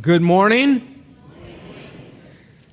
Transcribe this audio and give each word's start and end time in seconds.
Good 0.00 0.22
morning. 0.22 1.04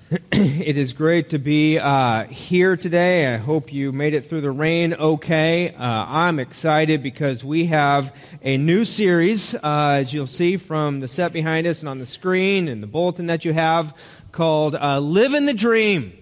it 0.32 0.76
is 0.76 0.94
great 0.94 1.30
to 1.32 1.38
be 1.38 1.78
uh, 1.78 2.24
here 2.24 2.76
today. 2.76 3.32
I 3.32 3.38
hope 3.38 3.72
you 3.72 3.92
made 3.92 4.16
it 4.16 4.22
through 4.26 4.42
the 4.42 4.50
rain 4.50 4.96
okay. 4.96 5.76
Uh, 5.76 5.76
I'm 5.78 6.40
excited 6.40 7.04
because 7.04 7.44
we 7.44 7.66
have 7.66 8.16
a 8.42 8.58
new 8.58 8.86
series, 8.86 9.54
uh, 9.54 9.98
as 10.00 10.14
you'll 10.14 10.26
see 10.26 10.58
from 10.58 11.00
the 11.00 11.08
set 11.08 11.32
behind 11.32 11.68
us 11.68 11.82
and 11.82 11.90
on 11.90 12.00
the 12.00 12.08
screen 12.08 12.68
and 12.68 12.82
the 12.82 12.88
bulletin 12.88 13.28
that 13.28 13.46
you 13.46 13.54
have, 13.54 13.96
called 14.32 14.74
uh, 14.74 14.98
Living 15.00 15.46
the 15.46 15.54
Dream. 15.54 16.14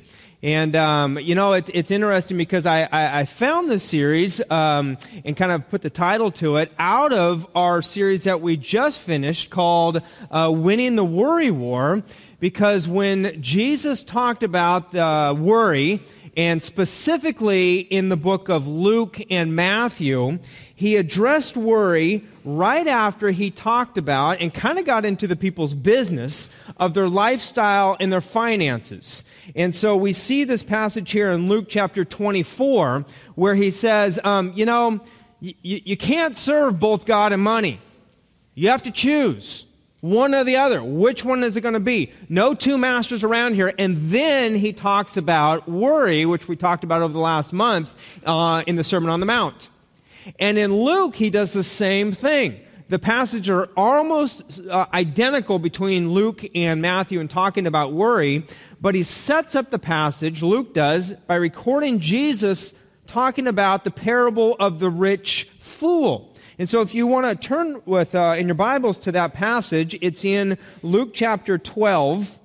And, 0.42 0.74
um, 0.78 1.20
you 1.20 1.36
know, 1.36 1.52
it, 1.54 1.70
it's 1.74 1.92
interesting 1.92 2.38
because 2.38 2.66
I, 2.66 2.84
I, 2.84 3.20
I 3.20 3.26
found 3.26 3.70
this 3.70 3.84
series 3.84 4.42
um, 4.50 4.98
and 5.26 5.36
kind 5.36 5.52
of 5.52 5.70
put 5.70 5.82
the 5.82 5.90
title 5.90 6.32
to 6.34 6.56
it 6.58 6.72
out 6.80 7.12
of 7.12 7.46
our 7.56 7.82
series 7.82 8.24
that 8.24 8.40
we 8.40 8.56
just 8.56 9.00
finished 9.00 9.50
called 9.50 10.02
uh, 10.32 10.52
Winning 10.56 10.96
the 10.96 11.04
Worry 11.04 11.52
War. 11.52 12.04
Because 12.40 12.88
when 12.88 13.42
Jesus 13.42 14.02
talked 14.02 14.44
about 14.44 14.94
the 14.94 15.38
worry, 15.38 16.02
and 16.40 16.64
specifically 16.64 17.80
in 17.80 18.08
the 18.08 18.16
book 18.16 18.48
of 18.48 18.66
Luke 18.66 19.20
and 19.30 19.54
Matthew, 19.58 20.40
he 20.74 20.96
addressed 20.96 21.58
worry 21.58 22.24
right 22.46 22.88
after 22.88 23.32
he 23.32 23.52
talked 23.52 23.98
about 23.98 24.40
and 24.40 24.54
kind 24.54 24.80
of 24.80 24.86
got 24.86 25.04
into 25.04 25.28
the 25.28 25.36
people's 25.36 25.74
business 25.74 26.48
of 26.78 26.94
their 26.94 27.10
lifestyle 27.10 27.98
and 28.00 28.10
their 28.10 28.22
finances. 28.22 29.26
And 29.54 29.76
so 29.76 29.98
we 29.98 30.14
see 30.14 30.46
this 30.46 30.64
passage 30.64 31.12
here 31.12 31.34
in 31.34 31.50
Luke 31.50 31.66
chapter 31.68 32.06
24 32.06 33.04
where 33.36 33.56
he 33.56 33.70
says, 33.70 34.18
um, 34.24 34.54
you 34.56 34.66
know, 34.66 35.02
you 35.42 35.98
can't 35.98 36.38
serve 36.38 36.80
both 36.80 37.06
God 37.06 37.34
and 37.34 37.44
money. 37.44 37.82
You 38.56 38.70
have 38.70 38.84
to 38.84 38.92
choose 38.92 39.66
one 40.02 40.34
or 40.34 40.44
the 40.44 40.58
other. 40.58 40.82
Which 40.82 41.26
one 41.26 41.44
is 41.44 41.58
it 41.58 41.62
going 41.62 41.74
to 41.74 41.80
be? 41.80 42.12
No 42.30 42.54
two 42.54 42.78
masters 42.78 43.24
around 43.24 43.56
here. 43.56 43.74
And 43.78 43.98
then 43.98 44.56
he 44.56 44.74
talks 44.74 45.18
about 45.18 45.68
worry, 45.68 46.26
which 46.26 46.48
we 46.48 46.56
talked 46.56 46.84
about 46.84 47.02
over 47.02 47.14
the 47.14 47.20
last 47.20 47.52
month 47.54 47.94
uh, 48.26 48.64
in 48.66 48.76
the 48.76 48.84
Sermon 48.84 49.10
on 49.10 49.20
the 49.20 49.26
Mount. 49.26 49.70
And 50.40 50.58
in 50.58 50.74
Luke, 50.74 51.16
he 51.16 51.30
does 51.30 51.54
the 51.54 51.64
same 51.64 52.12
thing. 52.12 52.60
The 52.90 53.00
passages 53.00 53.50
are 53.50 53.70
almost 53.78 54.66
uh, 54.68 54.88
identical 54.94 55.60
between 55.60 56.10
Luke 56.10 56.44
and 56.56 56.82
Matthew 56.82 57.20
in 57.20 57.28
talking 57.28 57.68
about 57.68 57.94
worry, 57.94 58.46
but 58.82 58.96
he 58.96 59.04
sets 59.04 59.56
up 59.56 59.70
the 59.70 59.78
passage, 59.78 60.42
Luke 60.42 60.74
does, 60.74 61.14
by 61.14 61.36
recording 61.36 62.00
Jesus 62.00 62.74
talking 63.06 63.46
about 63.46 63.84
the 63.84 63.92
parable 63.92 64.56
of 64.60 64.80
the 64.80 64.90
rich 64.90 65.50
fool. 65.60 66.29
And 66.60 66.70
so 66.70 66.82
if 66.82 66.94
you 66.94 67.08
want 67.08 67.26
to 67.26 67.48
turn 67.48 67.82
with 67.86 68.14
uh, 68.14 68.36
in 68.38 68.50
your 68.50 68.56
Bibles 68.56 69.00
to 69.00 69.14
that 69.14 69.34
passage, 69.34 69.98
it's 70.02 70.26
in 70.26 70.58
Luke 70.84 71.12
chapter 71.14 71.58
12. 71.58 72.38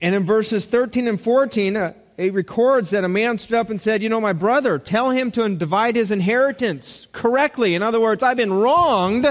And 0.00 0.14
in 0.16 0.26
verses 0.26 0.66
13 0.66 1.06
and 1.06 1.20
14, 1.20 1.76
uh, 1.76 1.92
it 2.16 2.34
records 2.34 2.90
that 2.90 3.04
a 3.04 3.08
man 3.08 3.38
stood 3.38 3.54
up 3.54 3.70
and 3.70 3.80
said, 3.80 4.02
You 4.02 4.08
know, 4.08 4.20
my 4.20 4.32
brother, 4.32 4.76
tell 4.80 5.10
him 5.10 5.30
to 5.30 5.48
divide 5.50 5.94
his 5.94 6.10
inheritance 6.10 7.06
correctly. 7.12 7.76
In 7.76 7.82
other 7.84 8.00
words, 8.00 8.24
I've 8.24 8.36
been 8.36 8.52
wronged. 8.52 9.28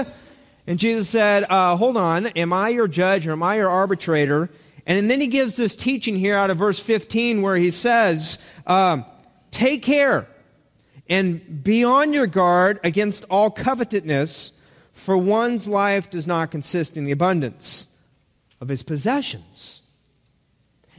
And 0.66 0.78
Jesus 0.78 1.10
said, 1.10 1.44
uh, 1.50 1.76
Hold 1.76 1.98
on, 1.98 2.28
am 2.28 2.54
I 2.54 2.70
your 2.70 2.88
judge 2.88 3.26
or 3.26 3.32
am 3.32 3.42
I 3.42 3.56
your 3.56 3.68
arbitrator? 3.68 4.48
And 4.86 5.10
then 5.10 5.20
he 5.20 5.26
gives 5.26 5.56
this 5.56 5.76
teaching 5.76 6.16
here 6.16 6.36
out 6.36 6.48
of 6.48 6.56
verse 6.56 6.80
15 6.80 7.42
where 7.42 7.56
he 7.56 7.70
says, 7.70 8.38
uh, 8.66 9.02
Take 9.50 9.82
care 9.82 10.28
and 11.08 11.62
be 11.62 11.84
on 11.84 12.12
your 12.12 12.26
guard 12.26 12.80
against 12.84 13.24
all 13.24 13.50
covetousness, 13.50 14.52
for 14.92 15.16
one's 15.16 15.66
life 15.66 16.10
does 16.10 16.26
not 16.26 16.50
consist 16.50 16.96
in 16.96 17.04
the 17.04 17.12
abundance 17.12 17.88
of 18.60 18.68
his 18.68 18.82
possessions. 18.82 19.82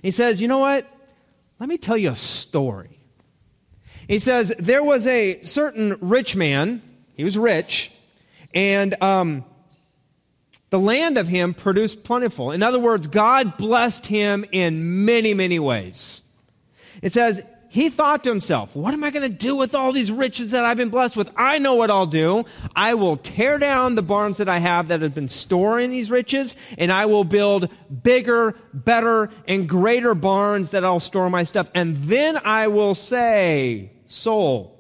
He 0.02 0.12
says, 0.12 0.42
You 0.42 0.48
know 0.48 0.60
what? 0.60 0.88
Let 1.60 1.70
me 1.70 1.78
tell 1.78 1.98
you 1.98 2.12
a 2.12 2.16
story. 2.16 3.00
He 4.08 4.20
says, 4.20 4.54
There 4.60 4.84
was 4.84 5.08
a 5.08 5.42
certain 5.44 5.98
rich 6.02 6.36
man, 6.36 6.82
he 7.16 7.24
was 7.24 7.38
rich, 7.38 7.92
and 8.54 9.02
um, 9.02 9.46
the 10.70 10.80
land 10.80 11.18
of 11.18 11.28
him 11.28 11.54
produced 11.54 12.04
plentiful. 12.04 12.52
In 12.52 12.64
other 12.64 12.80
words, 12.80 13.08
God 13.08 13.58
blessed 13.58 14.06
him 14.08 14.46
in 14.52 15.06
many, 15.06 15.34
many 15.34 15.60
ways. 15.60 16.22
It 17.02 17.14
says, 17.14 17.44
he 17.74 17.90
thought 17.90 18.24
to 18.26 18.30
himself, 18.30 18.76
What 18.76 18.94
am 18.94 19.04
I 19.04 19.10
going 19.10 19.28
to 19.28 19.36
do 19.36 19.56
with 19.56 19.74
all 19.74 19.92
these 19.92 20.12
riches 20.12 20.52
that 20.52 20.64
I've 20.64 20.78
been 20.78 20.90
blessed 20.90 21.18
with? 21.18 21.32
I 21.36 21.58
know 21.58 21.74
what 21.74 21.90
I'll 21.90 22.06
do. 22.06 22.46
I 22.76 22.94
will 22.94 23.18
tear 23.18 23.58
down 23.58 23.96
the 23.96 24.04
barns 24.04 24.38
that 24.38 24.48
I 24.48 24.60
have 24.60 24.90
that 24.90 25.02
have 25.02 25.16
been 25.16 25.28
storing 25.28 25.90
these 25.90 26.12
riches, 26.12 26.56
and 26.78 26.92
I 26.92 27.08
will 27.08 27.24
build 27.24 27.70
bigger, 28.04 28.56
better, 28.76 29.32
and 29.48 29.68
greater 29.68 30.14
barns 30.14 30.70
that 30.70 30.86
I'll 30.86 31.00
store 31.00 31.32
my 31.32 31.46
stuff. 31.46 31.68
And 31.74 31.96
then 31.96 32.38
I 32.46 32.68
will 32.68 32.94
say, 32.94 33.90
Soul, 34.06 34.80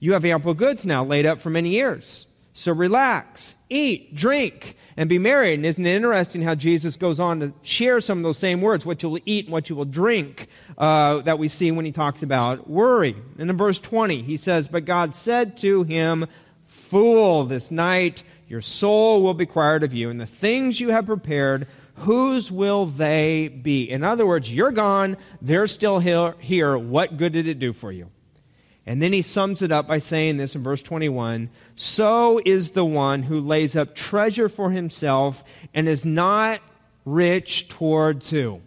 you 0.00 0.14
have 0.14 0.24
ample 0.24 0.54
goods 0.54 0.84
now 0.84 1.04
laid 1.04 1.26
up 1.26 1.38
for 1.38 1.50
many 1.50 1.68
years. 1.68 2.26
So 2.58 2.72
relax, 2.72 3.54
eat, 3.70 4.16
drink, 4.16 4.74
and 4.96 5.08
be 5.08 5.16
merry. 5.16 5.54
And 5.54 5.64
isn't 5.64 5.86
it 5.86 5.94
interesting 5.94 6.42
how 6.42 6.56
Jesus 6.56 6.96
goes 6.96 7.20
on 7.20 7.38
to 7.38 7.52
share 7.62 8.00
some 8.00 8.18
of 8.18 8.24
those 8.24 8.36
same 8.36 8.60
words, 8.60 8.84
what 8.84 9.00
you'll 9.00 9.20
eat 9.24 9.44
and 9.44 9.52
what 9.52 9.70
you 9.70 9.76
will 9.76 9.84
drink, 9.84 10.48
uh, 10.76 11.18
that 11.18 11.38
we 11.38 11.46
see 11.46 11.70
when 11.70 11.84
he 11.84 11.92
talks 11.92 12.24
about 12.24 12.68
worry. 12.68 13.14
And 13.38 13.48
in 13.48 13.56
verse 13.56 13.78
20, 13.78 14.22
he 14.22 14.36
says, 14.36 14.66
But 14.66 14.86
God 14.86 15.14
said 15.14 15.56
to 15.58 15.84
him, 15.84 16.26
Fool, 16.66 17.44
this 17.44 17.70
night 17.70 18.24
your 18.48 18.60
soul 18.60 19.22
will 19.22 19.34
be 19.34 19.44
required 19.44 19.84
of 19.84 19.94
you, 19.94 20.10
and 20.10 20.20
the 20.20 20.26
things 20.26 20.80
you 20.80 20.88
have 20.88 21.06
prepared, 21.06 21.68
whose 21.94 22.50
will 22.50 22.86
they 22.86 23.46
be? 23.46 23.88
In 23.88 24.02
other 24.02 24.26
words, 24.26 24.52
you're 24.52 24.72
gone, 24.72 25.16
they're 25.40 25.68
still 25.68 26.00
here. 26.00 26.76
What 26.76 27.18
good 27.18 27.34
did 27.34 27.46
it 27.46 27.60
do 27.60 27.72
for 27.72 27.92
you? 27.92 28.10
And 28.88 29.02
then 29.02 29.12
he 29.12 29.20
sums 29.20 29.60
it 29.60 29.70
up 29.70 29.86
by 29.86 29.98
saying 29.98 30.38
this 30.38 30.54
in 30.54 30.62
verse 30.62 30.80
21 30.80 31.50
So 31.76 32.40
is 32.42 32.70
the 32.70 32.86
one 32.86 33.22
who 33.22 33.38
lays 33.38 33.76
up 33.76 33.94
treasure 33.94 34.48
for 34.48 34.70
himself 34.70 35.44
and 35.74 35.86
is 35.86 36.06
not 36.06 36.62
rich 37.04 37.68
towards 37.68 38.30
who? 38.30 38.62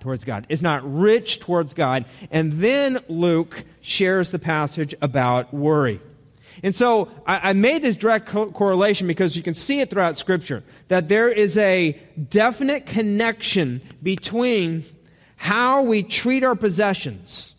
Towards 0.00 0.24
God. 0.24 0.46
Is 0.48 0.62
not 0.62 0.90
rich 0.90 1.38
towards 1.38 1.74
God. 1.74 2.06
And 2.30 2.50
then 2.52 2.98
Luke 3.08 3.64
shares 3.82 4.30
the 4.30 4.38
passage 4.38 4.94
about 5.02 5.52
worry. 5.52 6.00
And 6.62 6.74
so 6.74 7.10
I, 7.26 7.50
I 7.50 7.52
made 7.52 7.82
this 7.82 7.96
direct 7.96 8.24
co- 8.24 8.50
correlation 8.50 9.06
because 9.06 9.36
you 9.36 9.42
can 9.42 9.52
see 9.52 9.80
it 9.80 9.90
throughout 9.90 10.16
Scripture 10.16 10.64
that 10.88 11.08
there 11.08 11.28
is 11.28 11.58
a 11.58 11.92
definite 12.30 12.86
connection 12.86 13.82
between 14.02 14.82
how 15.36 15.82
we 15.82 16.02
treat 16.02 16.42
our 16.42 16.56
possessions 16.56 17.52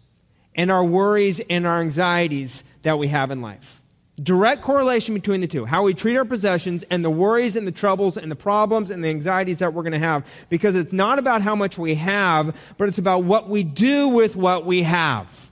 and 0.58 0.72
our 0.72 0.84
worries 0.84 1.40
and 1.50 1.66
our 1.66 1.80
anxieties 1.80 2.64
that 2.82 2.98
we 3.00 3.08
have 3.08 3.32
in 3.32 3.42
life. 3.42 3.82
Direct 4.22 4.64
correlation 4.64 5.14
between 5.14 5.42
the 5.42 5.48
two 5.48 5.64
how 5.66 5.84
we 5.84 5.94
treat 5.94 6.18
our 6.18 6.26
possessions 6.26 6.84
and 6.90 7.06
the 7.06 7.10
worries 7.10 7.56
and 7.56 7.68
the 7.68 7.72
troubles 7.72 8.18
and 8.18 8.32
the 8.32 8.36
problems 8.36 8.90
and 8.90 9.04
the 9.04 9.10
anxieties 9.10 9.60
that 9.60 9.74
we're 9.74 9.84
going 9.84 9.94
to 9.94 10.00
have. 10.00 10.26
Because 10.50 10.76
it's 10.76 10.92
not 10.92 11.20
about 11.20 11.44
how 11.44 11.56
much 11.56 11.78
we 11.78 11.94
have, 11.96 12.56
but 12.78 12.90
it's 12.90 12.98
about 12.98 13.24
what 13.24 13.48
we 13.48 13.64
do 13.64 14.08
with 14.10 14.36
what 14.36 14.66
we 14.66 14.82
have. 14.82 15.52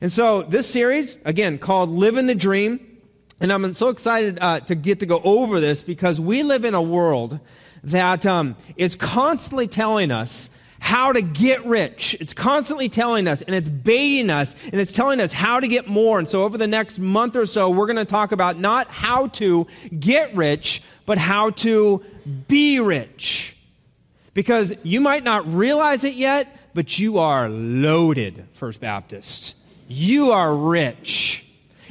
And 0.00 0.12
so, 0.12 0.42
this 0.42 0.68
series, 0.68 1.18
again, 1.24 1.58
called 1.58 1.90
Living 1.90 2.28
the 2.28 2.34
Dream, 2.36 3.00
and 3.40 3.52
I'm 3.52 3.74
so 3.74 3.88
excited 3.88 4.38
uh, 4.40 4.60
to 4.60 4.76
get 4.76 5.00
to 5.00 5.06
go 5.06 5.20
over 5.24 5.58
this 5.58 5.82
because 5.82 6.20
we 6.20 6.44
live 6.44 6.64
in 6.64 6.74
a 6.74 6.82
world 6.82 7.40
that 7.82 8.24
um, 8.26 8.56
is 8.76 8.94
constantly 8.94 9.66
telling 9.66 10.12
us 10.12 10.50
how 10.80 11.12
to 11.12 11.20
get 11.20 11.64
rich. 11.66 12.16
It's 12.20 12.32
constantly 12.32 12.88
telling 12.88 13.26
us 13.26 13.42
and 13.42 13.54
it's 13.54 13.68
baiting 13.68 14.30
us 14.30 14.54
and 14.64 14.80
it's 14.80 14.92
telling 14.92 15.20
us 15.20 15.32
how 15.32 15.60
to 15.60 15.68
get 15.68 15.86
more. 15.88 16.18
And 16.18 16.28
so 16.28 16.44
over 16.44 16.56
the 16.56 16.66
next 16.66 16.98
month 16.98 17.36
or 17.36 17.46
so, 17.46 17.70
we're 17.70 17.86
going 17.86 17.96
to 17.96 18.04
talk 18.04 18.32
about 18.32 18.58
not 18.58 18.90
how 18.90 19.28
to 19.28 19.66
get 19.98 20.34
rich, 20.34 20.82
but 21.06 21.18
how 21.18 21.50
to 21.50 22.04
be 22.46 22.80
rich. 22.80 23.56
Because 24.34 24.72
you 24.82 25.00
might 25.00 25.24
not 25.24 25.52
realize 25.52 26.04
it 26.04 26.14
yet, 26.14 26.56
but 26.74 26.98
you 26.98 27.18
are 27.18 27.48
loaded, 27.48 28.46
First 28.52 28.80
Baptist. 28.80 29.54
You 29.88 30.30
are 30.30 30.54
rich. 30.54 31.44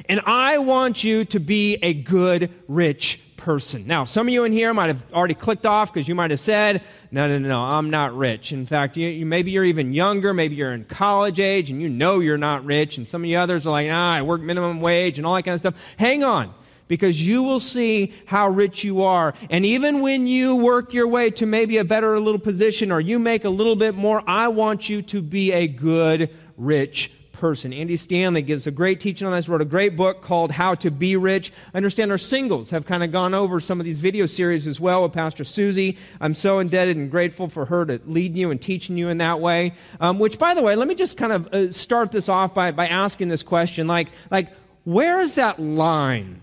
And 0.07 0.21
I 0.25 0.59
want 0.59 1.03
you 1.03 1.25
to 1.25 1.39
be 1.39 1.75
a 1.81 1.93
good, 1.93 2.53
rich 2.67 3.19
person. 3.47 3.87
Now, 3.87 4.03
some 4.03 4.27
of 4.27 4.33
you 4.33 4.43
in 4.43 4.51
here 4.51 4.73
might 4.73 4.87
have 4.87 5.13
already 5.13 5.33
clicked 5.33 5.65
off 5.65 5.93
because 5.93 6.05
you 6.05 6.15
might 6.15 6.31
have 6.31 6.39
said, 6.41 6.83
no, 7.11 7.29
no, 7.29 7.39
no, 7.39 7.47
no, 7.47 7.61
I'm 7.61 7.89
not 7.89 8.13
rich. 8.13 8.51
In 8.51 8.65
fact, 8.65 8.97
you, 8.97 9.07
you, 9.07 9.25
maybe 9.25 9.51
you're 9.51 9.63
even 9.63 9.93
younger, 9.93 10.33
maybe 10.33 10.55
you're 10.55 10.73
in 10.73 10.83
college 10.83 11.39
age 11.39 11.71
and 11.71 11.81
you 11.81 11.87
know 11.87 12.19
you're 12.19 12.37
not 12.37 12.65
rich, 12.65 12.97
and 12.97 13.07
some 13.07 13.23
of 13.23 13.29
you 13.29 13.37
others 13.37 13.65
are 13.65 13.69
like, 13.69 13.87
ah, 13.89 14.15
I 14.15 14.21
work 14.21 14.41
minimum 14.41 14.81
wage 14.81 15.17
and 15.17 15.25
all 15.25 15.33
that 15.35 15.43
kind 15.43 15.53
of 15.53 15.61
stuff. 15.61 15.75
Hang 15.95 16.25
on, 16.25 16.53
because 16.89 17.25
you 17.25 17.41
will 17.41 17.61
see 17.61 18.13
how 18.25 18.49
rich 18.49 18.83
you 18.83 19.03
are. 19.03 19.33
And 19.49 19.65
even 19.65 20.01
when 20.01 20.27
you 20.27 20.57
work 20.57 20.93
your 20.93 21.07
way 21.07 21.29
to 21.29 21.45
maybe 21.45 21.77
a 21.77 21.85
better 21.85 22.19
little 22.19 22.41
position 22.41 22.91
or 22.91 22.99
you 22.99 23.17
make 23.17 23.45
a 23.45 23.49
little 23.49 23.77
bit 23.77 23.95
more, 23.95 24.21
I 24.27 24.49
want 24.49 24.89
you 24.89 25.01
to 25.03 25.21
be 25.21 25.53
a 25.53 25.69
good, 25.69 26.35
rich 26.57 27.13
person. 27.37 27.71
Andy 27.71 27.95
Stanley 27.95 28.41
gives 28.41 28.67
a 28.67 28.71
great 28.71 28.99
teaching 28.99 29.25
on 29.27 29.33
this, 29.33 29.47
wrote 29.47 29.61
a 29.61 29.65
great 29.65 29.95
book 29.95 30.21
called 30.21 30.51
How 30.51 30.75
to 30.75 30.91
Be 30.91 31.15
Rich. 31.15 31.53
I 31.73 31.77
understand 31.77 32.11
our 32.11 32.17
singles 32.17 32.71
have 32.71 32.85
kind 32.85 33.03
of 33.03 33.11
gone 33.11 33.33
over 33.33 33.59
some 33.59 33.79
of 33.79 33.85
these 33.85 33.99
video 33.99 34.25
series 34.25 34.67
as 34.67 34.79
well 34.79 35.03
with 35.03 35.13
Pastor 35.13 35.43
Susie. 35.43 35.97
I'm 36.19 36.35
so 36.35 36.59
indebted 36.59 36.97
and 36.97 37.09
grateful 37.09 37.47
for 37.47 37.65
her 37.65 37.85
to 37.85 38.01
lead 38.05 38.35
you 38.35 38.51
and 38.51 38.61
teaching 38.61 38.97
you 38.97 39.09
in 39.09 39.19
that 39.19 39.39
way. 39.39 39.73
Um, 39.99 40.19
which, 40.19 40.37
by 40.37 40.53
the 40.53 40.61
way, 40.61 40.75
let 40.75 40.87
me 40.87 40.95
just 40.95 41.15
kind 41.15 41.31
of 41.31 41.47
uh, 41.53 41.71
start 41.71 42.11
this 42.11 42.27
off 42.27 42.53
by, 42.53 42.71
by 42.71 42.87
asking 42.87 43.29
this 43.29 43.43
question 43.43 43.87
like, 43.87 44.09
like, 44.31 44.49
where 44.83 45.21
is 45.21 45.35
that 45.35 45.59
line 45.59 46.41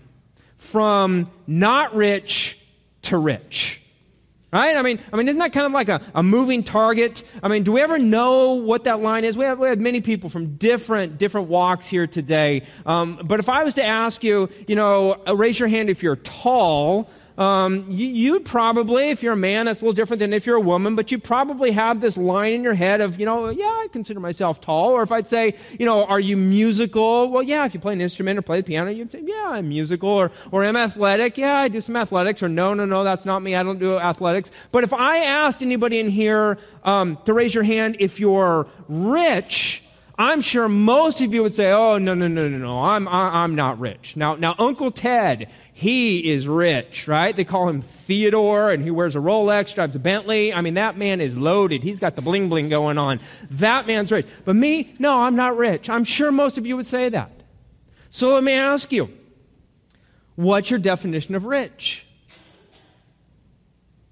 from 0.57 1.29
not 1.47 1.95
rich 1.95 2.59
to 3.03 3.17
rich? 3.17 3.81
Right? 4.55 4.77
I 4.77 4.83
mean, 4.83 5.01
I 5.11 5.17
mean, 5.17 5.27
isn't 5.27 5.39
that 5.39 5.51
kind 5.51 5.65
of 5.65 5.73
like 5.73 5.89
a, 5.89 6.01
a 6.13 6.23
moving 6.23 6.63
target? 6.63 7.23
I 7.43 7.49
mean, 7.49 7.63
do 7.63 7.73
we 7.73 7.81
ever 7.81 7.99
know 7.99 8.53
what 8.53 8.85
that 8.85 9.01
line 9.01 9.25
is? 9.25 9.35
We 9.35 9.43
have, 9.43 9.59
we 9.59 9.67
have 9.67 9.81
many 9.81 9.99
people 9.99 10.29
from 10.29 10.55
different, 10.55 11.17
different 11.17 11.49
walks 11.49 11.87
here 11.87 12.07
today. 12.07 12.65
Um, 12.85 13.19
but 13.25 13.41
if 13.41 13.49
I 13.49 13.65
was 13.65 13.73
to 13.73 13.83
ask 13.83 14.23
you, 14.23 14.47
you 14.65 14.77
know, 14.77 15.21
uh, 15.27 15.35
raise 15.35 15.59
your 15.59 15.67
hand 15.67 15.89
if 15.89 16.01
you're 16.01 16.15
tall, 16.15 17.09
um, 17.37 17.85
you, 17.89 18.33
would 18.33 18.45
probably, 18.45 19.09
if 19.09 19.21
you're 19.21 19.33
a 19.33 19.37
man, 19.37 19.65
that's 19.65 19.81
a 19.81 19.85
little 19.85 19.93
different 19.93 20.19
than 20.19 20.31
if 20.31 20.45
you're 20.45 20.55
a 20.55 20.61
woman, 20.61 20.95
but 20.95 21.11
you 21.11 21.19
probably 21.19 21.71
have 21.71 21.99
this 21.99 22.15
line 22.15 22.53
in 22.53 22.63
your 22.63 22.73
head 22.73 23.01
of, 23.01 23.19
you 23.19 23.25
know, 23.25 23.49
yeah, 23.49 23.65
I 23.65 23.87
consider 23.91 24.21
myself 24.21 24.61
tall. 24.61 24.91
Or 24.91 25.03
if 25.03 25.11
I'd 25.11 25.27
say, 25.27 25.55
you 25.77 25.85
know, 25.85 26.05
are 26.05 26.19
you 26.19 26.37
musical? 26.37 27.29
Well, 27.29 27.43
yeah, 27.43 27.65
if 27.65 27.73
you 27.73 27.79
play 27.79 27.93
an 27.93 27.99
instrument 27.99 28.39
or 28.39 28.41
play 28.41 28.61
the 28.61 28.63
piano, 28.63 28.89
you'd 28.89 29.11
say, 29.11 29.21
yeah, 29.25 29.47
I'm 29.49 29.67
musical. 29.67 30.09
Or, 30.09 30.31
or 30.51 30.63
am 30.63 30.77
athletic? 30.77 31.37
Yeah, 31.37 31.57
I 31.57 31.67
do 31.67 31.81
some 31.81 31.97
athletics. 31.97 32.41
Or 32.41 32.47
no, 32.47 32.73
no, 32.73 32.85
no, 32.85 33.03
that's 33.03 33.25
not 33.25 33.41
me. 33.41 33.55
I 33.55 33.63
don't 33.63 33.79
do 33.79 33.97
athletics. 33.97 34.49
But 34.71 34.85
if 34.85 34.93
I 34.93 35.19
asked 35.25 35.61
anybody 35.61 35.99
in 35.99 36.09
here 36.09 36.57
um, 36.83 37.17
to 37.25 37.33
raise 37.33 37.53
your 37.53 37.65
hand 37.65 37.97
if 37.99 38.17
you're 38.17 38.67
rich, 38.87 39.83
I'm 40.17 40.39
sure 40.39 40.69
most 40.69 41.19
of 41.19 41.33
you 41.33 41.43
would 41.43 41.53
say, 41.53 41.71
"Oh, 41.71 41.97
no, 41.97 42.13
no, 42.13 42.27
no, 42.27 42.47
no, 42.47 42.57
no. 42.57 42.79
I'm 42.79 43.07
I, 43.07 43.43
I'm 43.43 43.53
not 43.53 43.79
rich." 43.79 44.15
Now, 44.15 44.35
now 44.35 44.55
Uncle 44.57 44.89
Ted, 44.89 45.49
he 45.77 46.31
is 46.31 46.47
rich, 46.47 47.05
right? 47.05 47.35
They 47.35 47.43
call 47.43 47.67
him 47.67 47.81
Theodore, 47.81 48.71
and 48.71 48.81
he 48.81 48.91
wears 48.91 49.13
a 49.17 49.19
Rolex, 49.19 49.75
drives 49.75 49.93
a 49.93 49.99
Bentley. 49.99 50.53
I 50.53 50.61
mean, 50.61 50.75
that 50.75 50.97
man 50.97 51.19
is 51.19 51.35
loaded. 51.35 51.83
He's 51.83 51.99
got 51.99 52.15
the 52.15 52.21
bling 52.21 52.47
bling 52.47 52.69
going 52.69 52.97
on. 52.97 53.19
That 53.51 53.85
man's 53.85 54.09
rich. 54.09 54.25
But 54.45 54.55
me, 54.55 54.95
no, 54.99 55.23
I'm 55.23 55.35
not 55.35 55.57
rich. 55.57 55.89
I'm 55.89 56.05
sure 56.05 56.31
most 56.31 56.57
of 56.57 56.65
you 56.65 56.77
would 56.77 56.85
say 56.85 57.09
that. 57.09 57.29
So 58.09 58.33
let 58.33 58.41
me 58.41 58.53
ask 58.53 58.93
you, 58.93 59.09
what's 60.35 60.69
your 60.69 60.79
definition 60.79 61.35
of 61.35 61.43
rich? 61.43 62.07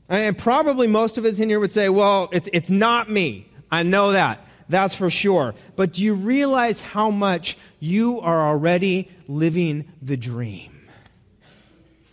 And 0.10 0.38
probably 0.38 0.88
most 0.88 1.18
of 1.18 1.24
us 1.24 1.40
in 1.40 1.48
here 1.48 1.62
would 1.62 1.72
say, 1.72 1.88
well, 1.88 2.28
it's, 2.34 2.50
it's 2.52 2.70
not 2.70 3.10
me. 3.10 3.48
I 3.72 3.84
know 3.84 4.12
that. 4.12 4.46
That's 4.68 4.96
for 4.96 5.10
sure. 5.10 5.56
But 5.78 5.94
do 5.94 6.04
you 6.04 6.14
realize 6.14 6.82
how 6.82 7.10
much 7.10 7.58
you 7.80 8.20
are 8.20 8.50
already 8.50 9.10
living 9.30 9.86
the 10.02 10.18
dream? 10.18 10.73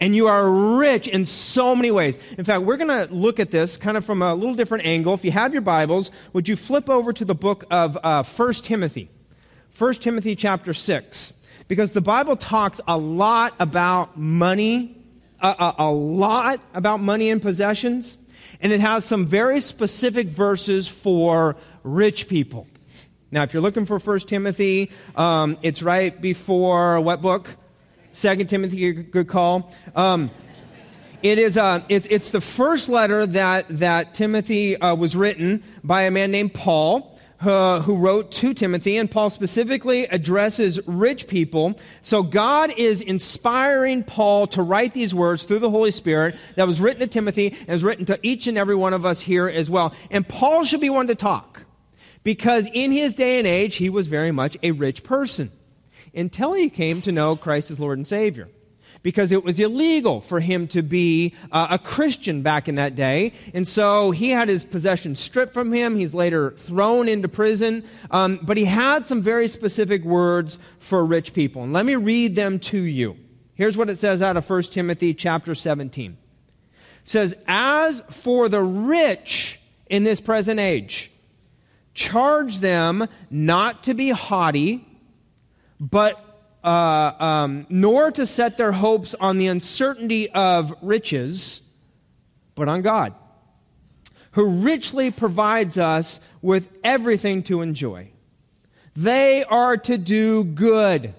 And 0.00 0.17
you 0.17 0.29
are 0.29 0.50
rich 0.79 1.08
in 1.08 1.26
so 1.26 1.76
many 1.76 1.91
ways. 1.91 2.19
In 2.38 2.44
fact, 2.44 2.62
we're 2.62 2.79
going 2.79 3.06
to 3.06 3.12
look 3.14 3.38
at 3.38 3.50
this 3.50 3.76
kind 3.76 3.99
of 3.99 4.05
from 4.05 4.23
a 4.23 4.35
little 4.35 4.55
different 4.55 4.87
angle. 4.87 5.12
If 5.12 5.25
you 5.25 5.31
have 5.31 5.52
your 5.52 5.62
Bibles, 5.62 6.11
would 6.32 6.49
you 6.49 6.56
flip 6.56 6.88
over 6.88 7.12
to 7.12 7.25
the 7.25 7.35
book 7.35 7.64
of 7.70 7.99
uh, 8.02 8.23
1 8.23 8.52
Timothy? 8.55 9.11
1 9.76 9.94
Timothy 9.94 10.35
chapter 10.35 10.73
6. 10.73 11.35
Because 11.69 11.93
the 11.93 12.00
Bible 12.00 12.35
talks 12.37 12.81
a 12.88 12.97
lot 12.97 13.55
about 13.61 14.19
money, 14.19 14.97
a, 15.41 15.49
a, 15.49 15.75
a 15.81 15.93
lot 15.93 16.61
about 16.73 17.00
money 17.00 17.31
and 17.31 17.41
possessions, 17.41 18.17
and 18.62 18.73
it 18.73 18.81
has 18.81 19.05
some 19.05 19.26
very 19.26 19.61
specific 19.61 20.29
verses 20.29 20.88
for 20.88 21.56
rich 21.82 22.26
people. 22.26 22.67
Now, 23.31 23.43
if 23.44 23.53
you're 23.53 23.62
looking 23.62 23.87
for 23.87 23.99
1 23.99 24.20
Timothy, 24.20 24.91
um, 25.14 25.58
it's 25.62 25.82
right 25.82 26.19
before 26.20 27.00
what 27.00 27.23
book? 27.23 27.55
Second 28.12 28.49
Timothy, 28.49 28.93
good 28.93 29.29
call. 29.29 29.73
Um, 29.95 30.31
it 31.23 31.39
is 31.39 31.57
uh, 31.57 31.83
it, 31.89 32.11
it's 32.11 32.31
the 32.31 32.41
first 32.41 32.89
letter 32.89 33.27
that 33.27 33.67
that 33.69 34.15
Timothy 34.15 34.77
uh, 34.77 34.95
was 34.95 35.15
written 35.15 35.62
by 35.85 36.03
a 36.03 36.11
man 36.11 36.31
named 36.31 36.55
Paul. 36.55 37.09
Uh, 37.41 37.81
who 37.81 37.97
wrote 37.97 38.31
to 38.31 38.53
Timothy, 38.53 38.99
and 38.99 39.11
Paul 39.11 39.31
specifically 39.31 40.05
addresses 40.05 40.79
rich 40.87 41.27
people. 41.27 41.81
So 42.03 42.23
God 42.23 42.71
is 42.77 43.01
inspiring 43.01 44.05
Paul 44.05 44.47
to 44.49 44.61
write 44.61 44.93
these 44.93 45.15
words 45.15 45.45
through 45.45 45.61
the 45.61 45.71
Holy 45.71 45.91
Spirit 45.91 46.37
that 46.56 46.67
was 46.67 46.83
written 46.83 47.01
to 47.01 47.06
Timothy 47.06 47.56
and 47.61 47.71
is 47.71 47.83
written 47.83 48.05
to 48.05 48.21
each 48.23 48.47
and 48.47 48.59
every 48.59 48.75
one 48.75 48.93
of 48.93 49.06
us 49.06 49.21
here 49.21 49.49
as 49.49 49.71
well. 49.71 49.95
And 50.11 50.29
Paul 50.29 50.65
should 50.65 50.83
be 50.83 50.91
one 50.91 51.06
to 51.06 51.15
talk 51.15 51.65
because 52.25 52.69
in 52.75 52.93
his 52.93 53.15
day 53.15 53.39
and 53.39 53.47
age, 53.47 53.77
he 53.77 53.89
was 53.89 54.06
very 54.06 54.33
much 54.33 54.59
a 54.63 54.73
rich 54.73 55.03
person 55.03 55.51
until 56.15 56.53
he 56.53 56.69
came 56.69 57.01
to 57.03 57.12
know 57.12 57.37
Christ 57.37 57.71
as 57.71 57.81
Lord 57.81 57.99
and 57.99 58.07
Savior. 58.07 58.49
Because 59.03 59.33
it 59.33 59.45
was 59.45 59.59
illegal 59.59 60.21
for 60.21 60.41
him 60.41 60.69
to 60.69 60.83
be 60.83 61.35
uh, 61.51 61.69
a 61.71 61.79
Christian 61.79 62.43
back 62.43 62.69
in 62.69 62.75
that 62.75 62.95
day. 62.95 63.33
And 63.55 63.67
so 63.67 64.11
he 64.11 64.31
had 64.31 64.49
his 64.49 64.62
possessions 64.62 65.19
stripped 65.19 65.55
from 65.55 65.73
him. 65.73 65.97
He's 65.97 66.12
later 66.12 66.51
thrown 66.51 67.09
into 67.09 67.27
prison. 67.27 67.85
Um, 68.11 68.41
but 68.43 68.59
he 68.59 68.67
had 68.67 69.07
some 69.07 69.23
very 69.23 69.49
specific 69.49 70.05
words 70.05 70.59
for 70.81 71.05
rich 71.07 71.33
people. 71.33 71.62
And 71.62 71.73
let 71.73 71.87
me 71.87 71.97
read 71.97 72.37
them 72.37 72.59
to 72.59 72.79
you. 72.79 73.17
Here's 73.55 73.79
what 73.79 73.89
it 73.89 73.97
says 73.97 74.21
out 74.21 74.37
of 74.37 74.49
1 74.49 74.63
Timothy 74.65 75.15
chapter 75.15 75.55
17. 75.55 76.13
It 76.13 76.17
says, 77.05 77.35
As 77.47 78.03
for 78.11 78.51
the 78.51 78.63
rich 78.63 79.61
in 79.89 80.03
this 80.03 80.21
present 80.21 80.61
age, 80.61 81.11
charge 81.95 82.59
them 82.59 83.06
not 83.31 83.83
to 83.85 83.95
be 83.95 84.11
haughty 84.11 84.87
but 85.81 86.25
uh, 86.62 87.12
um, 87.19 87.67
nor 87.71 88.11
to 88.11 88.27
set 88.27 88.56
their 88.56 88.73
hopes 88.73 89.15
on 89.15 89.38
the 89.38 89.47
uncertainty 89.47 90.31
of 90.31 90.75
riches, 90.82 91.62
but 92.55 92.69
on 92.69 92.82
God, 92.82 93.15
who 94.32 94.47
richly 94.47 95.11
provides 95.11 95.79
us 95.79 96.21
with 96.43 96.69
everything 96.85 97.43
to 97.44 97.62
enjoy. 97.62 98.11
They 98.94 99.43
are 99.44 99.77
to 99.79 99.97
do 99.97 100.44
good, 100.44 101.15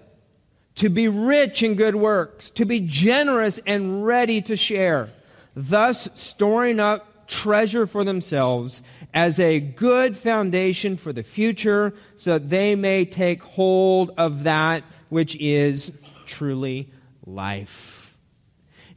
to 0.75 0.89
be 0.89 1.07
rich 1.07 1.63
in 1.63 1.75
good 1.75 1.95
works, 1.95 2.51
to 2.51 2.65
be 2.65 2.79
generous 2.79 3.59
and 3.65 4.05
ready 4.05 4.41
to 4.43 4.55
share, 4.55 5.09
thus 5.55 6.09
storing 6.13 6.79
up 6.79 7.27
treasure 7.27 7.87
for 7.87 8.03
themselves 8.03 8.81
as 9.13 9.39
a 9.39 9.59
good 9.59 10.15
foundation 10.15 10.97
for 10.97 11.11
the 11.11 11.23
future 11.23 11.93
so 12.17 12.33
that 12.33 12.49
they 12.49 12.75
may 12.75 13.05
take 13.05 13.41
hold 13.43 14.11
of 14.17 14.43
that 14.43 14.83
which 15.09 15.35
is 15.37 15.91
truly 16.25 16.89
life. 17.25 18.15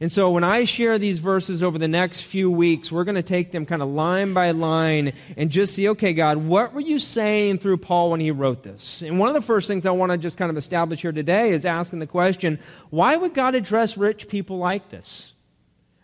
And 0.01 0.11
so 0.11 0.31
when 0.31 0.43
I 0.43 0.65
share 0.65 0.97
these 0.97 1.19
verses 1.19 1.63
over 1.63 1.77
the 1.77 1.87
next 1.87 2.21
few 2.21 2.51
weeks, 2.51 2.91
we're 2.91 3.05
going 3.05 3.15
to 3.15 3.23
take 3.23 3.51
them 3.51 3.65
kind 3.65 3.81
of 3.81 3.89
line 3.89 4.33
by 4.33 4.51
line 4.51 5.13
and 5.37 5.49
just 5.49 5.73
see, 5.73 5.87
okay, 5.89 6.13
God, 6.13 6.37
what 6.37 6.73
were 6.73 6.81
you 6.81 6.99
saying 6.99 7.59
through 7.59 7.77
Paul 7.77 8.11
when 8.11 8.19
he 8.19 8.31
wrote 8.31 8.61
this? 8.63 9.01
And 9.01 9.19
one 9.19 9.29
of 9.29 9.35
the 9.35 9.41
first 9.41 9.67
things 9.67 9.85
I 9.85 9.91
want 9.91 10.11
to 10.11 10.17
just 10.17 10.37
kind 10.37 10.51
of 10.51 10.57
establish 10.57 11.01
here 11.01 11.13
today 11.13 11.51
is 11.51 11.65
asking 11.65 11.99
the 11.99 12.07
question, 12.07 12.59
why 12.89 13.15
would 13.15 13.33
God 13.33 13.55
address 13.55 13.97
rich 13.97 14.27
people 14.27 14.57
like 14.57 14.89
this? 14.89 15.31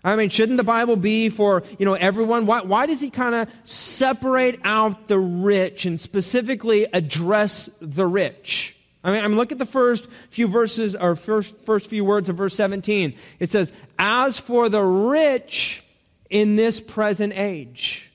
I 0.03 0.15
mean, 0.15 0.29
shouldn't 0.29 0.57
the 0.57 0.63
Bible 0.63 0.95
be 0.95 1.29
for, 1.29 1.63
you 1.77 1.85
know, 1.85 1.93
everyone? 1.93 2.47
Why, 2.47 2.61
why 2.61 2.87
does 2.87 2.99
he 2.99 3.09
kind 3.09 3.35
of 3.35 3.47
separate 3.65 4.59
out 4.63 5.07
the 5.07 5.19
rich 5.19 5.85
and 5.85 5.99
specifically 5.99 6.87
address 6.91 7.69
the 7.79 8.07
rich? 8.07 8.75
I 9.03 9.11
mean, 9.11 9.23
I 9.23 9.27
mean, 9.27 9.37
look 9.37 9.51
at 9.51 9.59
the 9.59 9.65
first 9.65 10.07
few 10.29 10.47
verses, 10.47 10.95
or 10.95 11.15
first, 11.15 11.55
first 11.65 11.87
few 11.87 12.03
words 12.03 12.29
of 12.29 12.37
verse 12.37 12.55
17. 12.55 13.15
It 13.39 13.49
says, 13.49 13.71
As 13.99 14.39
for 14.39 14.69
the 14.69 14.81
rich 14.81 15.83
in 16.29 16.55
this 16.55 16.79
present 16.79 17.33
age. 17.35 18.11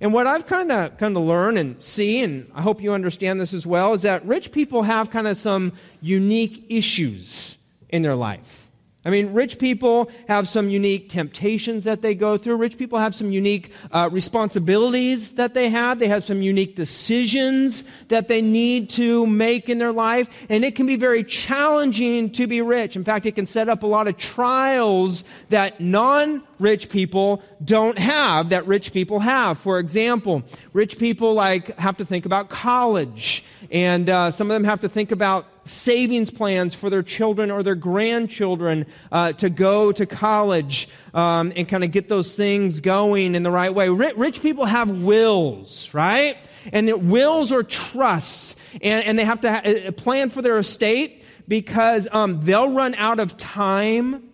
And 0.00 0.14
what 0.14 0.26
I've 0.26 0.46
kind 0.46 0.70
of 0.70 0.96
kind 0.96 1.16
of 1.16 1.24
learned 1.24 1.58
and 1.58 1.82
see, 1.82 2.22
and 2.22 2.50
I 2.54 2.62
hope 2.62 2.80
you 2.80 2.92
understand 2.92 3.40
this 3.40 3.52
as 3.52 3.66
well, 3.66 3.94
is 3.94 4.02
that 4.02 4.24
rich 4.24 4.52
people 4.52 4.82
have 4.82 5.10
kind 5.10 5.26
of 5.26 5.36
some 5.36 5.72
unique 6.00 6.66
issues 6.68 7.58
in 7.88 8.02
their 8.02 8.14
life. 8.14 8.69
I 9.02 9.08
mean, 9.08 9.32
rich 9.32 9.58
people 9.58 10.10
have 10.28 10.46
some 10.46 10.68
unique 10.68 11.08
temptations 11.08 11.84
that 11.84 12.02
they 12.02 12.14
go 12.14 12.36
through. 12.36 12.56
Rich 12.56 12.76
people 12.76 12.98
have 12.98 13.14
some 13.14 13.32
unique 13.32 13.72
uh, 13.92 14.10
responsibilities 14.12 15.32
that 15.32 15.54
they 15.54 15.70
have. 15.70 15.98
They 15.98 16.08
have 16.08 16.22
some 16.22 16.42
unique 16.42 16.76
decisions 16.76 17.82
that 18.08 18.28
they 18.28 18.42
need 18.42 18.90
to 18.90 19.26
make 19.26 19.70
in 19.70 19.78
their 19.78 19.92
life. 19.92 20.28
And 20.50 20.66
it 20.66 20.74
can 20.74 20.86
be 20.86 20.96
very 20.96 21.24
challenging 21.24 22.30
to 22.32 22.46
be 22.46 22.60
rich. 22.60 22.94
In 22.94 23.02
fact, 23.02 23.24
it 23.24 23.36
can 23.36 23.46
set 23.46 23.70
up 23.70 23.82
a 23.84 23.86
lot 23.86 24.06
of 24.06 24.18
trials 24.18 25.24
that 25.48 25.80
non 25.80 26.42
rich 26.58 26.90
people 26.90 27.42
don't 27.64 27.98
have 27.98 28.50
that 28.50 28.66
rich 28.66 28.92
people 28.92 29.20
have. 29.20 29.58
For 29.58 29.78
example, 29.78 30.42
rich 30.74 30.98
people 30.98 31.32
like 31.32 31.74
have 31.78 31.96
to 31.96 32.04
think 32.04 32.26
about 32.26 32.50
college. 32.50 33.44
And 33.70 34.10
uh, 34.10 34.30
some 34.30 34.50
of 34.50 34.54
them 34.54 34.64
have 34.64 34.82
to 34.82 34.90
think 34.90 35.10
about 35.10 35.46
savings 35.64 36.30
plans 36.30 36.74
for 36.74 36.90
their 36.90 37.02
children 37.02 37.50
or 37.50 37.62
their 37.62 37.74
grandchildren 37.74 38.86
uh, 39.12 39.32
to 39.34 39.50
go 39.50 39.92
to 39.92 40.06
college 40.06 40.88
um, 41.14 41.52
and 41.56 41.68
kind 41.68 41.84
of 41.84 41.90
get 41.90 42.08
those 42.08 42.34
things 42.36 42.80
going 42.80 43.34
in 43.34 43.42
the 43.42 43.50
right 43.50 43.74
way. 43.74 43.88
Rich, 43.88 44.42
people 44.42 44.64
have 44.64 44.90
wills, 44.90 45.92
right? 45.94 46.36
and 46.72 46.88
it 46.88 47.00
wills 47.00 47.52
or 47.52 47.62
trusts, 47.62 48.56
and, 48.82 49.04
and 49.04 49.18
they 49.18 49.24
have 49.24 49.40
to 49.40 49.52
ha- 49.52 49.90
plan 49.92 50.30
for 50.30 50.42
their 50.42 50.58
estate 50.58 51.24
because 51.48 52.08
um, 52.12 52.40
they'll 52.40 52.72
run 52.72 52.94
out 52.94 53.18
of 53.18 53.36
time 53.36 54.30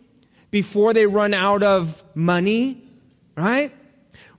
before 0.50 0.92
they 0.92 1.06
run 1.06 1.34
out 1.34 1.62
of 1.62 2.02
money, 2.14 2.82
right? 3.36 3.72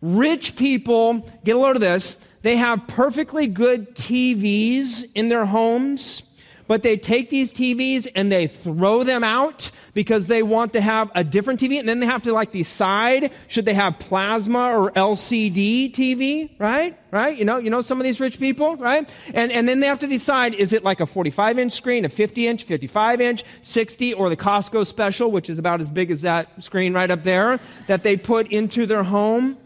Rich 0.01 0.55
people, 0.55 1.29
get 1.43 1.55
a 1.55 1.59
load 1.59 1.75
of 1.75 1.81
this, 1.81 2.17
they 2.43 2.57
have 2.57 2.87
perfectly 2.87 3.47
good 3.47 3.95
TVs 3.95 5.05
in 5.15 5.29
their 5.29 5.45
homes 5.45 6.21
but 6.67 6.83
they 6.83 6.97
take 6.97 7.29
these 7.29 7.53
TVs 7.53 8.07
and 8.15 8.31
they 8.31 8.47
throw 8.47 9.03
them 9.03 9.23
out 9.23 9.71
because 9.93 10.27
they 10.27 10.43
want 10.43 10.73
to 10.73 10.81
have 10.81 11.09
a 11.15 11.23
different 11.23 11.59
TV. 11.59 11.79
And 11.79 11.87
then 11.87 11.99
they 11.99 12.05
have 12.05 12.21
to 12.23 12.33
like 12.33 12.51
decide 12.51 13.31
should 13.47 13.65
they 13.65 13.73
have 13.73 13.97
plasma 13.99 14.77
or 14.77 14.91
LCD 14.91 15.91
TV, 15.91 16.51
right? 16.59 16.97
Right? 17.09 17.37
You 17.37 17.45
know, 17.45 17.57
you 17.57 17.69
know 17.69 17.81
some 17.81 17.99
of 17.99 18.03
these 18.03 18.19
rich 18.19 18.39
people, 18.39 18.75
right? 18.75 19.09
And, 19.33 19.51
and 19.51 19.67
then 19.67 19.79
they 19.79 19.87
have 19.87 19.99
to 19.99 20.07
decide 20.07 20.53
is 20.55 20.73
it 20.73 20.83
like 20.83 20.99
a 20.99 21.05
45 21.05 21.57
inch 21.57 21.73
screen, 21.73 22.05
a 22.05 22.09
50 22.09 22.47
inch, 22.47 22.63
55 22.63 23.21
inch, 23.21 23.43
60, 23.61 24.13
or 24.13 24.29
the 24.29 24.37
Costco 24.37 24.85
special, 24.85 25.31
which 25.31 25.49
is 25.49 25.57
about 25.57 25.79
as 25.79 25.89
big 25.89 26.11
as 26.11 26.21
that 26.21 26.61
screen 26.61 26.93
right 26.93 27.09
up 27.09 27.23
there, 27.23 27.59
that 27.87 28.03
they 28.03 28.17
put 28.17 28.51
into 28.51 28.85
their 28.85 29.03
home? 29.03 29.57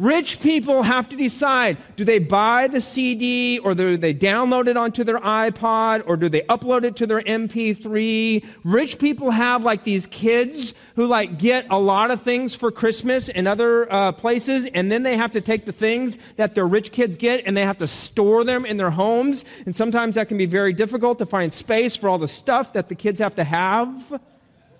Rich 0.00 0.40
people 0.40 0.82
have 0.82 1.08
to 1.10 1.16
decide 1.16 1.78
do 1.94 2.04
they 2.04 2.18
buy 2.18 2.66
the 2.66 2.80
CD 2.80 3.60
or 3.60 3.74
do 3.74 3.96
they 3.96 4.12
download 4.12 4.66
it 4.66 4.76
onto 4.76 5.04
their 5.04 5.20
iPod 5.20 6.02
or 6.06 6.16
do 6.16 6.28
they 6.28 6.40
upload 6.42 6.82
it 6.82 6.96
to 6.96 7.06
their 7.06 7.20
MP3? 7.20 8.44
Rich 8.64 8.98
people 8.98 9.30
have 9.30 9.62
like 9.62 9.84
these 9.84 10.08
kids 10.08 10.74
who 10.96 11.06
like 11.06 11.38
get 11.38 11.66
a 11.70 11.78
lot 11.78 12.10
of 12.10 12.22
things 12.22 12.56
for 12.56 12.72
Christmas 12.72 13.28
in 13.28 13.46
other 13.46 13.90
uh, 13.92 14.10
places 14.10 14.66
and 14.66 14.90
then 14.90 15.04
they 15.04 15.16
have 15.16 15.30
to 15.30 15.40
take 15.40 15.64
the 15.64 15.72
things 15.72 16.18
that 16.36 16.56
their 16.56 16.66
rich 16.66 16.90
kids 16.90 17.16
get 17.16 17.44
and 17.46 17.56
they 17.56 17.64
have 17.64 17.78
to 17.78 17.86
store 17.86 18.42
them 18.42 18.66
in 18.66 18.76
their 18.76 18.90
homes. 18.90 19.44
And 19.64 19.76
sometimes 19.76 20.16
that 20.16 20.26
can 20.26 20.38
be 20.38 20.46
very 20.46 20.72
difficult 20.72 21.18
to 21.20 21.26
find 21.26 21.52
space 21.52 21.94
for 21.94 22.08
all 22.08 22.18
the 22.18 22.26
stuff 22.26 22.72
that 22.72 22.88
the 22.88 22.96
kids 22.96 23.20
have 23.20 23.36
to 23.36 23.44
have, 23.44 24.20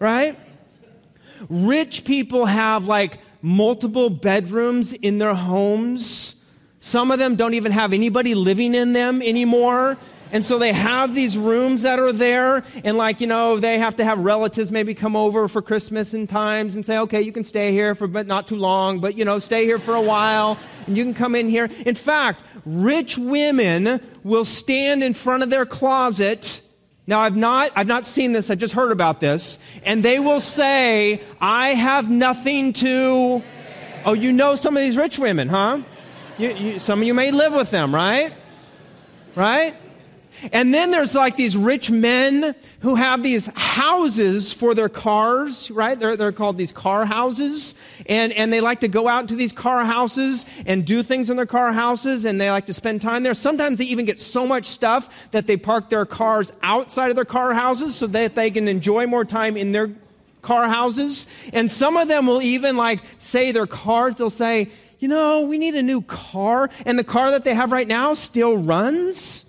right? 0.00 0.36
Rich 1.48 2.04
people 2.04 2.46
have 2.46 2.86
like 2.88 3.20
multiple 3.44 4.08
bedrooms 4.08 4.94
in 4.94 5.18
their 5.18 5.34
homes. 5.34 6.34
Some 6.80 7.10
of 7.10 7.18
them 7.18 7.36
don't 7.36 7.52
even 7.52 7.72
have 7.72 7.92
anybody 7.92 8.34
living 8.34 8.74
in 8.74 8.94
them 8.94 9.20
anymore. 9.20 9.98
And 10.32 10.42
so 10.42 10.58
they 10.58 10.72
have 10.72 11.14
these 11.14 11.36
rooms 11.36 11.82
that 11.82 11.98
are 12.00 12.10
there, 12.10 12.64
and 12.82 12.96
like, 12.96 13.20
you 13.20 13.26
know, 13.26 13.60
they 13.60 13.78
have 13.78 13.96
to 13.96 14.04
have 14.04 14.18
relatives 14.18 14.72
maybe 14.72 14.94
come 14.94 15.14
over 15.14 15.46
for 15.46 15.60
Christmas 15.62 16.14
and 16.14 16.26
times 16.26 16.74
and 16.74 16.84
say, 16.84 16.98
okay, 16.98 17.20
you 17.20 17.30
can 17.30 17.44
stay 17.44 17.70
here 17.70 17.94
for 17.94 18.08
but 18.08 18.26
not 18.26 18.48
too 18.48 18.56
long, 18.56 18.98
but 18.98 19.14
you 19.14 19.24
know, 19.24 19.38
stay 19.38 19.64
here 19.64 19.78
for 19.78 19.94
a 19.94 20.00
while, 20.00 20.58
and 20.86 20.96
you 20.96 21.04
can 21.04 21.14
come 21.14 21.36
in 21.36 21.48
here. 21.48 21.68
In 21.84 21.94
fact, 21.94 22.40
rich 22.64 23.18
women 23.18 24.00
will 24.24 24.46
stand 24.46 25.04
in 25.04 25.14
front 25.14 25.42
of 25.44 25.50
their 25.50 25.66
closet 25.66 26.62
now, 27.06 27.20
I've 27.20 27.36
not, 27.36 27.70
I've 27.76 27.86
not 27.86 28.06
seen 28.06 28.32
this, 28.32 28.50
I've 28.50 28.58
just 28.58 28.72
heard 28.72 28.90
about 28.90 29.20
this. 29.20 29.58
And 29.84 30.02
they 30.02 30.18
will 30.18 30.40
say, 30.40 31.20
I 31.40 31.70
have 31.70 32.08
nothing 32.10 32.72
to. 32.74 33.42
Oh, 34.06 34.14
you 34.14 34.32
know 34.32 34.56
some 34.56 34.76
of 34.76 34.82
these 34.82 34.96
rich 34.96 35.18
women, 35.18 35.48
huh? 35.48 35.80
You, 36.38 36.50
you, 36.50 36.78
some 36.78 37.00
of 37.00 37.06
you 37.06 37.14
may 37.14 37.30
live 37.30 37.52
with 37.52 37.70
them, 37.70 37.94
right? 37.94 38.32
Right? 39.34 39.76
And 40.52 40.74
then 40.74 40.90
there's 40.90 41.14
like 41.14 41.36
these 41.36 41.56
rich 41.56 41.90
men 41.90 42.54
who 42.80 42.94
have 42.96 43.22
these 43.22 43.46
houses 43.54 44.52
for 44.52 44.74
their 44.74 44.88
cars, 44.88 45.70
right? 45.70 45.98
They're, 45.98 46.16
they're 46.16 46.32
called 46.32 46.58
these 46.58 46.72
car 46.72 47.04
houses. 47.06 47.74
And, 48.06 48.32
and 48.32 48.52
they 48.52 48.60
like 48.60 48.80
to 48.80 48.88
go 48.88 49.08
out 49.08 49.22
into 49.22 49.36
these 49.36 49.52
car 49.52 49.84
houses 49.84 50.44
and 50.66 50.84
do 50.84 51.02
things 51.02 51.30
in 51.30 51.36
their 51.36 51.46
car 51.46 51.72
houses 51.72 52.24
and 52.24 52.40
they 52.40 52.50
like 52.50 52.66
to 52.66 52.74
spend 52.74 53.00
time 53.00 53.22
there. 53.22 53.34
Sometimes 53.34 53.78
they 53.78 53.84
even 53.84 54.04
get 54.04 54.20
so 54.20 54.46
much 54.46 54.66
stuff 54.66 55.08
that 55.30 55.46
they 55.46 55.56
park 55.56 55.88
their 55.88 56.06
cars 56.06 56.52
outside 56.62 57.10
of 57.10 57.16
their 57.16 57.24
car 57.24 57.54
houses 57.54 57.94
so 57.94 58.06
that 58.08 58.34
they 58.34 58.50
can 58.50 58.68
enjoy 58.68 59.06
more 59.06 59.24
time 59.24 59.56
in 59.56 59.72
their 59.72 59.90
car 60.42 60.68
houses. 60.68 61.26
And 61.52 61.70
some 61.70 61.96
of 61.96 62.08
them 62.08 62.26
will 62.26 62.42
even 62.42 62.76
like 62.76 63.00
say 63.18 63.52
their 63.52 63.66
cars, 63.66 64.18
they'll 64.18 64.30
say, 64.30 64.68
you 64.98 65.08
know, 65.08 65.42
we 65.42 65.58
need 65.58 65.74
a 65.74 65.82
new 65.82 66.02
car. 66.02 66.70
And 66.86 66.98
the 66.98 67.04
car 67.04 67.30
that 67.30 67.44
they 67.44 67.54
have 67.54 67.72
right 67.72 67.88
now 67.88 68.14
still 68.14 68.56
runs 68.56 69.43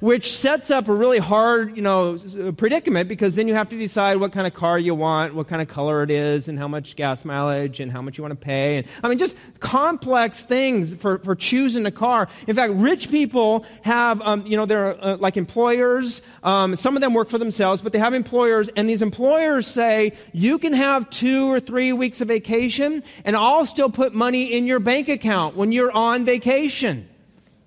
which 0.00 0.32
sets 0.32 0.70
up 0.70 0.88
a 0.88 0.94
really 0.94 1.18
hard, 1.18 1.76
you 1.76 1.82
know, 1.82 2.18
predicament 2.56 3.08
because 3.08 3.34
then 3.34 3.48
you 3.48 3.54
have 3.54 3.68
to 3.68 3.78
decide 3.78 4.18
what 4.18 4.32
kind 4.32 4.46
of 4.46 4.54
car 4.54 4.78
you 4.78 4.94
want, 4.94 5.34
what 5.34 5.48
kind 5.48 5.62
of 5.62 5.68
color 5.68 6.02
it 6.02 6.10
is, 6.10 6.48
and 6.48 6.58
how 6.58 6.68
much 6.68 6.96
gas 6.96 7.24
mileage 7.24 7.80
and 7.80 7.90
how 7.90 8.02
much 8.02 8.18
you 8.18 8.22
want 8.22 8.32
to 8.32 8.44
pay. 8.44 8.78
And 8.78 8.86
I 9.02 9.08
mean, 9.08 9.18
just 9.18 9.36
complex 9.60 10.44
things 10.44 10.94
for, 10.94 11.18
for 11.18 11.34
choosing 11.34 11.86
a 11.86 11.90
car. 11.90 12.28
In 12.46 12.54
fact, 12.54 12.72
rich 12.74 13.10
people 13.10 13.64
have, 13.82 14.20
um, 14.22 14.46
you 14.46 14.56
know, 14.56 14.66
they're 14.66 15.02
uh, 15.02 15.16
like 15.16 15.36
employers. 15.36 16.22
Um, 16.42 16.76
some 16.76 16.96
of 16.96 17.00
them 17.00 17.14
work 17.14 17.28
for 17.28 17.38
themselves, 17.38 17.82
but 17.82 17.92
they 17.92 17.98
have 17.98 18.14
employers, 18.14 18.68
and 18.76 18.88
these 18.88 19.02
employers 19.02 19.66
say 19.66 20.12
you 20.32 20.58
can 20.58 20.72
have 20.72 21.08
two 21.10 21.50
or 21.50 21.60
three 21.60 21.92
weeks 21.92 22.20
of 22.20 22.28
vacation, 22.28 23.02
and 23.24 23.36
I'll 23.36 23.66
still 23.66 23.90
put 23.90 24.14
money 24.14 24.52
in 24.52 24.66
your 24.66 24.80
bank 24.80 25.08
account 25.08 25.56
when 25.56 25.72
you're 25.72 25.92
on 25.92 26.24
vacation. 26.24 27.08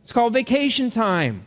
It's 0.04 0.12
called 0.12 0.34
vacation 0.34 0.92
time 0.92 1.46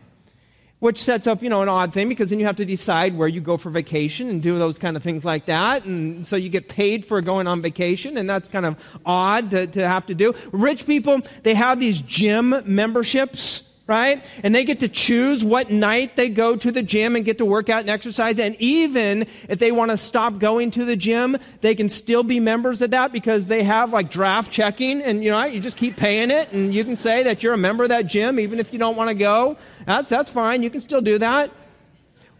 which 0.83 1.01
sets 1.01 1.29
up, 1.29 1.45
you 1.45 1.49
know, 1.49 1.62
an 1.62 1.69
odd 1.69 1.93
thing 1.93 2.09
because 2.09 2.31
then 2.31 2.41
you 2.41 2.45
have 2.45 2.57
to 2.57 2.65
decide 2.65 3.17
where 3.17 3.29
you 3.29 3.41
go 3.41 3.57
for 3.57 3.71
vacation 3.71 4.29
and 4.29 4.43
do 4.43 4.59
those 4.59 4.79
kind 4.79 4.97
of 4.97 5.03
things 5.03 5.25
like 5.25 5.45
that. 5.47 5.85
And 5.85 6.27
so 6.27 6.35
you 6.35 6.49
get 6.49 6.69
paid 6.69 7.05
for 7.05 7.21
going 7.21 7.47
on 7.47 7.62
vacation, 7.62 8.17
and 8.17 8.29
that's 8.29 8.49
kind 8.49 8.67
of 8.67 8.77
odd 9.07 9.53
to, 9.53 9.69
to 9.69 9.87
have 9.87 10.07
to 10.07 10.15
do. 10.17 10.35
Rich 10.51 10.85
people, 10.85 11.21
they 11.45 11.55
have 11.55 11.79
these 11.79 12.01
gym 12.01 12.65
memberships 12.67 13.72
right? 13.92 14.25
And 14.42 14.54
they 14.54 14.64
get 14.64 14.80
to 14.80 14.88
choose 14.88 15.44
what 15.44 15.70
night 15.70 16.16
they 16.16 16.30
go 16.30 16.56
to 16.56 16.72
the 16.72 16.82
gym 16.82 17.14
and 17.14 17.26
get 17.26 17.37
to 17.38 17.44
work 17.44 17.68
out 17.68 17.80
and 17.80 17.90
exercise. 17.90 18.38
And 18.38 18.56
even 18.58 19.26
if 19.50 19.58
they 19.58 19.70
want 19.70 19.90
to 19.90 19.99
stop 19.99 20.38
going 20.38 20.70
to 20.70 20.87
the 20.87 20.96
gym, 20.96 21.37
they 21.61 21.75
can 21.75 21.90
still 21.90 22.22
be 22.22 22.40
members 22.40 22.80
of 22.80 22.90
that 22.92 23.12
because 23.12 23.49
they 23.49 23.62
have 23.64 23.92
like 23.92 24.11
draft 24.11 24.50
checking 24.50 25.02
and 25.02 25.22
you 25.22 25.30
know, 25.30 25.44
you 25.44 25.61
just 25.61 25.76
keep 25.76 25.99
paying 25.99 26.30
it 26.30 26.50
and 26.52 26.72
you 26.72 26.84
can 26.84 26.96
say 26.96 27.22
that 27.25 27.42
you're 27.42 27.52
a 27.52 27.58
member 27.58 27.82
of 27.82 27.90
that 27.90 28.06
gym 28.06 28.40
even 28.40 28.58
if 28.58 28.72
you 28.72 28.78
don't 28.78 28.96
want 28.96 29.08
to 29.08 29.14
go. 29.14 29.58
That's, 29.84 30.08
that's 30.08 30.30
fine. 30.30 30.62
You 30.62 30.70
can 30.70 30.80
still 30.80 31.02
do 31.02 31.18
that. 31.18 31.50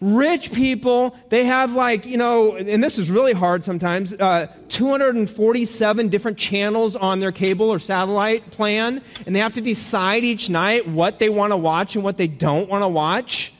Rich 0.03 0.53
people, 0.53 1.15
they 1.29 1.45
have 1.45 1.75
like, 1.75 2.07
you 2.07 2.17
know, 2.17 2.57
and 2.57 2.83
this 2.83 2.99
is 2.99 3.09
really 3.09 3.33
hard 3.33 3.63
sometimes, 3.63 4.13
uh, 4.13 4.49
247 4.69 6.09
different 6.09 6.37
channels 6.37 6.97
on 6.97 7.21
their 7.21 7.31
cable 7.31 7.71
or 7.71 7.79
satellite 7.79 8.51
plan, 8.51 9.01
and 9.25 9.37
they 9.37 9.39
have 9.39 9.53
to 9.53 9.61
decide 9.61 10.25
each 10.25 10.51
night 10.51 10.89
what 10.89 11.21
they 11.21 11.29
want 11.29 11.53
to 11.53 11.57
watch 11.57 11.95
and 11.95 12.03
what 12.03 12.17
they 12.17 12.27
don't 12.27 12.69
want 12.69 12.83
to 12.83 12.89
watch. 12.89 13.53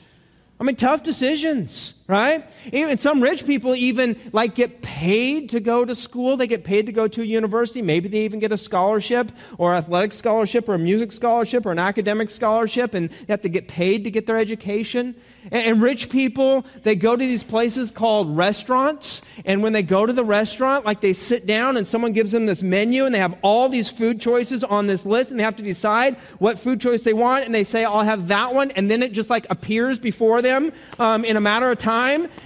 I 0.59 0.65
mean, 0.65 0.75
tough 0.75 1.01
decisions, 1.01 1.93
right? 2.07 2.45
Even 2.73 2.97
some 2.97 3.21
rich 3.21 3.45
people 3.45 3.75
even 3.75 4.17
like 4.33 4.55
get 4.55 4.81
paid 4.81 5.49
to 5.49 5.59
go 5.59 5.85
to 5.85 5.95
school. 5.95 6.35
They 6.35 6.47
get 6.47 6.63
paid 6.63 6.85
to 6.87 6.91
go 6.91 7.07
to 7.07 7.21
a 7.21 7.25
university. 7.25 7.81
Maybe 7.81 8.09
they 8.09 8.25
even 8.25 8.39
get 8.39 8.51
a 8.51 8.57
scholarship 8.57 9.31
or 9.57 9.73
athletic 9.73 10.11
scholarship 10.13 10.67
or 10.67 10.73
a 10.73 10.79
music 10.79 11.13
scholarship 11.13 11.65
or 11.65 11.71
an 11.71 11.79
academic 11.79 12.29
scholarship, 12.29 12.93
and 12.93 13.09
they 13.09 13.33
have 13.33 13.41
to 13.41 13.49
get 13.49 13.67
paid 13.67 14.03
to 14.03 14.11
get 14.11 14.25
their 14.25 14.37
education. 14.37 15.15
And, 15.45 15.67
and 15.67 15.81
rich 15.81 16.09
people, 16.09 16.65
they 16.83 16.95
go 16.95 17.15
to 17.15 17.25
these 17.25 17.43
places 17.43 17.89
called 17.89 18.35
restaurants. 18.35 19.21
And 19.45 19.63
when 19.63 19.71
they 19.71 19.83
go 19.83 20.05
to 20.05 20.13
the 20.13 20.25
restaurant, 20.25 20.85
like 20.85 20.99
they 20.99 21.13
sit 21.13 21.45
down 21.45 21.77
and 21.77 21.87
someone 21.87 22.11
gives 22.11 22.33
them 22.33 22.45
this 22.45 22.61
menu 22.61 23.05
and 23.05 23.15
they 23.15 23.19
have 23.19 23.37
all 23.41 23.69
these 23.69 23.89
food 23.89 24.19
choices 24.19 24.63
on 24.63 24.87
this 24.87 25.05
list 25.05 25.31
and 25.31 25.39
they 25.39 25.43
have 25.43 25.55
to 25.55 25.63
decide 25.63 26.17
what 26.39 26.59
food 26.59 26.81
choice 26.81 27.03
they 27.03 27.13
want. 27.13 27.45
And 27.45 27.55
they 27.55 27.63
say, 27.63 27.85
I'll 27.85 28.01
have 28.01 28.27
that 28.27 28.53
one. 28.53 28.71
And 28.71 28.91
then 28.91 29.01
it 29.01 29.13
just 29.13 29.29
like 29.29 29.45
appears 29.49 29.99
before 29.99 30.41
them 30.41 30.73
um, 30.99 31.23
in 31.23 31.37
a 31.37 31.41
matter 31.41 31.71
of 31.71 31.77
time. 31.77 31.92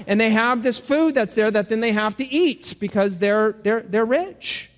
And 0.05 0.19
they 0.19 0.29
have 0.31 0.63
this 0.63 0.79
food 0.79 1.15
that's 1.15 1.35
there 1.35 1.51
that 1.51 1.69
then 1.69 1.79
they 1.79 1.91
have 1.91 2.17
to 2.17 2.25
eat 2.31 2.75
because 2.79 3.19
they're, 3.19 3.53
they're, 3.63 3.81
they're 3.81 4.05
rich. 4.05 4.69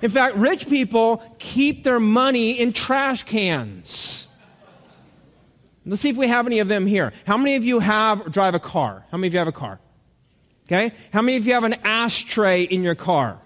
In 0.00 0.10
fact, 0.10 0.36
rich 0.36 0.68
people 0.68 1.22
keep 1.38 1.82
their 1.84 2.00
money 2.00 2.52
in 2.52 2.72
trash 2.72 3.24
cans. 3.24 4.28
Let's 5.84 6.02
see 6.02 6.10
if 6.10 6.16
we 6.16 6.28
have 6.28 6.46
any 6.46 6.58
of 6.58 6.68
them 6.68 6.86
here. 6.86 7.12
How 7.26 7.36
many 7.36 7.56
of 7.56 7.64
you 7.64 7.80
have 7.80 8.30
drive 8.30 8.54
a 8.54 8.60
car? 8.60 9.04
How 9.10 9.18
many 9.18 9.28
of 9.28 9.32
you 9.32 9.38
have 9.38 9.48
a 9.48 9.52
car? 9.52 9.80
Okay? 10.66 10.92
How 11.12 11.22
many 11.22 11.36
of 11.38 11.46
you 11.46 11.54
have 11.54 11.64
an 11.64 11.74
ashtray 11.84 12.62
in 12.62 12.82
your 12.82 12.94
car? 12.94 13.38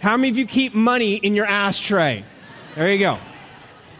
How 0.00 0.16
many 0.16 0.30
of 0.30 0.38
you 0.38 0.46
keep 0.46 0.74
money 0.74 1.14
in 1.14 1.34
your 1.34 1.46
ashtray? 1.46 2.24
There 2.76 2.90
you 2.92 2.98
go. 2.98 3.18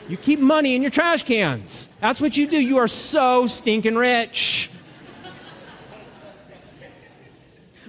You 0.09 0.17
keep 0.17 0.41
money 0.41 0.75
in 0.75 0.83
your 0.83 0.91
trash 0.91 1.23
cans. 1.23 1.89
That's 2.01 2.21
what 2.21 2.37
you 2.37 2.47
do. 2.47 2.61
You 2.61 2.79
are 2.79 2.89
so 2.89 3.47
stinking 3.47 3.95
rich. 3.95 4.71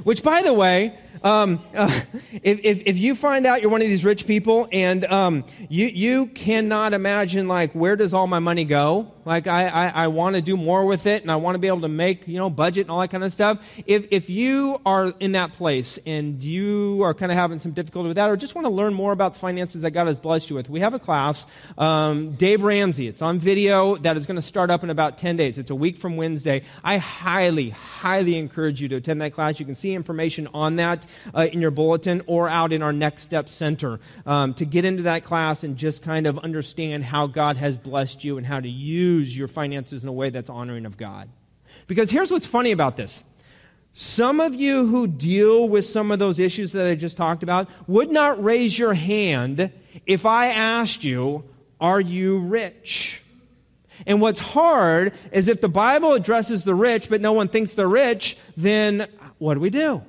Which, 0.04 0.22
by 0.22 0.42
the 0.42 0.54
way, 0.54 0.98
um, 1.24 1.64
uh, 1.74 2.02
if, 2.44 2.60
if, 2.64 2.84
if, 2.86 2.98
you 2.98 3.16
find 3.16 3.46
out 3.46 3.62
you're 3.62 3.72
one 3.72 3.82
of 3.82 3.88
these 3.88 4.04
rich 4.04 4.28
people 4.28 4.68
and 4.74 5.06
um, 5.06 5.46
you, 5.70 5.88
you 5.88 6.26
cannot 6.28 6.94
imagine, 6.94 7.48
like, 7.48 7.72
where 7.72 7.96
does 7.96 8.14
all 8.14 8.28
my 8.28 8.40
money 8.40 8.66
go? 8.66 9.12
Like, 9.26 9.48
I, 9.48 9.68
I, 9.68 9.88
I 9.88 10.08
want 10.08 10.36
to 10.36 10.42
do 10.42 10.58
more 10.58 10.86
with 10.86 11.06
it 11.06 11.22
and 11.22 11.32
I 11.32 11.38
want 11.38 11.56
to 11.56 11.60
be 11.60 11.68
able 11.68 11.82
to 11.82 11.88
make, 11.88 12.28
you 12.28 12.38
know, 12.38 12.50
budget 12.50 12.82
and 12.86 12.92
all 12.92 13.00
that 13.00 13.10
kind 13.10 13.24
of 13.24 13.32
stuff. 13.32 13.60
If, 13.86 14.08
if 14.12 14.30
you 14.30 14.82
are 14.86 15.14
in 15.20 15.34
that 15.34 15.54
place 15.54 16.00
and 16.06 16.44
you 16.44 17.02
are 17.04 17.14
kind 17.14 17.32
of 17.32 17.38
having 17.38 17.60
some 17.60 17.72
difficulty 17.72 18.08
with 18.08 18.16
that 18.16 18.30
or 18.30 18.38
just 18.38 18.56
want 18.56 18.66
to 18.66 18.74
learn 18.74 18.94
more 18.94 19.12
about 19.12 19.34
the 19.34 19.40
finances 19.40 19.82
that 19.82 19.92
God 19.92 20.08
has 20.08 20.20
blessed 20.20 20.50
you 20.50 20.56
with, 20.56 20.70
we 20.70 20.80
have 20.82 20.94
a 20.94 21.00
class, 21.00 21.46
um, 21.78 22.32
Dave 22.34 22.64
Ramsey. 22.64 23.08
It's 23.08 23.22
on 23.22 23.40
video 23.40 23.98
that 23.98 24.18
is 24.18 24.26
going 24.26 24.36
to 24.36 24.42
start 24.42 24.70
up 24.70 24.84
in 24.84 24.90
about 24.90 25.18
10 25.18 25.38
days. 25.38 25.58
It's 25.58 25.72
a 25.72 25.76
week 25.76 25.98
from 25.98 26.18
Wednesday. 26.18 26.64
I 26.84 26.98
highly, 26.98 27.70
highly 27.70 28.38
encourage 28.38 28.82
you 28.82 28.88
to 28.90 28.96
attend 28.98 29.22
that 29.22 29.34
class. 29.34 29.60
You 29.60 29.66
can 29.66 29.76
see 29.76 29.94
information 29.94 30.48
on 30.54 30.78
that 30.78 31.06
uh, 31.34 31.48
in 31.52 31.62
your 31.62 31.72
bulletin 31.72 32.22
or 32.28 32.50
out 32.50 32.74
in 32.74 32.82
our 32.82 32.94
Next 32.94 33.24
Step 33.24 33.50
Center 33.50 34.00
um, 34.26 34.54
to 34.56 34.66
get 34.66 34.86
into 34.86 35.04
that 35.04 35.24
class 35.24 35.64
and 35.64 35.78
just 35.78 36.02
kind 36.02 36.28
of 36.28 36.38
understand 36.40 37.04
how 37.04 37.28
God 37.28 37.58
has 37.58 37.78
blessed 37.78 38.24
you 38.24 38.38
and 38.38 38.46
how 38.46 38.60
to 38.60 38.70
use 38.70 39.13
your 39.20 39.48
finances 39.48 40.04
in 40.04 40.10
a 40.10 40.14
way 40.14 40.30
that's 40.30 40.50
honoring 40.50 40.86
of 40.86 40.98
God. 40.98 41.30
Because 41.88 42.10
here's 42.10 42.32
what's 42.32 42.46
funny 42.46 42.72
about 42.72 42.98
this. 42.98 43.24
Some 43.94 44.40
of 44.40 44.56
you 44.56 44.88
who 44.88 45.08
deal 45.08 45.70
with 45.70 45.86
some 45.86 46.12
of 46.12 46.20
those 46.20 46.40
issues 46.40 46.72
that 46.72 46.88
I 46.88 46.96
just 46.96 47.18
talked 47.18 47.44
about 47.44 47.70
would 47.88 48.10
not 48.10 48.44
raise 48.44 48.78
your 48.78 48.94
hand 48.94 49.72
if 50.06 50.26
I 50.26 50.48
asked 50.48 51.04
you, 51.04 51.44
Are 51.80 52.02
you 52.02 52.40
rich? 52.40 53.22
And 54.08 54.20
what's 54.20 54.40
hard 54.40 55.14
is 55.32 55.48
if 55.48 55.62
the 55.62 55.70
Bible 55.70 56.14
addresses 56.14 56.64
the 56.64 56.76
rich, 56.76 57.10
but 57.10 57.22
no 57.22 57.34
one 57.34 57.48
thinks 57.48 57.74
they're 57.74 57.88
rich, 57.88 58.38
then 58.58 59.08
what 59.38 59.54
do 59.54 59.60
we 59.60 59.70
do? 59.70 60.02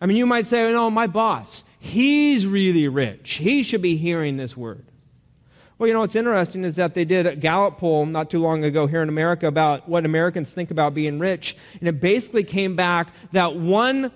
I 0.00 0.06
mean, 0.06 0.16
you 0.16 0.26
might 0.26 0.46
say, 0.46 0.64
oh, 0.64 0.72
no, 0.72 0.90
my 0.90 1.06
boss, 1.06 1.62
he's 1.78 2.46
really 2.46 2.88
rich. 2.88 3.34
He 3.34 3.62
should 3.62 3.82
be 3.82 3.96
hearing 3.96 4.36
this 4.36 4.56
word. 4.56 4.84
Well, 5.80 5.86
you 5.86 5.94
know, 5.94 6.00
what's 6.00 6.14
interesting 6.14 6.64
is 6.64 6.74
that 6.74 6.92
they 6.92 7.06
did 7.06 7.26
a 7.26 7.34
Gallup 7.34 7.78
poll 7.78 8.04
not 8.04 8.28
too 8.28 8.38
long 8.38 8.64
ago 8.64 8.86
here 8.86 9.00
in 9.00 9.08
America 9.08 9.46
about 9.46 9.88
what 9.88 10.04
Americans 10.04 10.50
think 10.50 10.70
about 10.70 10.92
being 10.92 11.18
rich. 11.18 11.56
And 11.78 11.88
it 11.88 12.02
basically 12.02 12.44
came 12.44 12.76
back 12.76 13.14
that 13.32 13.56
one 13.56 14.12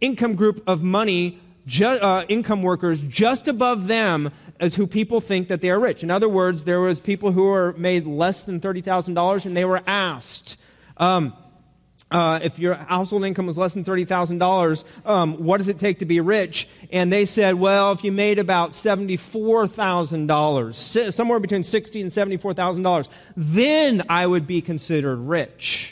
income 0.00 0.36
group 0.36 0.62
of 0.68 0.84
money, 0.84 1.40
ju- 1.66 1.86
uh, 1.86 2.24
income 2.28 2.62
workers, 2.62 3.00
just 3.00 3.48
above 3.48 3.88
them 3.88 4.30
is 4.60 4.76
who 4.76 4.86
people 4.86 5.20
think 5.20 5.48
that 5.48 5.60
they 5.60 5.70
are 5.70 5.80
rich. 5.80 6.04
In 6.04 6.10
other 6.12 6.28
words, 6.28 6.62
there 6.62 6.78
was 6.78 7.00
people 7.00 7.32
who 7.32 7.46
were 7.46 7.72
made 7.72 8.06
less 8.06 8.44
than 8.44 8.60
$30,000 8.60 9.44
and 9.44 9.56
they 9.56 9.64
were 9.64 9.82
asked, 9.88 10.56
um, 10.98 11.32
uh, 12.12 12.40
if 12.42 12.58
your 12.58 12.74
household 12.74 13.24
income 13.24 13.46
was 13.46 13.56
less 13.58 13.74
than 13.74 13.84
$30,000, 13.84 14.84
um, 15.06 15.44
what 15.44 15.58
does 15.58 15.68
it 15.68 15.78
take 15.78 16.00
to 16.00 16.04
be 16.04 16.20
rich? 16.20 16.68
And 16.90 17.12
they 17.12 17.24
said, 17.24 17.54
well, 17.54 17.92
if 17.92 18.02
you 18.04 18.10
made 18.12 18.38
about 18.38 18.70
$74,000, 18.70 21.12
somewhere 21.12 21.40
between 21.40 21.62
$60,000 21.62 22.02
and 22.02 22.10
$74,000, 22.10 23.08
then 23.36 24.02
I 24.08 24.26
would 24.26 24.46
be 24.46 24.60
considered 24.60 25.16
rich. 25.16 25.91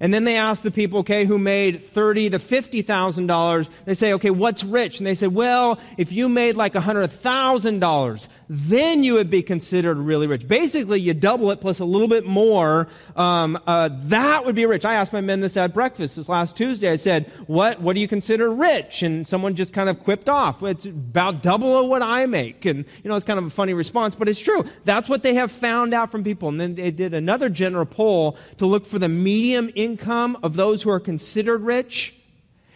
And 0.00 0.14
then 0.14 0.24
they 0.24 0.36
asked 0.36 0.62
the 0.62 0.70
people, 0.70 1.00
okay, 1.00 1.24
who 1.24 1.38
made 1.38 1.84
thirty 1.84 2.30
to 2.30 2.38
fifty 2.38 2.82
thousand 2.82 3.26
dollars. 3.26 3.68
They 3.84 3.94
say, 3.94 4.12
okay, 4.14 4.30
what's 4.30 4.62
rich? 4.62 4.98
And 4.98 5.06
they 5.06 5.16
said, 5.16 5.34
well, 5.34 5.80
if 5.96 6.12
you 6.12 6.28
made 6.28 6.56
like 6.56 6.74
a 6.76 6.80
hundred 6.80 7.08
thousand 7.08 7.80
dollars, 7.80 8.28
then 8.48 9.02
you 9.02 9.14
would 9.14 9.28
be 9.28 9.42
considered 9.42 9.98
really 9.98 10.26
rich. 10.28 10.46
Basically, 10.46 11.00
you 11.00 11.14
double 11.14 11.50
it 11.50 11.60
plus 11.60 11.80
a 11.80 11.84
little 11.84 12.06
bit 12.06 12.24
more. 12.24 12.86
Um, 13.16 13.58
uh, 13.66 13.90
that 14.04 14.44
would 14.44 14.54
be 14.54 14.66
rich. 14.66 14.84
I 14.84 14.94
asked 14.94 15.12
my 15.12 15.20
men 15.20 15.40
this 15.40 15.56
at 15.56 15.74
breakfast 15.74 16.14
this 16.14 16.28
last 16.28 16.56
Tuesday. 16.56 16.90
I 16.90 16.96
said, 16.96 17.30
what 17.48 17.80
What 17.80 17.94
do 17.94 18.00
you 18.00 18.08
consider 18.08 18.54
rich? 18.54 19.02
And 19.02 19.26
someone 19.26 19.56
just 19.56 19.72
kind 19.72 19.88
of 19.88 20.04
quipped 20.04 20.28
off. 20.28 20.62
It's 20.62 20.86
about 20.86 21.42
double 21.42 21.76
of 21.76 21.88
what 21.88 22.02
I 22.02 22.26
make. 22.26 22.64
And 22.64 22.84
you 23.02 23.08
know, 23.10 23.16
it's 23.16 23.24
kind 23.24 23.38
of 23.38 23.46
a 23.46 23.50
funny 23.50 23.74
response, 23.74 24.14
but 24.14 24.28
it's 24.28 24.38
true. 24.38 24.64
That's 24.84 25.08
what 25.08 25.24
they 25.24 25.34
have 25.34 25.50
found 25.50 25.92
out 25.92 26.12
from 26.12 26.22
people. 26.22 26.48
And 26.48 26.60
then 26.60 26.76
they 26.76 26.92
did 26.92 27.14
another 27.14 27.48
general 27.48 27.84
poll 27.84 28.36
to 28.58 28.66
look 28.66 28.86
for 28.86 29.00
the 29.00 29.08
medium 29.08 29.70
income 29.74 29.87
income 29.88 30.38
of 30.42 30.54
those 30.54 30.82
who 30.82 30.90
are 30.90 31.00
considered 31.00 31.62
rich. 31.62 32.14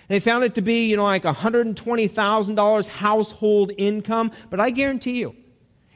They 0.08 0.20
found 0.20 0.44
it 0.44 0.54
to 0.56 0.62
be, 0.62 0.88
you 0.88 0.96
know, 0.96 1.04
like 1.04 1.22
$120,000 1.22 2.86
household 2.86 3.72
income. 3.76 4.32
But 4.50 4.60
I 4.60 4.70
guarantee 4.70 5.18
you, 5.20 5.34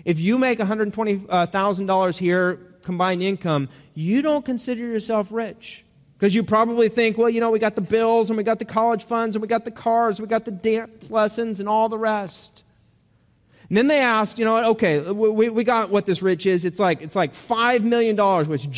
if 0.04 0.20
you 0.20 0.38
make 0.38 0.58
$120,000 0.58 2.18
here 2.18 2.54
combined 2.82 3.22
income, 3.22 3.68
you 3.94 4.22
don't 4.22 4.44
consider 4.44 4.82
yourself 4.82 5.28
rich. 5.30 5.84
Because 6.16 6.34
you 6.34 6.42
probably 6.42 6.88
think, 6.88 7.18
well, 7.18 7.28
you 7.28 7.40
know, 7.40 7.50
we 7.50 7.58
got 7.58 7.74
the 7.74 7.82
bills 7.82 8.30
and 8.30 8.36
we 8.38 8.44
got 8.44 8.58
the 8.58 8.64
college 8.64 9.04
funds 9.04 9.36
and 9.36 9.42
we 9.42 9.48
got 9.48 9.64
the 9.66 9.70
cars, 9.70 10.18
we 10.18 10.26
got 10.26 10.44
the 10.46 10.50
dance 10.50 11.10
lessons 11.10 11.60
and 11.60 11.68
all 11.68 11.90
the 11.90 11.98
rest. 11.98 12.62
And 13.68 13.76
then 13.76 13.88
they 13.88 13.98
asked, 13.98 14.38
you 14.38 14.44
know, 14.44 14.70
okay, 14.70 15.00
we, 15.00 15.48
we 15.48 15.64
got 15.64 15.90
what 15.90 16.06
this 16.06 16.22
rich 16.22 16.46
is. 16.46 16.64
It's 16.64 16.78
like, 16.78 17.02
it's 17.02 17.16
like 17.16 17.32
$5 17.32 17.82
million, 17.82 18.16
which 18.48 18.70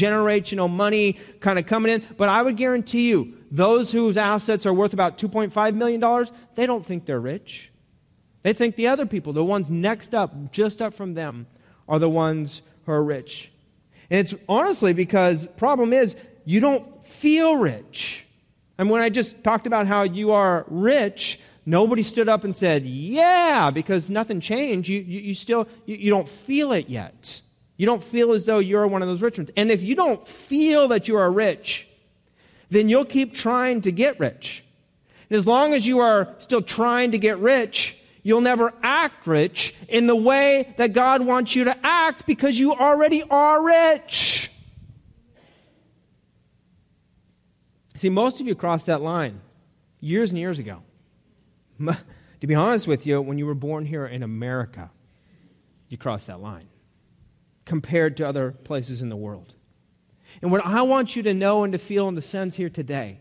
know, 0.56 0.68
money 0.68 1.12
kind 1.40 1.58
of 1.58 1.66
coming 1.66 1.92
in. 1.92 2.02
But 2.16 2.30
I 2.30 2.40
would 2.40 2.56
guarantee 2.56 3.08
you, 3.10 3.34
those 3.50 3.92
whose 3.92 4.16
assets 4.16 4.64
are 4.64 4.72
worth 4.72 4.94
about 4.94 5.18
$2.5 5.18 5.74
million, 5.74 6.26
they 6.54 6.66
don't 6.66 6.84
think 6.84 7.04
they're 7.04 7.20
rich. 7.20 7.70
They 8.42 8.52
think 8.54 8.76
the 8.76 8.86
other 8.86 9.04
people, 9.04 9.32
the 9.34 9.44
ones 9.44 9.68
next 9.68 10.14
up, 10.14 10.52
just 10.52 10.80
up 10.80 10.94
from 10.94 11.14
them, 11.14 11.46
are 11.86 11.98
the 11.98 12.08
ones 12.08 12.62
who 12.86 12.92
are 12.92 13.04
rich. 13.04 13.52
And 14.10 14.20
it's 14.20 14.34
honestly 14.48 14.94
because 14.94 15.46
problem 15.58 15.92
is 15.92 16.16
you 16.44 16.60
don't 16.60 17.04
feel 17.04 17.56
rich. 17.56 18.26
And 18.78 18.88
when 18.88 19.02
I 19.02 19.10
just 19.10 19.42
talked 19.44 19.66
about 19.66 19.86
how 19.86 20.04
you 20.04 20.32
are 20.32 20.64
rich, 20.68 21.40
Nobody 21.68 22.02
stood 22.02 22.30
up 22.30 22.44
and 22.44 22.56
said, 22.56 22.86
Yeah, 22.86 23.70
because 23.70 24.08
nothing 24.08 24.40
changed. 24.40 24.88
You, 24.88 25.00
you, 25.00 25.20
you 25.20 25.34
still, 25.34 25.68
you, 25.84 25.96
you 25.96 26.10
don't 26.10 26.26
feel 26.26 26.72
it 26.72 26.88
yet. 26.88 27.42
You 27.76 27.84
don't 27.84 28.02
feel 28.02 28.32
as 28.32 28.46
though 28.46 28.58
you're 28.58 28.86
one 28.86 29.02
of 29.02 29.08
those 29.08 29.20
rich 29.20 29.36
ones. 29.36 29.50
And 29.54 29.70
if 29.70 29.82
you 29.82 29.94
don't 29.94 30.26
feel 30.26 30.88
that 30.88 31.08
you 31.08 31.18
are 31.18 31.30
rich, 31.30 31.86
then 32.70 32.88
you'll 32.88 33.04
keep 33.04 33.34
trying 33.34 33.82
to 33.82 33.92
get 33.92 34.18
rich. 34.18 34.64
And 35.28 35.36
as 35.36 35.46
long 35.46 35.74
as 35.74 35.86
you 35.86 35.98
are 35.98 36.34
still 36.38 36.62
trying 36.62 37.10
to 37.10 37.18
get 37.18 37.38
rich, 37.38 37.98
you'll 38.22 38.40
never 38.40 38.72
act 38.82 39.26
rich 39.26 39.74
in 39.90 40.06
the 40.06 40.16
way 40.16 40.72
that 40.78 40.94
God 40.94 41.20
wants 41.20 41.54
you 41.54 41.64
to 41.64 41.76
act 41.84 42.24
because 42.24 42.58
you 42.58 42.72
already 42.72 43.22
are 43.24 43.62
rich. 43.62 44.50
See, 47.96 48.08
most 48.08 48.40
of 48.40 48.46
you 48.46 48.54
crossed 48.54 48.86
that 48.86 49.02
line 49.02 49.42
years 50.00 50.30
and 50.30 50.38
years 50.38 50.58
ago. 50.58 50.82
to 52.40 52.46
be 52.46 52.54
honest 52.54 52.86
with 52.86 53.06
you, 53.06 53.20
when 53.20 53.38
you 53.38 53.46
were 53.46 53.54
born 53.54 53.86
here 53.86 54.06
in 54.06 54.22
America, 54.22 54.90
you 55.88 55.96
crossed 55.96 56.26
that 56.26 56.40
line 56.40 56.68
compared 57.64 58.16
to 58.16 58.26
other 58.26 58.52
places 58.52 59.02
in 59.02 59.08
the 59.08 59.16
world. 59.16 59.54
And 60.40 60.50
what 60.50 60.64
I 60.64 60.82
want 60.82 61.16
you 61.16 61.22
to 61.24 61.34
know 61.34 61.64
and 61.64 61.72
to 61.72 61.78
feel 61.78 62.08
and 62.08 62.16
to 62.16 62.22
sense 62.22 62.56
here 62.56 62.70
today 62.70 63.20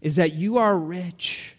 is 0.00 0.16
that 0.16 0.32
you 0.32 0.58
are 0.58 0.76
rich. 0.76 1.54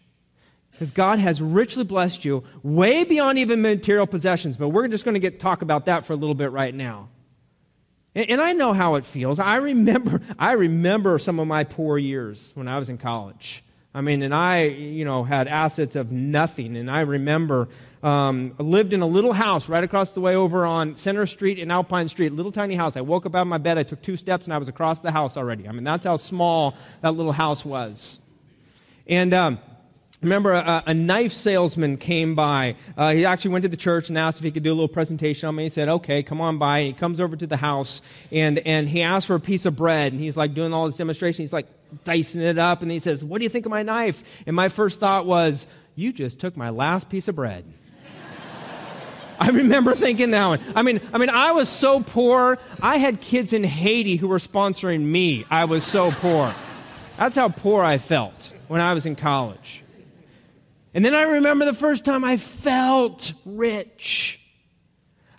Because 0.72 0.92
God 0.92 1.20
has 1.20 1.42
richly 1.42 1.84
blessed 1.84 2.26
you 2.26 2.44
way 2.64 3.04
beyond 3.04 3.38
even 3.38 3.62
material 3.62 4.08
possessions. 4.08 4.58
But 4.58 4.70
we're 4.70 4.88
just 4.88 5.06
going 5.06 5.14
to 5.14 5.20
get 5.20 5.40
talk 5.40 5.62
about 5.62 5.86
that 5.86 6.06
for 6.06 6.14
a 6.14 6.16
little 6.16 6.36
bit 6.36 6.52
right 6.52 6.74
now. 6.74 7.10
And, 8.16 8.30
and 8.32 8.42
I 8.42 8.54
know 8.54 8.74
how 8.74 8.96
it 8.96 9.06
feels. 9.06 9.38
I 9.38 9.58
remember, 9.58 10.22
I 10.40 10.54
remember 10.54 11.20
some 11.20 11.40
of 11.40 11.48
my 11.48 11.64
poor 11.64 11.98
years 11.98 12.52
when 12.56 12.68
I 12.68 12.80
was 12.80 12.90
in 12.90 12.98
college. 12.98 13.64
I 13.94 14.02
mean, 14.02 14.24
and 14.24 14.34
I, 14.34 14.64
you 14.64 15.04
know, 15.04 15.24
had 15.24 15.48
assets 15.48 15.96
of 15.96 16.12
nothing. 16.12 16.78
And 16.78 16.90
I 16.90 17.02
remember 17.02 17.68
um, 18.04 18.56
I 18.60 18.64
lived 18.64 18.94
in 18.94 19.02
a 19.02 19.06
little 19.06 19.34
house 19.34 19.70
right 19.70 19.84
across 19.84 20.14
the 20.14 20.22
way 20.22 20.36
over 20.36 20.66
on 20.66 20.96
Center 20.96 21.26
Street 21.26 21.60
and 21.60 21.72
Alpine 21.72 22.08
Street, 22.08 22.32
little 22.32 22.52
tiny 22.52 22.76
house. 22.76 22.98
I 22.98 23.02
woke 23.02 23.26
up 23.26 23.36
out 23.36 23.42
of 23.42 23.48
my 23.48 23.60
bed, 23.60 23.78
I 23.78 23.84
took 23.84 24.02
two 24.02 24.18
steps, 24.18 24.46
and 24.46 24.54
I 24.54 24.58
was 24.58 24.68
across 24.68 25.02
the 25.02 25.12
house 25.12 25.38
already. 25.38 25.68
I 25.68 25.72
mean, 25.72 25.84
that's 25.84 26.06
how 26.06 26.18
small 26.18 26.76
that 27.02 27.12
little 27.12 27.32
house 27.32 27.64
was. 27.64 28.20
And 29.08 29.34
um, 29.34 29.60
remember 30.22 30.52
a, 30.52 30.84
a, 30.86 30.94
knife 30.94 31.32
salesman 31.32 31.98
came 31.98 32.36
by 32.36 32.76
uh, 32.98 33.12
he 33.14 33.26
actually 33.26 33.52
went 33.52 33.64
to 33.64 33.70
the 33.70 33.78
church 33.78 34.10
and 34.10 34.18
asked 34.18 34.40
if 34.40 34.44
he 34.44 34.52
could 34.52 34.64
do 34.64 34.72
a 34.72 34.74
little 34.74 34.88
presentation 34.88 35.48
on 35.48 35.56
me 35.56 35.64
he 35.64 35.70
said 35.70 35.90
okay 35.90 36.22
come 36.22 36.40
on 36.40 36.58
by 36.58 36.80
and 36.80 36.88
he 36.88 36.94
comes 36.94 37.20
over 37.20 37.36
to 37.36 37.48
the 37.48 37.58
house 37.58 38.02
and, 38.32 38.60
and 38.60 38.88
he 38.88 39.02
asked 39.02 39.28
for 39.28 39.36
a 39.36 39.40
piece 39.40 39.66
of 39.66 39.76
bread 39.76 40.12
and 40.12 40.22
he's 40.22 40.38
like 40.38 40.54
doing 40.54 40.74
all 40.74 40.86
this 40.86 40.98
demonstration 40.98 41.44
he's 41.44 41.54
like 41.54 41.68
dicing 42.04 42.42
it 42.42 42.58
up 42.58 42.82
and 42.82 42.92
he 42.92 43.00
says 43.00 43.24
what 43.24 43.40
do 43.40 43.44
you 43.44 43.50
think 43.50 43.66
of 43.66 43.72
my 43.72 43.84
knife 43.84 44.24
and 44.46 44.56
my 44.56 44.70
first 44.70 45.00
thought 45.00 45.26
was 45.26 45.66
you 45.96 46.14
just 46.14 46.40
took 46.40 46.56
my 46.56 46.70
last 46.70 47.10
piece 47.10 47.28
of 47.28 47.36
bread 47.36 47.66
I 49.40 49.50
remember 49.50 49.96
thinking 49.96 50.30
that 50.32 50.46
one. 50.46 50.60
I 50.76 50.84
mean, 50.84 51.02
I 51.12 51.18
mean, 51.18 51.32
I 51.32 51.52
was 51.52 51.68
so 51.68 52.00
poor. 52.00 52.60
I 52.80 52.98
had 52.98 53.22
kids 53.22 53.54
in 53.54 53.64
Haiti 53.64 54.16
who 54.16 54.28
were 54.28 54.38
sponsoring 54.38 55.02
me. 55.02 55.46
I 55.50 55.66
was 55.66 55.84
so 55.84 56.12
poor. 56.12 56.54
That's 57.18 57.36
how 57.36 57.50
poor 57.50 57.84
I 57.84 57.98
felt 57.98 58.54
when 58.68 58.82
I 58.82 58.94
was 58.94 59.08
in 59.08 59.16
college. 59.16 59.84
And 60.94 61.06
then 61.06 61.16
I 61.16 61.24
remember 61.24 61.66
the 61.66 61.74
first 61.74 62.06
time 62.06 62.24
I 62.24 62.38
felt 62.38 63.34
rich. 63.46 64.40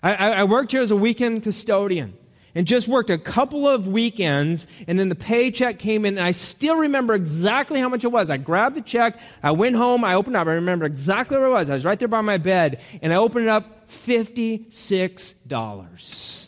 I, 0.01 0.15
I, 0.15 0.43
worked 0.43 0.71
here 0.71 0.81
as 0.81 0.91
a 0.91 0.95
weekend 0.95 1.43
custodian. 1.43 2.17
and 2.55 2.67
just 2.67 2.87
worked 2.87 3.09
a 3.09 3.17
couple 3.17 3.67
of 3.67 3.87
weekends, 3.87 4.67
and 4.87 4.99
then 4.99 5.09
the 5.09 5.15
paycheck 5.15 5.79
came 5.79 6.05
in, 6.05 6.17
and 6.17 6.25
I 6.25 6.33
still 6.33 6.75
remember 6.75 7.13
exactly 7.13 7.79
how 7.79 7.89
much 7.89 8.03
it 8.03 8.11
was. 8.11 8.29
I 8.29 8.37
grabbed 8.37 8.75
the 8.75 8.81
check, 8.81 9.19
I 9.41 9.51
went 9.51 9.75
home, 9.75 10.03
I 10.03 10.15
opened 10.15 10.35
up, 10.35 10.47
I 10.47 10.53
remember 10.53 10.85
exactly 10.85 11.37
where 11.37 11.47
it 11.47 11.51
was. 11.51 11.69
I 11.69 11.73
was 11.73 11.85
right 11.85 11.97
there 11.97 12.07
by 12.07 12.21
my 12.21 12.37
bed, 12.37 12.81
and 13.01 13.13
I 13.13 13.15
opened 13.15 13.45
it 13.45 13.49
up 13.49 13.89
$56. 13.89 16.47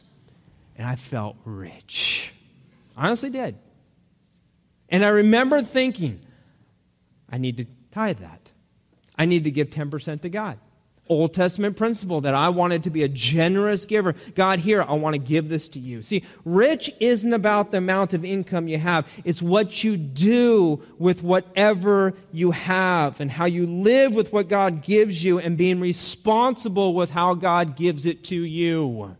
And 0.77 0.87
I 0.87 0.95
felt 0.95 1.37
rich. 1.45 2.33
Honestly 2.97 3.29
did. 3.29 3.57
And 4.89 5.05
I 5.05 5.09
remember 5.09 5.61
thinking, 5.61 6.19
I 7.31 7.37
need 7.37 7.57
to 7.57 7.65
tithe 7.91 8.19
that. 8.19 8.44
I 9.17 9.25
need 9.25 9.43
to 9.45 9.51
give 9.51 9.69
10% 9.69 10.21
to 10.21 10.29
God. 10.29 10.59
Old 11.07 11.35
Testament 11.35 11.77
principle 11.77 12.21
that 12.21 12.33
I 12.33 12.49
wanted 12.49 12.83
to 12.83 12.89
be 12.89 13.03
a 13.03 13.07
generous 13.07 13.85
giver. 13.85 14.15
God, 14.33 14.57
here, 14.57 14.81
I 14.81 14.93
want 14.93 15.13
to 15.13 15.19
give 15.19 15.49
this 15.49 15.69
to 15.69 15.79
you. 15.79 16.01
See, 16.01 16.23
rich 16.43 16.91
isn't 16.99 17.31
about 17.31 17.69
the 17.69 17.77
amount 17.77 18.15
of 18.15 18.25
income 18.25 18.67
you 18.67 18.79
have, 18.79 19.07
it's 19.23 19.41
what 19.41 19.83
you 19.83 19.97
do 19.97 20.81
with 20.97 21.21
whatever 21.21 22.15
you 22.31 22.51
have 22.51 23.21
and 23.21 23.29
how 23.29 23.45
you 23.45 23.67
live 23.67 24.15
with 24.15 24.33
what 24.33 24.47
God 24.47 24.81
gives 24.81 25.23
you 25.23 25.37
and 25.37 25.57
being 25.57 25.79
responsible 25.79 26.95
with 26.95 27.11
how 27.11 27.35
God 27.35 27.75
gives 27.75 28.07
it 28.07 28.23
to 28.25 28.35
you. 28.35 29.15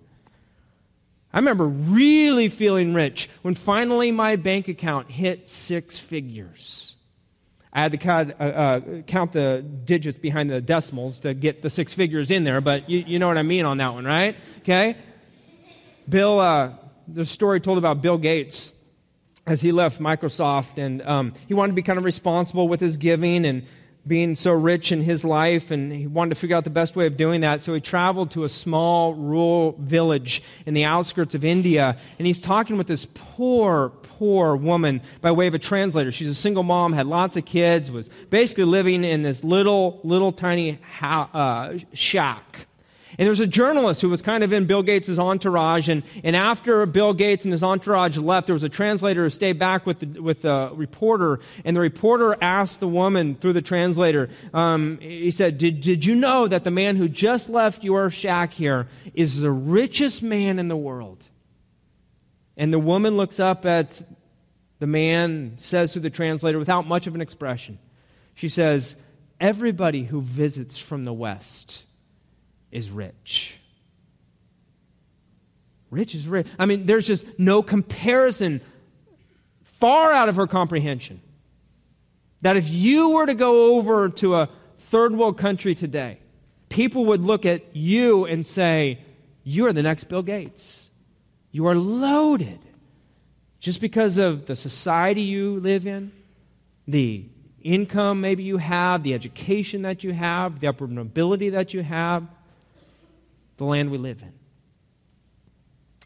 I 1.32 1.38
remember 1.38 1.68
really 1.68 2.50
feeling 2.50 2.96
rich 2.96 3.30
when 3.44 3.54
finally 3.54 4.12
my 4.12 4.38
bank 4.38 4.70
account 4.70 5.12
hit 5.12 5.48
six 5.48 6.00
figures. 6.00 6.95
I 7.76 7.82
had 7.82 7.92
to 7.92 7.98
count, 7.98 8.32
uh, 8.40 8.44
uh, 8.44 9.02
count 9.02 9.34
the 9.34 9.62
digits 9.84 10.18
behind 10.18 10.50
the 10.50 10.62
decimals 10.62 11.20
to 11.20 11.34
get 11.34 11.62
the 11.62 11.70
six 11.70 11.94
figures 11.94 12.32
in 12.32 12.46
there, 12.46 12.62
but 12.62 12.90
you, 12.90 13.00
you 13.00 13.20
know 13.20 13.28
what 13.28 13.38
I 13.38 13.44
mean 13.44 13.66
on 13.66 13.80
that 13.80 13.94
one, 13.94 14.06
right? 14.06 14.38
Okay? 14.60 14.96
Bill, 16.08 16.40
uh, 16.40 16.72
the 17.06 17.26
story 17.26 17.60
told 17.60 17.78
about 17.78 18.02
Bill 18.02 18.18
Gates 18.18 18.74
as 19.46 19.60
he 19.60 19.74
left 19.74 20.00
Microsoft, 20.00 20.78
and 20.78 21.02
um, 21.02 21.34
he 21.48 21.54
wanted 21.54 21.74
to 21.74 21.76
be 21.76 21.82
kind 21.82 22.00
of 22.00 22.06
responsible 22.06 22.70
with 22.70 22.80
his 22.80 22.96
giving 22.96 23.44
and 23.46 23.68
being 24.08 24.36
so 24.36 24.54
rich 24.54 24.94
in 24.94 25.02
his 25.02 25.26
life, 25.26 25.70
and 25.70 25.92
he 25.92 26.08
wanted 26.08 26.30
to 26.30 26.36
figure 26.36 26.56
out 26.56 26.64
the 26.64 26.70
best 26.70 26.96
way 26.96 27.08
of 27.08 27.18
doing 27.18 27.42
that. 27.42 27.62
So 27.62 27.74
he 27.74 27.82
traveled 27.82 28.32
to 28.32 28.46
a 28.46 28.50
small 28.50 29.16
rural 29.16 29.76
village 29.80 30.42
in 30.66 30.74
the 30.76 30.86
outskirts 30.86 31.36
of 31.36 31.44
India, 31.44 31.98
and 32.20 32.26
he's 32.26 32.42
talking 32.42 32.78
with 32.78 32.88
this 32.88 33.06
poor, 33.14 33.92
poor 34.18 34.56
woman 34.56 35.02
by 35.22 35.32
way 35.32 35.48
of 35.48 35.54
a 35.54 35.60
translator. 35.60 36.12
She's 36.12 36.30
a 36.30 36.36
single 36.36 36.64
mom, 36.64 36.94
had 36.94 37.08
lots 37.08 37.38
of 37.38 37.46
kids, 37.46 37.92
was 37.92 38.10
basically 38.30 38.64
living 38.64 39.04
in 39.04 39.22
this 39.22 39.44
little, 39.44 40.00
little 40.04 40.32
tiny 40.32 40.80
ha- 41.00 41.30
uh, 41.34 41.78
shack. 41.94 42.68
And 43.18 43.26
there's 43.26 43.40
a 43.40 43.48
journalist 43.48 44.02
who 44.02 44.10
was 44.10 44.22
kind 44.22 44.44
of 44.44 44.52
in 44.52 44.66
Bill 44.66 44.84
Gates' 44.84 45.18
entourage. 45.18 45.88
And, 45.88 46.04
and 46.24 46.36
after 46.36 46.86
Bill 46.86 47.14
Gates 47.14 47.46
and 47.46 47.54
his 47.54 47.64
entourage 47.64 48.18
left, 48.18 48.48
there 48.48 48.54
was 48.54 48.64
a 48.64 48.70
translator 48.70 49.24
who 49.24 49.30
stayed 49.30 49.58
back 49.58 49.86
with 49.86 50.00
the, 50.00 50.22
with 50.22 50.42
the 50.42 50.72
reporter. 50.74 51.40
And 51.64 51.76
the 51.78 51.82
reporter 51.82 52.36
asked 52.42 52.82
the 52.82 52.90
woman 52.90 53.36
through 53.36 53.54
the 53.54 53.62
translator, 53.62 54.30
um, 54.54 54.98
he 55.00 55.32
said, 55.32 55.58
did, 55.58 55.80
did 55.80 56.04
you 56.04 56.16
know 56.16 56.48
that 56.48 56.66
the 56.66 56.72
man 56.72 56.98
who 56.98 57.08
just 57.08 57.50
left 57.50 57.84
your 57.84 58.10
shack 58.10 58.54
here 58.54 58.88
is 59.14 59.40
the 59.40 59.52
richest 59.52 60.22
man 60.22 60.60
in 60.60 60.68
the 60.68 60.78
world? 60.78 61.24
And 62.58 62.72
the 62.72 62.80
woman 62.80 63.18
looks 63.18 63.40
up 63.40 63.66
at 63.66 64.02
the 64.80 64.88
man, 64.88 65.56
says 65.58 65.94
through 65.94 66.04
the 66.04 66.10
translator 66.10 66.58
without 66.58 66.88
much 66.88 67.08
of 67.08 67.16
an 67.16 67.22
expression, 67.22 67.80
she 68.34 68.50
says, 68.50 68.96
Everybody 69.40 70.04
who 70.04 70.22
visits 70.22 70.78
from 70.78 71.04
the 71.04 71.14
West 71.14 71.84
is 72.72 72.90
rich. 72.90 73.58
Rich 75.90 76.16
is 76.16 76.28
rich. 76.28 76.48
I 76.58 76.66
mean, 76.66 76.86
there's 76.86 77.06
just 77.06 77.26
no 77.38 77.62
comparison, 77.62 78.62
far 79.64 80.14
out 80.14 80.30
of 80.30 80.36
her 80.38 80.48
comprehension. 80.48 81.22
That 82.42 82.58
if 82.58 82.70
you 82.70 83.12
were 83.12 83.26
to 83.26 83.34
go 83.34 83.76
over 83.76 84.10
to 84.10 84.36
a 84.36 84.50
third 84.78 85.16
world 85.16 85.38
country 85.38 85.76
today, 85.76 86.20
people 86.70 87.06
would 87.06 87.22
look 87.22 87.46
at 87.46 87.76
you 87.76 88.26
and 88.26 88.46
say, 88.46 89.00
You're 89.44 89.74
the 89.74 89.84
next 89.84 90.06
Bill 90.06 90.22
Gates. 90.22 90.85
You 91.56 91.68
are 91.68 91.76
loaded. 91.76 92.60
Just 93.62 93.80
because 93.80 94.18
of 94.18 94.46
the 94.46 94.58
society 94.58 95.22
you 95.22 95.58
live 95.62 95.88
in, 95.88 96.12
the 96.86 97.30
income 97.62 98.20
maybe 98.20 98.44
you 98.44 98.58
have, 98.58 99.04
the 99.04 99.14
education 99.14 99.84
that 99.84 100.04
you 100.04 100.12
have, 100.12 100.60
the 100.60 100.68
upward 100.68 100.92
mobility 100.92 101.52
that 101.52 101.74
you 101.74 101.82
have, 101.82 102.28
the 103.56 103.64
land 103.64 103.90
we 103.90 103.98
live 103.98 104.22
in. 104.22 104.34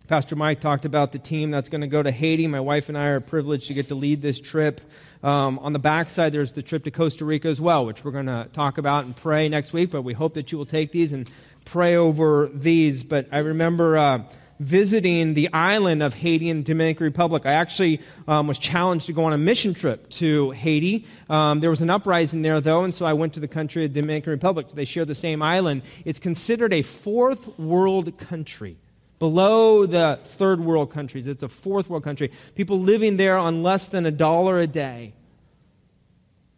Pastor 0.06 0.36
Mike 0.36 0.60
talked 0.60 0.86
about 0.86 1.14
the 1.14 1.18
team 1.18 1.50
that's 1.50 1.68
going 1.68 1.82
to 1.82 1.88
go 1.88 2.04
to 2.04 2.12
Haiti. 2.12 2.46
My 2.46 2.60
wife 2.60 2.88
and 2.88 2.96
I 2.96 3.08
are 3.08 3.20
privileged 3.20 3.70
to 3.70 3.74
get 3.74 3.88
to 3.88 3.96
lead 3.96 4.22
this 4.22 4.40
trip. 4.40 4.82
Um, 5.24 5.58
on 5.58 5.74
the 5.74 5.80
backside, 5.80 6.32
there's 6.32 6.54
the 6.54 6.62
trip 6.62 6.84
to 6.84 6.92
Costa 6.92 7.26
Rica 7.26 7.48
as 7.48 7.60
well, 7.60 7.88
which 7.88 8.06
we're 8.06 8.12
going 8.12 8.28
to 8.28 8.48
talk 8.54 8.78
about 8.78 9.06
and 9.06 9.16
pray 9.16 9.50
next 9.50 9.74
week. 9.74 9.90
But 9.90 10.04
we 10.04 10.14
hope 10.14 10.36
that 10.36 10.52
you 10.52 10.60
will 10.60 10.68
take 10.68 10.92
these 10.92 11.12
and 11.12 11.28
pray 11.66 11.96
over 11.96 12.52
these. 12.54 13.04
But 13.04 13.28
I 13.32 13.40
remember 13.40 13.98
uh, 13.98 14.24
visiting 14.60 15.34
the 15.34 15.52
island 15.54 16.04
of 16.04 16.14
Haiti 16.14 16.50
and 16.50 16.66
Dominican 16.66 17.06
Republic. 17.06 17.46
I 17.46 17.54
actually 17.54 18.02
um, 18.28 18.48
was 18.48 18.58
challenged 18.58 19.06
to 19.08 19.14
go 19.14 19.24
on 19.26 19.34
a 19.34 19.38
mission 19.38 19.74
trip 19.74 20.10
to 20.12 20.52
Haiti. 20.52 21.06
Um, 21.30 21.60
there 21.62 21.70
was 21.70 21.82
an 21.82 21.90
uprising 21.90 22.42
there, 22.42 22.60
though, 22.60 22.84
and 22.84 22.94
so 22.94 23.06
I 23.06 23.14
went 23.14 23.34
to 23.34 23.40
the 23.40 23.48
country 23.48 23.86
of 23.86 23.94
the 23.94 24.02
Dominican 24.02 24.32
Republic. 24.32 24.68
They 24.74 24.86
share 24.86 25.06
the 25.06 25.16
same 25.16 25.42
island. 25.42 25.84
It's 26.06 26.20
considered 26.20 26.74
a 26.74 26.82
fourth 26.82 27.58
world 27.58 28.18
country. 28.18 28.78
Below 29.20 29.86
the 29.86 30.20
third 30.24 30.62
world 30.62 30.92
countries, 30.92 31.28
it's 31.28 31.44
a 31.44 31.50
fourth 31.50 31.90
world 31.90 32.04
country. 32.04 32.32
People 32.56 32.80
living 32.80 33.18
there 33.18 33.38
on 33.38 33.64
less 33.64 33.88
than 33.88 34.06
a 34.06 34.12
dollar 34.12 34.60
a 34.60 34.68
day. 34.68 35.14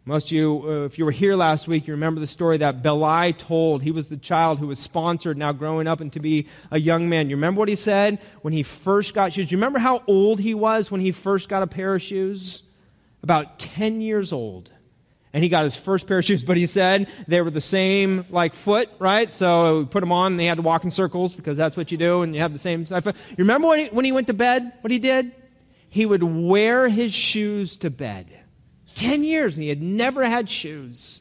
Most 0.04 0.26
of 0.26 0.32
you, 0.32 0.64
uh, 0.66 0.84
if 0.84 0.98
you 0.98 1.04
were 1.04 1.12
here 1.12 1.36
last 1.36 1.68
week, 1.68 1.86
you 1.86 1.92
remember 1.92 2.18
the 2.18 2.26
story 2.26 2.56
that 2.56 2.82
Belai 2.82 3.36
told. 3.36 3.82
He 3.82 3.92
was 3.92 4.08
the 4.08 4.16
child 4.16 4.58
who 4.58 4.66
was 4.66 4.80
sponsored, 4.80 5.38
now 5.38 5.52
growing 5.52 5.86
up 5.86 6.00
and 6.00 6.12
to 6.14 6.18
be 6.18 6.48
a 6.72 6.80
young 6.80 7.08
man. 7.08 7.30
You 7.30 7.36
remember 7.36 7.60
what 7.60 7.68
he 7.68 7.76
said 7.76 8.18
when 8.40 8.52
he 8.52 8.64
first 8.64 9.14
got 9.14 9.32
shoes? 9.32 9.52
You 9.52 9.58
remember 9.58 9.78
how 9.78 10.02
old 10.08 10.40
he 10.40 10.54
was 10.54 10.90
when 10.90 11.00
he 11.00 11.12
first 11.12 11.48
got 11.48 11.62
a 11.62 11.68
pair 11.68 11.94
of 11.94 12.02
shoes? 12.02 12.64
About 13.22 13.60
10 13.60 14.00
years 14.00 14.32
old. 14.32 14.72
And 15.32 15.44
he 15.44 15.48
got 15.48 15.62
his 15.62 15.76
first 15.76 16.08
pair 16.08 16.18
of 16.18 16.24
shoes, 16.24 16.42
but 16.42 16.56
he 16.56 16.66
said 16.66 17.08
they 17.28 17.40
were 17.40 17.50
the 17.50 17.60
same, 17.60 18.26
like, 18.28 18.54
foot, 18.54 18.90
right? 18.98 19.30
So 19.30 19.78
we 19.78 19.84
put 19.84 20.00
them 20.00 20.10
on, 20.10 20.32
and 20.32 20.40
they 20.40 20.46
had 20.46 20.56
to 20.56 20.62
walk 20.62 20.82
in 20.82 20.90
circles 20.90 21.32
because 21.32 21.56
that's 21.56 21.76
what 21.76 21.92
you 21.92 21.96
do, 21.96 22.22
and 22.22 22.34
you 22.34 22.40
have 22.40 22.52
the 22.52 22.58
same 22.58 22.84
foot. 22.84 23.06
You 23.06 23.36
remember 23.38 23.68
when 23.68 23.78
he, 23.78 23.86
when 23.86 24.04
he 24.04 24.10
went 24.10 24.26
to 24.26 24.34
bed, 24.34 24.72
what 24.80 24.90
he 24.90 24.98
did? 24.98 25.30
He 25.88 26.06
would 26.06 26.24
wear 26.24 26.88
his 26.88 27.14
shoes 27.14 27.76
to 27.78 27.88
bed. 27.88 28.41
10 28.94 29.24
years 29.24 29.56
and 29.56 29.62
he 29.62 29.68
had 29.68 29.82
never 29.82 30.24
had 30.24 30.48
shoes. 30.48 31.20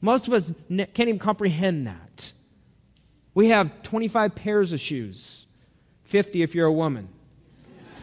Most 0.00 0.28
of 0.28 0.34
us 0.34 0.52
can't 0.68 0.98
even 1.00 1.18
comprehend 1.18 1.86
that. 1.86 2.32
We 3.34 3.48
have 3.48 3.82
25 3.82 4.34
pairs 4.34 4.72
of 4.72 4.80
shoes, 4.80 5.46
50 6.04 6.42
if 6.42 6.54
you're 6.54 6.66
a 6.66 6.72
woman. 6.72 7.08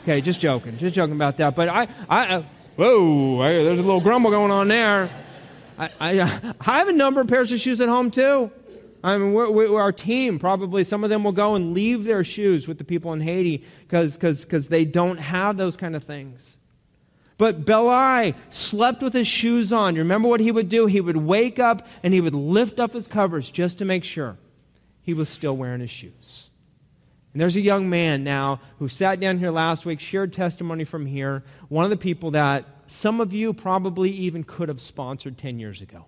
Okay, 0.03 0.21
just 0.21 0.39
joking, 0.39 0.77
just 0.77 0.95
joking 0.95 1.15
about 1.15 1.37
that. 1.37 1.55
But 1.55 1.67
I, 1.67 1.87
I, 2.07 2.27
uh, 2.27 2.43
whoa, 2.75 3.41
I, 3.41 3.51
there's 3.63 3.79
a 3.79 3.83
little 3.83 4.01
grumble 4.01 4.31
going 4.31 4.51
on 4.51 4.67
there. 4.67 5.09
I, 5.77 5.89
I, 5.99 6.21
I, 6.61 6.77
have 6.77 6.87
a 6.87 6.93
number 6.93 7.21
of 7.21 7.27
pairs 7.27 7.51
of 7.51 7.59
shoes 7.59 7.81
at 7.81 7.89
home 7.89 8.11
too. 8.11 8.51
I 9.03 9.17
mean, 9.17 9.33
we're, 9.33 9.49
we're, 9.49 9.81
our 9.81 9.91
team 9.91 10.39
probably 10.39 10.83
some 10.83 11.03
of 11.03 11.09
them 11.09 11.23
will 11.23 11.31
go 11.31 11.55
and 11.55 11.73
leave 11.73 12.05
their 12.05 12.23
shoes 12.23 12.67
with 12.67 12.77
the 12.77 12.83
people 12.83 13.13
in 13.13 13.21
Haiti 13.21 13.63
because 13.87 14.67
they 14.67 14.85
don't 14.85 15.17
have 15.17 15.57
those 15.57 15.75
kind 15.75 15.95
of 15.95 16.03
things. 16.03 16.57
But 17.37 17.65
Belai 17.65 18.33
slept 18.49 19.01
with 19.01 19.13
his 19.13 19.27
shoes 19.27 19.73
on. 19.73 19.95
You 19.95 20.01
remember 20.01 20.29
what 20.29 20.39
he 20.39 20.51
would 20.51 20.69
do? 20.69 20.85
He 20.85 21.01
would 21.01 21.17
wake 21.17 21.59
up 21.59 21.85
and 22.01 22.13
he 22.13 22.21
would 22.21 22.35
lift 22.35 22.79
up 22.79 22.93
his 22.93 23.07
covers 23.07 23.49
just 23.49 23.77
to 23.79 23.85
make 23.85 24.03
sure 24.03 24.37
he 25.01 25.13
was 25.13 25.27
still 25.27 25.55
wearing 25.55 25.81
his 25.81 25.91
shoes. 25.91 26.49
And 27.33 27.41
there's 27.41 27.57
a 27.57 27.61
young 27.61 27.89
man 27.89 28.23
now 28.23 28.61
who 28.79 28.87
sat 28.87 29.19
down 29.19 29.39
here 29.39 29.51
last 29.51 29.85
week, 29.85 29.99
shared 29.99 30.31
testimony 30.31 30.85
from 30.85 31.05
here, 31.05 31.43
one 31.67 31.83
of 31.83 31.89
the 31.89 31.97
people 31.97 32.31
that 32.31 32.65
some 32.87 33.19
of 33.19 33.33
you 33.33 33.53
probably 33.53 34.09
even 34.11 34.45
could 34.45 34.69
have 34.69 34.79
sponsored 34.79 35.37
10 35.37 35.59
years 35.59 35.81
ago. 35.81 36.05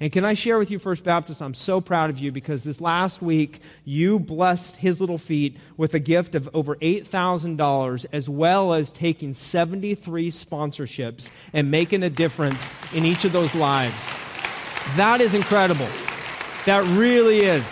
And 0.00 0.10
can 0.10 0.24
I 0.24 0.34
share 0.34 0.58
with 0.58 0.70
you, 0.70 0.78
First 0.78 1.04
Baptist, 1.04 1.42
I'm 1.42 1.54
so 1.54 1.80
proud 1.80 2.10
of 2.10 2.18
you 2.18 2.32
because 2.32 2.64
this 2.64 2.80
last 2.80 3.22
week 3.22 3.60
you 3.84 4.18
blessed 4.18 4.76
his 4.76 5.00
little 5.00 5.18
feet 5.18 5.56
with 5.76 5.94
a 5.94 5.98
gift 5.98 6.34
of 6.34 6.48
over 6.54 6.76
$8,000 6.76 8.06
as 8.12 8.28
well 8.28 8.72
as 8.72 8.90
taking 8.90 9.34
73 9.34 10.30
sponsorships 10.30 11.30
and 11.52 11.70
making 11.70 12.02
a 12.02 12.10
difference 12.10 12.70
in 12.92 13.04
each 13.04 13.24
of 13.24 13.32
those 13.32 13.54
lives. 13.54 14.06
That 14.96 15.20
is 15.20 15.34
incredible. 15.34 15.88
That 16.64 16.84
really 16.96 17.40
is. 17.40 17.70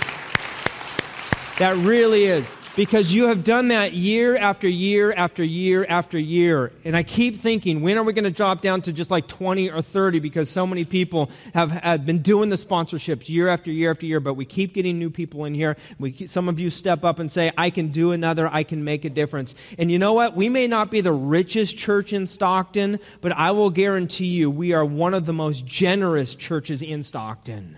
That 1.59 1.77
really 1.79 2.25
is. 2.25 2.57
Because 2.81 3.13
you 3.13 3.27
have 3.27 3.45
done 3.45 3.69
that 3.69 3.93
year 3.93 4.39
after 4.39 4.67
year 4.67 5.13
after 5.13 5.45
year 5.45 5.85
after 5.87 6.19
year. 6.19 6.73
And 6.83 6.97
I 6.97 7.03
keep 7.03 7.37
thinking, 7.37 7.83
when 7.83 7.99
are 7.99 8.03
we 8.03 8.15
going 8.15 8.25
to 8.25 8.31
drop 8.31 8.63
down 8.63 8.81
to 8.81 8.93
just 8.95 9.11
like 9.11 9.29
20 9.29 9.71
or 9.71 9.83
30? 9.83 10.19
Because 10.19 10.49
so 10.49 10.67
many 10.67 10.87
people 10.87 11.31
have, 11.53 11.73
have 11.73 12.07
been 12.07 12.23
doing 12.23 12.49
the 12.49 12.57
sponsorships 12.57 13.29
year 13.29 13.49
after 13.49 13.71
year 13.71 13.91
after 13.91 14.07
year, 14.07 14.19
but 14.19 14.33
we 14.33 14.47
keep 14.47 14.73
getting 14.73 14.99
new 14.99 15.11
people 15.11 15.45
in 15.45 15.53
here. 15.53 15.77
We, 15.99 16.27
some 16.27 16.49
of 16.49 16.59
you 16.59 16.71
step 16.71 17.05
up 17.05 17.19
and 17.19 17.31
say, 17.31 17.53
I 17.59 17.69
can 17.69 17.89
do 17.89 18.13
another, 18.13 18.49
I 18.51 18.63
can 18.63 18.83
make 18.83 19.05
a 19.05 19.11
difference. 19.11 19.55
And 19.77 19.91
you 19.91 19.99
know 19.99 20.15
what? 20.15 20.35
We 20.35 20.49
may 20.49 20.67
not 20.67 20.91
be 20.91 21.03
the 21.03 21.13
richest 21.13 21.77
church 21.77 22.15
in 22.15 22.27
Stockton, 22.27 22.99
but 23.21 23.33
I 23.33 23.51
will 23.51 23.69
guarantee 23.69 24.29
you 24.29 24.51
we 24.51 24.73
are 24.73 24.87
one 24.87 25.13
of 25.13 25.27
the 25.27 25.35
most 25.35 25.67
generous 25.67 26.35
churches 26.35 26.81
in 26.81 27.03
Stockton. 27.03 27.77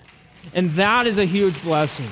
And 0.54 0.70
that 0.74 1.08
is 1.08 1.18
a 1.18 1.24
huge 1.24 1.60
blessing. 1.64 2.06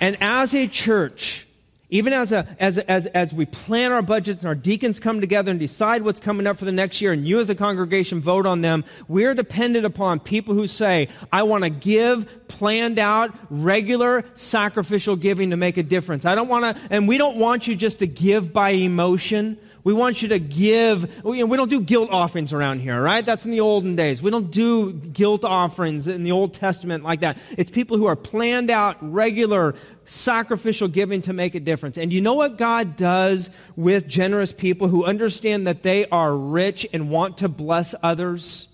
And 0.00 0.16
as 0.20 0.54
a 0.54 0.66
church, 0.66 1.46
even 1.90 2.12
as, 2.12 2.32
a, 2.32 2.46
as, 2.60 2.76
as, 2.78 3.06
as 3.06 3.32
we 3.32 3.46
plan 3.46 3.92
our 3.92 4.02
budgets 4.02 4.40
and 4.40 4.48
our 4.48 4.54
deacons 4.54 5.00
come 5.00 5.20
together 5.20 5.50
and 5.50 5.58
decide 5.58 6.02
what's 6.02 6.20
coming 6.20 6.46
up 6.46 6.58
for 6.58 6.66
the 6.66 6.72
next 6.72 7.00
year, 7.00 7.12
and 7.12 7.26
you 7.26 7.40
as 7.40 7.48
a 7.48 7.54
congregation 7.54 8.20
vote 8.20 8.44
on 8.44 8.60
them, 8.60 8.84
we're 9.08 9.34
dependent 9.34 9.86
upon 9.86 10.20
people 10.20 10.54
who 10.54 10.66
say, 10.66 11.08
I 11.32 11.44
want 11.44 11.64
to 11.64 11.70
give 11.70 12.46
planned 12.46 12.98
out, 12.98 13.34
regular, 13.48 14.24
sacrificial 14.34 15.16
giving 15.16 15.50
to 15.50 15.56
make 15.56 15.78
a 15.78 15.82
difference. 15.82 16.26
I 16.26 16.34
don't 16.34 16.48
want 16.48 16.76
to, 16.76 16.82
and 16.90 17.08
we 17.08 17.16
don't 17.16 17.38
want 17.38 17.66
you 17.66 17.74
just 17.74 18.00
to 18.00 18.06
give 18.06 18.52
by 18.52 18.70
emotion. 18.70 19.58
We 19.88 19.94
want 19.94 20.20
you 20.20 20.28
to 20.28 20.38
give. 20.38 21.24
We 21.24 21.38
don't 21.38 21.70
do 21.70 21.80
guilt 21.80 22.10
offerings 22.10 22.52
around 22.52 22.80
here, 22.80 23.00
right? 23.00 23.24
That's 23.24 23.46
in 23.46 23.52
the 23.52 23.60
olden 23.60 23.96
days. 23.96 24.20
We 24.20 24.30
don't 24.30 24.50
do 24.50 24.92
guilt 24.92 25.46
offerings 25.46 26.06
in 26.06 26.24
the 26.24 26.32
Old 26.32 26.52
Testament 26.52 27.04
like 27.04 27.20
that. 27.20 27.38
It's 27.56 27.70
people 27.70 27.96
who 27.96 28.04
are 28.04 28.14
planned 28.14 28.70
out, 28.70 28.98
regular, 29.00 29.74
sacrificial 30.04 30.88
giving 30.88 31.22
to 31.22 31.32
make 31.32 31.54
a 31.54 31.60
difference. 31.60 31.96
And 31.96 32.12
you 32.12 32.20
know 32.20 32.34
what 32.34 32.58
God 32.58 32.96
does 32.96 33.48
with 33.76 34.06
generous 34.06 34.52
people 34.52 34.88
who 34.88 35.06
understand 35.06 35.66
that 35.66 35.82
they 35.82 36.04
are 36.10 36.36
rich 36.36 36.86
and 36.92 37.08
want 37.08 37.38
to 37.38 37.48
bless 37.48 37.94
others? 38.02 38.68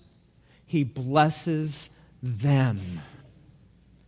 He 0.65 0.83
blesses 0.83 1.91
them. 2.21 2.81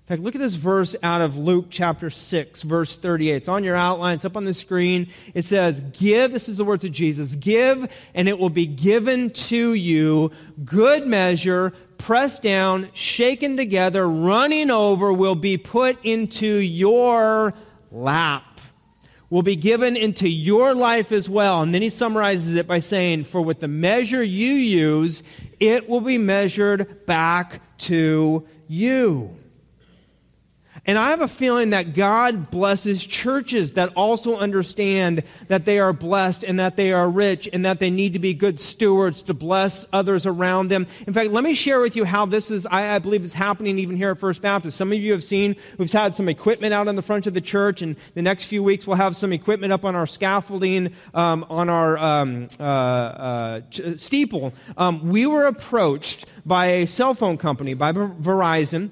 In 0.07 0.15
fact, 0.15 0.23
look 0.23 0.35
at 0.35 0.41
this 0.41 0.55
verse 0.55 0.95
out 1.03 1.19
of 1.19 1.35
Luke 1.35 1.65
chapter 1.69 2.09
6, 2.09 2.61
verse 2.61 2.95
38. 2.95 3.35
It's 3.35 3.49
on 3.49 3.65
your 3.65 3.75
outline, 3.75 4.15
it's 4.15 4.23
up 4.23 4.37
on 4.37 4.45
the 4.45 4.53
screen. 4.53 5.09
It 5.33 5.43
says, 5.43 5.81
Give, 5.81 6.31
this 6.31 6.47
is 6.47 6.55
the 6.55 6.63
words 6.63 6.85
of 6.85 6.93
Jesus, 6.93 7.35
give, 7.35 7.91
and 8.13 8.29
it 8.29 8.39
will 8.39 8.49
be 8.49 8.65
given 8.65 9.31
to 9.31 9.73
you. 9.73 10.31
Good 10.63 11.05
measure, 11.05 11.73
pressed 11.97 12.41
down, 12.41 12.87
shaken 12.93 13.57
together, 13.57 14.07
running 14.07 14.71
over, 14.71 15.11
will 15.11 15.35
be 15.35 15.57
put 15.57 15.97
into 16.05 16.55
your 16.55 17.53
lap. 17.91 18.61
Will 19.29 19.43
be 19.43 19.57
given 19.57 19.97
into 19.97 20.29
your 20.29 20.73
life 20.73 21.11
as 21.11 21.29
well. 21.29 21.61
And 21.61 21.73
then 21.73 21.81
he 21.81 21.89
summarizes 21.89 22.55
it 22.55 22.65
by 22.65 22.79
saying, 22.79 23.25
For 23.25 23.41
with 23.41 23.59
the 23.59 23.67
measure 23.67 24.23
you 24.23 24.53
use, 24.53 25.21
it 25.59 25.89
will 25.89 25.99
be 25.99 26.17
measured 26.17 27.05
back 27.05 27.59
to 27.79 28.47
you. 28.69 29.36
And 30.87 30.97
I 30.97 31.09
have 31.09 31.19
a 31.19 31.27
feeling 31.27 31.71
that 31.71 31.93
God 31.93 32.49
blesses 32.49 33.05
churches 33.05 33.73
that 33.73 33.91
also 33.97 34.37
understand 34.37 35.21
that 35.49 35.65
they 35.65 35.79
are 35.79 35.91
blessed 35.91 36.45
and 36.45 36.57
that 36.61 36.77
they 36.77 36.93
are 36.93 37.09
rich 37.09 37.49
and 37.51 37.65
that 37.65 37.79
they 37.79 37.89
need 37.89 38.13
to 38.13 38.19
be 38.19 38.33
good 38.33 38.57
stewards 38.57 39.21
to 39.23 39.33
bless 39.33 39.85
others 39.91 40.25
around 40.25 40.69
them. 40.69 40.87
In 41.05 41.11
fact, 41.11 41.31
let 41.31 41.43
me 41.43 41.55
share 41.55 41.81
with 41.81 41.97
you 41.97 42.05
how 42.05 42.25
this 42.25 42.49
is, 42.49 42.65
I, 42.65 42.95
I 42.95 42.99
believe, 42.99 43.25
is 43.25 43.33
happening 43.33 43.77
even 43.79 43.97
here 43.97 44.11
at 44.11 44.19
First 44.19 44.41
Baptist. 44.41 44.77
Some 44.77 44.93
of 44.93 44.97
you 44.97 45.11
have 45.11 45.25
seen, 45.25 45.57
we've 45.77 45.91
had 45.91 46.15
some 46.15 46.29
equipment 46.29 46.73
out 46.73 46.87
in 46.87 46.95
the 46.95 47.01
front 47.01 47.27
of 47.27 47.33
the 47.33 47.41
church, 47.41 47.81
and 47.81 47.97
the 48.13 48.21
next 48.21 48.45
few 48.45 48.63
weeks 48.63 48.87
we'll 48.87 48.95
have 48.95 49.17
some 49.17 49.33
equipment 49.33 49.73
up 49.73 49.83
on 49.83 49.93
our 49.93 50.07
scaffolding, 50.07 50.93
um, 51.13 51.45
on 51.49 51.67
our 51.67 51.97
um, 51.97 52.47
uh, 52.61 52.63
uh, 52.63 53.61
steeple. 53.97 54.53
Um, 54.77 55.09
we 55.09 55.25
were 55.25 55.47
approached 55.47 56.25
by 56.45 56.67
a 56.67 56.87
cell 56.87 57.13
phone 57.13 57.37
company, 57.37 57.73
by 57.73 57.91
Verizon 57.91 58.91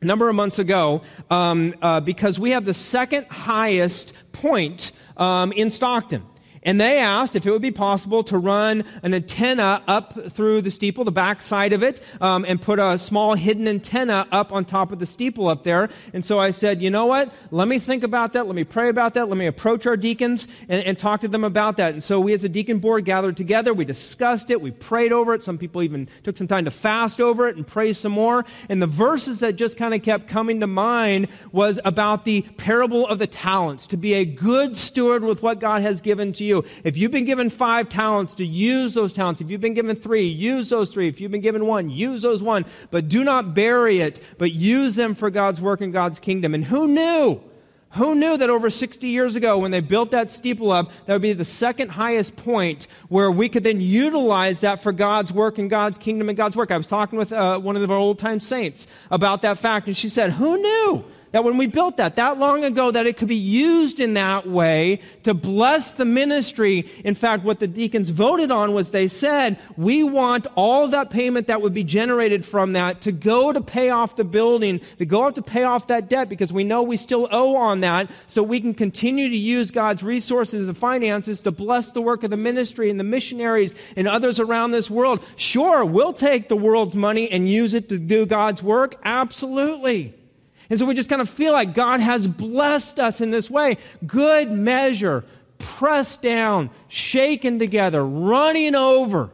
a 0.00 0.04
number 0.04 0.28
of 0.28 0.34
months 0.34 0.58
ago 0.58 1.02
um, 1.30 1.74
uh, 1.80 2.00
because 2.00 2.38
we 2.38 2.50
have 2.50 2.64
the 2.64 2.74
second 2.74 3.26
highest 3.26 4.12
point 4.32 4.92
um, 5.16 5.52
in 5.52 5.70
Stockton. 5.70 6.22
And 6.66 6.80
they 6.80 6.98
asked 6.98 7.36
if 7.36 7.46
it 7.46 7.50
would 7.52 7.62
be 7.62 7.70
possible 7.70 8.24
to 8.24 8.36
run 8.36 8.84
an 9.04 9.14
antenna 9.14 9.82
up 9.86 10.32
through 10.32 10.62
the 10.62 10.70
steeple, 10.70 11.04
the 11.04 11.12
back 11.12 11.40
side 11.40 11.72
of 11.72 11.84
it, 11.84 12.00
um, 12.20 12.44
and 12.46 12.60
put 12.60 12.80
a 12.80 12.98
small 12.98 13.34
hidden 13.34 13.68
antenna 13.68 14.26
up 14.32 14.52
on 14.52 14.64
top 14.64 14.90
of 14.90 14.98
the 14.98 15.06
steeple 15.06 15.46
up 15.46 15.62
there. 15.62 15.88
And 16.12 16.24
so 16.24 16.40
I 16.40 16.50
said, 16.50 16.82
you 16.82 16.90
know 16.90 17.06
what? 17.06 17.32
Let 17.52 17.68
me 17.68 17.78
think 17.78 18.02
about 18.02 18.32
that. 18.32 18.46
Let 18.46 18.56
me 18.56 18.64
pray 18.64 18.88
about 18.88 19.14
that. 19.14 19.28
Let 19.28 19.38
me 19.38 19.46
approach 19.46 19.86
our 19.86 19.96
deacons 19.96 20.48
and, 20.68 20.82
and 20.82 20.98
talk 20.98 21.20
to 21.20 21.28
them 21.28 21.44
about 21.44 21.76
that. 21.76 21.92
And 21.92 22.02
so 22.02 22.18
we 22.18 22.34
as 22.34 22.42
a 22.42 22.48
deacon 22.48 22.80
board 22.80 23.04
gathered 23.04 23.36
together. 23.36 23.72
We 23.72 23.84
discussed 23.84 24.50
it. 24.50 24.60
We 24.60 24.72
prayed 24.72 25.12
over 25.12 25.34
it. 25.34 25.44
Some 25.44 25.58
people 25.58 25.84
even 25.84 26.08
took 26.24 26.36
some 26.36 26.48
time 26.48 26.64
to 26.64 26.72
fast 26.72 27.20
over 27.20 27.46
it 27.46 27.54
and 27.54 27.64
pray 27.64 27.92
some 27.92 28.10
more. 28.10 28.44
And 28.68 28.82
the 28.82 28.88
verses 28.88 29.38
that 29.38 29.54
just 29.54 29.76
kind 29.76 29.94
of 29.94 30.02
kept 30.02 30.26
coming 30.26 30.58
to 30.58 30.66
mind 30.66 31.28
was 31.52 31.78
about 31.84 32.24
the 32.24 32.42
parable 32.42 33.06
of 33.06 33.20
the 33.20 33.28
talents, 33.28 33.86
to 33.86 33.96
be 33.96 34.14
a 34.14 34.24
good 34.24 34.76
steward 34.76 35.22
with 35.22 35.44
what 35.44 35.60
God 35.60 35.82
has 35.82 36.00
given 36.00 36.32
to 36.32 36.44
you. 36.44 36.55
If 36.84 36.96
you've 36.96 37.10
been 37.10 37.24
given 37.24 37.50
five 37.50 37.88
talents, 37.88 38.34
to 38.36 38.46
use 38.46 38.94
those 38.94 39.12
talents. 39.12 39.40
If 39.40 39.50
you've 39.50 39.60
been 39.60 39.74
given 39.74 39.96
three, 39.96 40.26
use 40.26 40.68
those 40.68 40.90
three. 40.90 41.08
If 41.08 41.20
you've 41.20 41.30
been 41.30 41.40
given 41.40 41.66
one, 41.66 41.90
use 41.90 42.22
those 42.22 42.42
one. 42.42 42.64
But 42.90 43.08
do 43.08 43.24
not 43.24 43.54
bury 43.54 44.00
it, 44.00 44.20
but 44.38 44.52
use 44.52 44.94
them 44.94 45.14
for 45.14 45.30
God's 45.30 45.60
work 45.60 45.80
and 45.80 45.92
God's 45.92 46.20
kingdom. 46.20 46.54
And 46.54 46.64
who 46.64 46.86
knew? 46.86 47.40
Who 47.96 48.14
knew 48.14 48.36
that 48.36 48.50
over 48.50 48.68
60 48.68 49.08
years 49.08 49.36
ago, 49.36 49.58
when 49.58 49.70
they 49.70 49.80
built 49.80 50.10
that 50.10 50.30
steeple 50.30 50.70
up, 50.70 50.90
that 51.06 51.14
would 51.14 51.22
be 51.22 51.32
the 51.32 51.46
second 51.46 51.88
highest 51.90 52.36
point 52.36 52.88
where 53.08 53.30
we 53.30 53.48
could 53.48 53.64
then 53.64 53.80
utilize 53.80 54.60
that 54.60 54.82
for 54.82 54.92
God's 54.92 55.32
work 55.32 55.58
and 55.58 55.70
God's 55.70 55.96
kingdom 55.96 56.28
and 56.28 56.36
God's 56.36 56.56
work? 56.56 56.70
I 56.70 56.76
was 56.76 56.86
talking 56.86 57.18
with 57.18 57.32
uh, 57.32 57.58
one 57.58 57.74
of 57.76 57.90
our 57.90 57.96
old 57.96 58.18
time 58.18 58.38
saints 58.38 58.86
about 59.10 59.42
that 59.42 59.58
fact, 59.58 59.86
and 59.86 59.96
she 59.96 60.10
said, 60.10 60.32
Who 60.32 60.58
knew? 60.58 61.04
That 61.32 61.44
when 61.44 61.56
we 61.56 61.66
built 61.66 61.96
that 61.96 62.16
that 62.16 62.38
long 62.38 62.64
ago 62.64 62.90
that 62.90 63.06
it 63.06 63.16
could 63.16 63.28
be 63.28 63.34
used 63.34 64.00
in 64.00 64.14
that 64.14 64.48
way 64.48 65.00
to 65.24 65.34
bless 65.34 65.92
the 65.92 66.04
ministry. 66.04 66.88
In 67.04 67.14
fact 67.14 67.44
what 67.44 67.58
the 67.60 67.66
deacons 67.66 68.10
voted 68.10 68.50
on 68.50 68.74
was 68.74 68.90
they 68.90 69.08
said 69.08 69.58
we 69.76 70.04
want 70.04 70.46
all 70.54 70.88
that 70.88 71.10
payment 71.10 71.48
that 71.48 71.60
would 71.60 71.74
be 71.74 71.84
generated 71.84 72.44
from 72.44 72.74
that 72.74 73.00
to 73.02 73.12
go 73.12 73.52
to 73.52 73.60
pay 73.60 73.90
off 73.90 74.16
the 74.16 74.24
building 74.24 74.80
to 74.98 75.06
go 75.06 75.24
out 75.24 75.34
to 75.34 75.42
pay 75.42 75.64
off 75.64 75.88
that 75.88 76.08
debt 76.08 76.28
because 76.28 76.52
we 76.52 76.64
know 76.64 76.82
we 76.82 76.96
still 76.96 77.28
owe 77.30 77.56
on 77.56 77.80
that 77.80 78.10
so 78.26 78.42
we 78.42 78.60
can 78.60 78.74
continue 78.74 79.28
to 79.28 79.36
use 79.36 79.70
god's 79.70 80.02
resources 80.02 80.68
and 80.68 80.78
finances 80.78 81.40
to 81.40 81.50
bless 81.50 81.92
the 81.92 82.02
work 82.02 82.22
of 82.22 82.30
the 82.30 82.36
ministry 82.36 82.90
and 82.90 83.00
the 83.00 83.04
missionaries 83.04 83.74
and 83.96 84.06
others 84.06 84.38
around 84.38 84.70
this 84.70 84.90
world. 84.90 85.20
Sure 85.36 85.84
we'll 85.84 86.12
take 86.12 86.48
the 86.48 86.56
world's 86.56 86.94
money 86.94 87.30
and 87.30 87.48
use 87.48 87.74
it 87.74 87.88
to 87.88 87.98
do 87.98 88.26
god's 88.26 88.62
work. 88.62 88.94
Absolutely 89.04 90.14
and 90.68 90.78
so 90.78 90.86
we 90.86 90.94
just 90.94 91.08
kind 91.08 91.22
of 91.22 91.28
feel 91.28 91.52
like 91.52 91.74
God 91.74 92.00
has 92.00 92.26
blessed 92.26 92.98
us 92.98 93.20
in 93.20 93.30
this 93.30 93.48
way. 93.50 93.78
Good 94.06 94.50
measure, 94.50 95.24
pressed 95.58 96.22
down, 96.22 96.70
shaken 96.88 97.58
together, 97.58 98.04
running 98.04 98.74
over, 98.74 99.30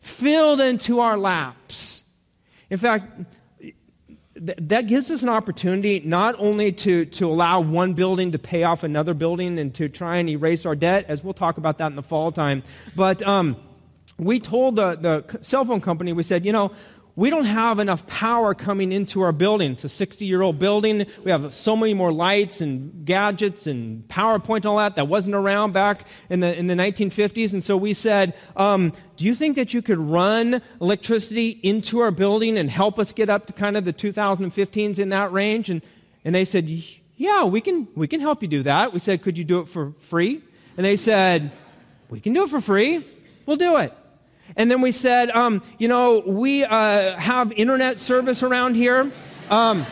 filled 0.00 0.60
into 0.60 1.00
our 1.00 1.16
laps. 1.16 2.02
In 2.70 2.78
fact, 2.78 3.24
th- 4.34 4.58
that 4.60 4.86
gives 4.86 5.10
us 5.10 5.22
an 5.22 5.28
opportunity 5.28 6.00
not 6.04 6.34
only 6.38 6.72
to, 6.72 7.06
to 7.06 7.26
allow 7.26 7.60
one 7.60 7.94
building 7.94 8.32
to 8.32 8.38
pay 8.38 8.64
off 8.64 8.82
another 8.82 9.14
building 9.14 9.58
and 9.58 9.74
to 9.74 9.88
try 9.88 10.18
and 10.18 10.28
erase 10.28 10.66
our 10.66 10.74
debt, 10.74 11.06
as 11.08 11.24
we'll 11.24 11.34
talk 11.34 11.56
about 11.56 11.78
that 11.78 11.86
in 11.86 11.96
the 11.96 12.02
fall 12.02 12.30
time, 12.30 12.62
but 12.94 13.22
um, 13.26 13.56
we 14.18 14.38
told 14.38 14.76
the, 14.76 14.96
the 14.96 15.38
cell 15.40 15.64
phone 15.64 15.80
company, 15.80 16.12
we 16.12 16.22
said, 16.22 16.44
you 16.44 16.52
know, 16.52 16.72
we 17.16 17.30
don't 17.30 17.44
have 17.44 17.78
enough 17.78 18.06
power 18.08 18.54
coming 18.54 18.90
into 18.90 19.20
our 19.20 19.30
building. 19.30 19.72
It's 19.72 19.84
a 19.84 19.88
60 19.88 20.24
year 20.24 20.42
old 20.42 20.58
building. 20.58 21.06
We 21.24 21.30
have 21.30 21.52
so 21.54 21.76
many 21.76 21.94
more 21.94 22.12
lights 22.12 22.60
and 22.60 23.04
gadgets 23.04 23.68
and 23.68 24.06
PowerPoint 24.08 24.56
and 24.56 24.66
all 24.66 24.78
that 24.78 24.96
that 24.96 25.06
wasn't 25.06 25.36
around 25.36 25.72
back 25.72 26.06
in 26.28 26.40
the, 26.40 26.56
in 26.58 26.66
the 26.66 26.74
1950s. 26.74 27.52
And 27.52 27.62
so 27.62 27.76
we 27.76 27.92
said, 27.92 28.34
um, 28.56 28.92
Do 29.16 29.24
you 29.24 29.34
think 29.36 29.54
that 29.56 29.72
you 29.72 29.80
could 29.80 29.98
run 29.98 30.60
electricity 30.80 31.50
into 31.62 32.00
our 32.00 32.10
building 32.10 32.58
and 32.58 32.68
help 32.68 32.98
us 32.98 33.12
get 33.12 33.30
up 33.30 33.46
to 33.46 33.52
kind 33.52 33.76
of 33.76 33.84
the 33.84 33.92
2015s 33.92 34.98
in 34.98 35.10
that 35.10 35.30
range? 35.30 35.70
And, 35.70 35.82
and 36.24 36.34
they 36.34 36.44
said, 36.44 36.68
Yeah, 37.16 37.44
we 37.44 37.60
can, 37.60 37.86
we 37.94 38.08
can 38.08 38.20
help 38.20 38.42
you 38.42 38.48
do 38.48 38.64
that. 38.64 38.92
We 38.92 38.98
said, 38.98 39.22
Could 39.22 39.38
you 39.38 39.44
do 39.44 39.60
it 39.60 39.68
for 39.68 39.92
free? 40.00 40.42
And 40.76 40.84
they 40.84 40.96
said, 40.96 41.52
We 42.10 42.18
can 42.18 42.32
do 42.32 42.42
it 42.42 42.50
for 42.50 42.60
free. 42.60 43.06
We'll 43.46 43.56
do 43.56 43.76
it. 43.76 43.92
And 44.56 44.70
then 44.70 44.80
we 44.80 44.92
said, 44.92 45.30
um, 45.30 45.62
you 45.78 45.88
know, 45.88 46.22
we 46.26 46.64
uh, 46.64 47.16
have 47.16 47.52
internet 47.52 47.98
service 47.98 48.42
around 48.42 48.74
here. 48.74 49.12
Um, 49.50 49.86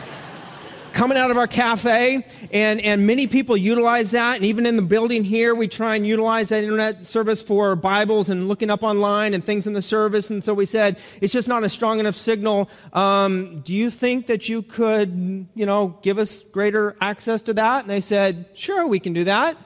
coming 0.93 1.17
out 1.17 1.31
of 1.31 1.37
our 1.37 1.47
cafe, 1.47 2.23
and, 2.51 2.79
and 2.81 3.07
many 3.07 3.25
people 3.25 3.57
utilize 3.57 4.11
that. 4.11 4.35
And 4.35 4.45
even 4.45 4.65
in 4.67 4.75
the 4.75 4.83
building 4.83 5.23
here, 5.23 5.55
we 5.55 5.67
try 5.67 5.95
and 5.95 6.05
utilize 6.05 6.49
that 6.49 6.63
internet 6.63 7.05
service 7.05 7.41
for 7.41 7.75
Bibles 7.75 8.29
and 8.29 8.47
looking 8.47 8.69
up 8.69 8.83
online 8.83 9.33
and 9.33 9.43
things 9.43 9.65
in 9.65 9.73
the 9.73 9.81
service. 9.81 10.29
And 10.29 10.45
so 10.45 10.53
we 10.53 10.65
said, 10.65 10.99
it's 11.19 11.33
just 11.33 11.47
not 11.47 11.63
a 11.63 11.69
strong 11.69 11.99
enough 11.99 12.15
signal. 12.15 12.69
Um, 12.93 13.61
do 13.61 13.73
you 13.73 13.89
think 13.89 14.27
that 14.27 14.47
you 14.47 14.61
could, 14.61 15.47
you 15.55 15.65
know, 15.65 15.97
give 16.03 16.19
us 16.19 16.43
greater 16.43 16.95
access 17.01 17.41
to 17.43 17.53
that? 17.55 17.81
And 17.81 17.89
they 17.89 18.01
said, 18.01 18.45
sure, 18.53 18.85
we 18.85 18.99
can 18.99 19.13
do 19.13 19.23
that. 19.23 19.57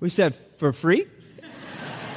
We 0.00 0.08
said, 0.08 0.34
for 0.56 0.72
free? 0.72 1.06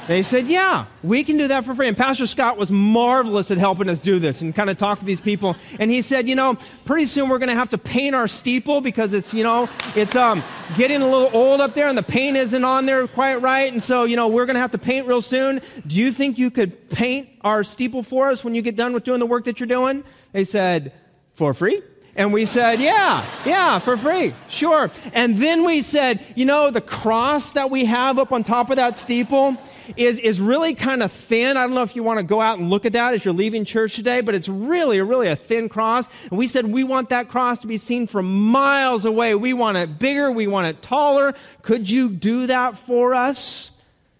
They 0.08 0.22
said, 0.22 0.46
Yeah, 0.46 0.86
we 1.02 1.24
can 1.24 1.36
do 1.36 1.48
that 1.48 1.64
for 1.64 1.74
free. 1.74 1.88
And 1.88 1.96
Pastor 1.96 2.26
Scott 2.26 2.56
was 2.56 2.70
marvelous 2.70 3.50
at 3.50 3.58
helping 3.58 3.88
us 3.88 3.98
do 3.98 4.18
this 4.18 4.40
and 4.40 4.54
kind 4.54 4.70
of 4.70 4.78
talk 4.78 5.00
to 5.00 5.04
these 5.04 5.20
people. 5.20 5.56
And 5.80 5.90
he 5.90 6.02
said, 6.02 6.28
You 6.28 6.36
know, 6.36 6.56
pretty 6.84 7.06
soon 7.06 7.28
we're 7.28 7.38
going 7.38 7.48
to 7.48 7.54
have 7.54 7.70
to 7.70 7.78
paint 7.78 8.14
our 8.14 8.28
steeple 8.28 8.80
because 8.80 9.12
it's, 9.12 9.34
you 9.34 9.42
know, 9.42 9.68
it's 9.94 10.14
um, 10.14 10.42
getting 10.76 11.02
a 11.02 11.08
little 11.08 11.30
old 11.32 11.60
up 11.60 11.74
there 11.74 11.88
and 11.88 11.98
the 11.98 12.02
paint 12.02 12.36
isn't 12.36 12.64
on 12.64 12.86
there 12.86 13.06
quite 13.08 13.36
right. 13.36 13.72
And 13.72 13.82
so, 13.82 14.04
you 14.04 14.16
know, 14.16 14.28
we're 14.28 14.46
going 14.46 14.54
to 14.54 14.60
have 14.60 14.72
to 14.72 14.78
paint 14.78 15.06
real 15.06 15.22
soon. 15.22 15.60
Do 15.86 15.96
you 15.96 16.12
think 16.12 16.38
you 16.38 16.50
could 16.50 16.88
paint 16.90 17.28
our 17.40 17.64
steeple 17.64 18.02
for 18.02 18.30
us 18.30 18.44
when 18.44 18.54
you 18.54 18.62
get 18.62 18.76
done 18.76 18.92
with 18.92 19.04
doing 19.04 19.18
the 19.20 19.26
work 19.26 19.44
that 19.44 19.58
you're 19.58 19.66
doing? 19.66 20.04
They 20.32 20.44
said, 20.44 20.92
For 21.34 21.52
free? 21.54 21.82
And 22.16 22.32
we 22.32 22.46
said, 22.46 22.80
yeah, 22.80 23.26
yeah, 23.44 23.78
for 23.78 23.98
free, 23.98 24.32
sure. 24.48 24.90
And 25.12 25.36
then 25.36 25.64
we 25.64 25.82
said, 25.82 26.24
you 26.34 26.46
know, 26.46 26.70
the 26.70 26.80
cross 26.80 27.52
that 27.52 27.70
we 27.70 27.84
have 27.84 28.18
up 28.18 28.32
on 28.32 28.42
top 28.42 28.70
of 28.70 28.76
that 28.76 28.96
steeple, 28.96 29.54
is, 29.96 30.18
is 30.18 30.40
really 30.40 30.74
kind 30.74 31.02
of 31.02 31.12
thin. 31.12 31.56
I 31.56 31.62
don't 31.62 31.74
know 31.74 31.82
if 31.82 31.94
you 31.94 32.02
want 32.02 32.18
to 32.18 32.24
go 32.24 32.40
out 32.40 32.58
and 32.58 32.70
look 32.70 32.84
at 32.84 32.92
that 32.94 33.14
as 33.14 33.24
you're 33.24 33.34
leaving 33.34 33.64
church 33.64 33.94
today, 33.94 34.20
but 34.20 34.34
it's 34.34 34.48
really, 34.48 35.00
really 35.00 35.28
a 35.28 35.36
thin 35.36 35.68
cross. 35.68 36.08
And 36.30 36.38
we 36.38 36.46
said 36.46 36.66
we 36.66 36.84
want 36.84 37.10
that 37.10 37.28
cross 37.28 37.58
to 37.60 37.66
be 37.66 37.76
seen 37.76 38.06
from 38.06 38.50
miles 38.50 39.04
away. 39.04 39.34
We 39.34 39.52
want 39.52 39.76
it 39.76 39.98
bigger. 39.98 40.30
We 40.30 40.46
want 40.46 40.66
it 40.66 40.82
taller. 40.82 41.34
Could 41.62 41.90
you 41.90 42.08
do 42.08 42.46
that 42.46 42.76
for 42.76 43.14
us? 43.14 43.70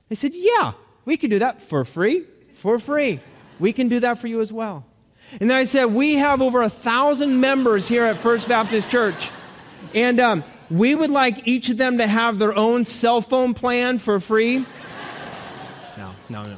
They 0.09 0.15
said, 0.15 0.33
yeah, 0.35 0.73
we 1.05 1.17
could 1.17 1.31
do 1.31 1.41
that 1.41 1.63
for 1.63 1.85
free. 1.85 2.25
For 2.53 2.79
free. 2.79 3.21
We 3.59 3.73
can 3.73 3.89
do 3.89 4.01
that 4.01 4.19
for 4.19 4.29
you 4.29 4.41
as 4.41 4.53
well. 4.53 4.85
And 5.41 5.51
then 5.51 5.57
I 5.57 5.65
said, 5.65 5.87
we 5.87 6.15
have 6.15 6.41
over 6.41 6.63
a 6.63 6.71
thousand 6.71 7.41
members 7.41 7.89
here 7.89 8.05
at 8.05 8.17
First 8.17 8.49
Baptist 8.49 8.89
Church. 8.91 9.31
And 9.95 10.21
um, 10.21 10.45
we 10.71 10.95
would 10.95 11.11
like 11.11 11.49
each 11.49 11.69
of 11.71 11.77
them 11.77 11.99
to 11.99 12.07
have 12.07 12.39
their 12.39 12.57
own 12.57 12.85
cell 12.85 13.21
phone 13.21 13.55
plan 13.55 13.99
for 13.99 14.21
free 14.21 14.65
no, 16.29 16.43
no. 16.43 16.57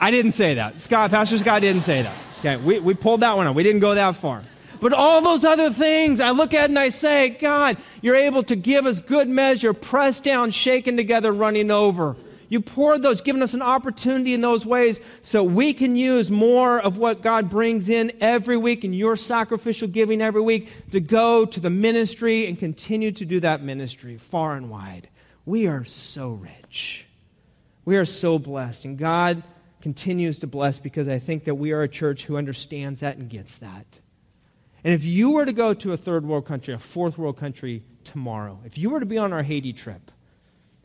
I 0.00 0.10
didn't 0.10 0.32
say 0.32 0.54
that. 0.54 0.78
Scott, 0.78 1.10
Pastor 1.10 1.38
Scott 1.38 1.60
didn't 1.60 1.82
say 1.82 2.02
that. 2.02 2.16
Okay, 2.40 2.56
we, 2.56 2.78
we 2.78 2.94
pulled 2.94 3.20
that 3.20 3.36
one 3.36 3.46
out. 3.46 3.54
We 3.54 3.64
didn't 3.64 3.80
go 3.80 3.94
that 3.94 4.16
far. 4.16 4.42
But 4.80 4.92
all 4.92 5.20
those 5.20 5.44
other 5.44 5.70
things, 5.72 6.20
I 6.20 6.30
look 6.30 6.54
at 6.54 6.70
and 6.70 6.78
I 6.78 6.90
say, 6.90 7.30
God, 7.30 7.78
you're 8.00 8.14
able 8.14 8.44
to 8.44 8.54
give 8.54 8.86
us 8.86 9.00
good 9.00 9.28
measure, 9.28 9.72
pressed 9.72 10.22
down, 10.22 10.52
shaken 10.52 10.96
together, 10.96 11.32
running 11.32 11.72
over. 11.72 12.14
You 12.48 12.60
poured 12.60 13.02
those, 13.02 13.20
giving 13.20 13.42
us 13.42 13.54
an 13.54 13.60
opportunity 13.60 14.34
in 14.34 14.40
those 14.40 14.64
ways 14.64 15.00
so 15.22 15.42
we 15.44 15.74
can 15.74 15.96
use 15.96 16.30
more 16.30 16.80
of 16.80 16.96
what 16.96 17.20
God 17.20 17.50
brings 17.50 17.90
in 17.90 18.12
every 18.20 18.56
week 18.56 18.84
and 18.84 18.94
your 18.94 19.16
sacrificial 19.16 19.88
giving 19.88 20.22
every 20.22 20.40
week 20.40 20.90
to 20.92 21.00
go 21.00 21.44
to 21.44 21.60
the 21.60 21.70
ministry 21.70 22.46
and 22.46 22.58
continue 22.58 23.10
to 23.12 23.26
do 23.26 23.40
that 23.40 23.62
ministry 23.62 24.16
far 24.16 24.54
and 24.54 24.70
wide. 24.70 25.08
We 25.44 25.66
are 25.66 25.84
so 25.84 26.30
rich. 26.30 27.07
We 27.88 27.96
are 27.96 28.04
so 28.04 28.38
blessed, 28.38 28.84
and 28.84 28.98
God 28.98 29.42
continues 29.80 30.40
to 30.40 30.46
bless 30.46 30.78
because 30.78 31.08
I 31.08 31.18
think 31.18 31.44
that 31.44 31.54
we 31.54 31.72
are 31.72 31.80
a 31.80 31.88
church 31.88 32.26
who 32.26 32.36
understands 32.36 33.00
that 33.00 33.16
and 33.16 33.30
gets 33.30 33.56
that. 33.60 33.86
And 34.84 34.92
if 34.92 35.06
you 35.06 35.30
were 35.30 35.46
to 35.46 35.54
go 35.54 35.72
to 35.72 35.94
a 35.94 35.96
third 35.96 36.26
world 36.26 36.44
country, 36.44 36.74
a 36.74 36.78
fourth 36.78 37.16
world 37.16 37.38
country 37.38 37.82
tomorrow, 38.04 38.60
if 38.66 38.76
you 38.76 38.90
were 38.90 39.00
to 39.00 39.06
be 39.06 39.16
on 39.16 39.32
our 39.32 39.42
Haiti 39.42 39.72
trip, 39.72 40.10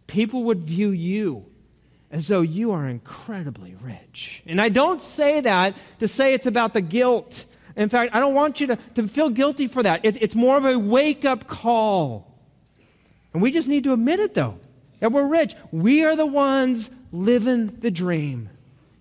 people 0.07 0.45
would 0.45 0.59
view 0.59 0.91
you 0.91 1.45
as 2.09 2.29
though 2.29 2.39
you 2.39 2.71
are 2.71 2.87
incredibly 2.87 3.75
rich. 3.81 4.41
And 4.45 4.61
I 4.61 4.69
don't 4.69 5.01
say 5.01 5.41
that 5.41 5.75
to 5.99 6.07
say 6.07 6.33
it's 6.33 6.45
about 6.45 6.71
the 6.71 6.79
guilt. 6.79 7.43
In 7.75 7.89
fact, 7.89 8.15
I 8.15 8.21
don't 8.21 8.33
want 8.33 8.61
you 8.61 8.67
to, 8.67 8.77
to 8.95 9.09
feel 9.09 9.29
guilty 9.29 9.67
for 9.67 9.83
that. 9.83 10.05
It, 10.05 10.23
it's 10.23 10.35
more 10.35 10.55
of 10.55 10.63
a 10.63 10.79
wake 10.79 11.25
up 11.25 11.47
call. 11.47 12.33
And 13.33 13.41
we 13.41 13.51
just 13.51 13.67
need 13.67 13.83
to 13.83 13.91
admit 13.91 14.21
it, 14.21 14.35
though 14.35 14.57
that 15.03 15.11
we're 15.11 15.27
rich. 15.27 15.53
We 15.73 16.05
are 16.05 16.15
the 16.15 16.25
ones 16.25 16.89
living 17.11 17.67
the 17.81 17.91
dream. 17.91 18.49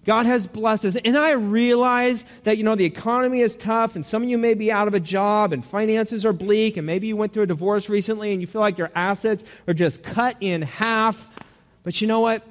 God 0.05 0.27
has 0.27 0.49
blessed 0.49 0.85
us. 0.85 0.97
And 0.97 1.17
I 1.17 1.31
realize 1.31 2.25
that, 2.43 2.59
you 2.59 2.65
know, 2.65 2.75
the 2.75 2.85
economy 2.85 3.41
is 3.41 3.55
tough 3.55 3.95
and 3.95 4.05
some 4.05 4.25
of 4.25 4.29
you 4.29 4.37
may 4.37 4.55
be 4.55 4.73
out 4.73 4.89
of 4.89 4.95
a 4.95 5.01
job 5.01 5.53
and 5.53 5.65
finances 5.65 6.25
are 6.25 6.33
bleak 6.33 6.77
and 6.77 6.85
maybe 6.85 7.07
you 7.07 7.17
went 7.17 7.33
through 7.33 7.45
a 7.45 7.47
divorce 7.47 7.89
recently 7.89 8.33
and 8.33 8.41
you 8.41 8.49
feel 8.49 8.61
like 8.61 8.79
your 8.79 8.91
assets 8.97 9.45
are 9.69 9.75
just 9.75 10.03
cut 10.03 10.37
in 10.41 10.63
half. 10.63 11.25
But 11.85 12.01
you 12.01 12.09
know 12.09 12.19
what? 12.19 12.43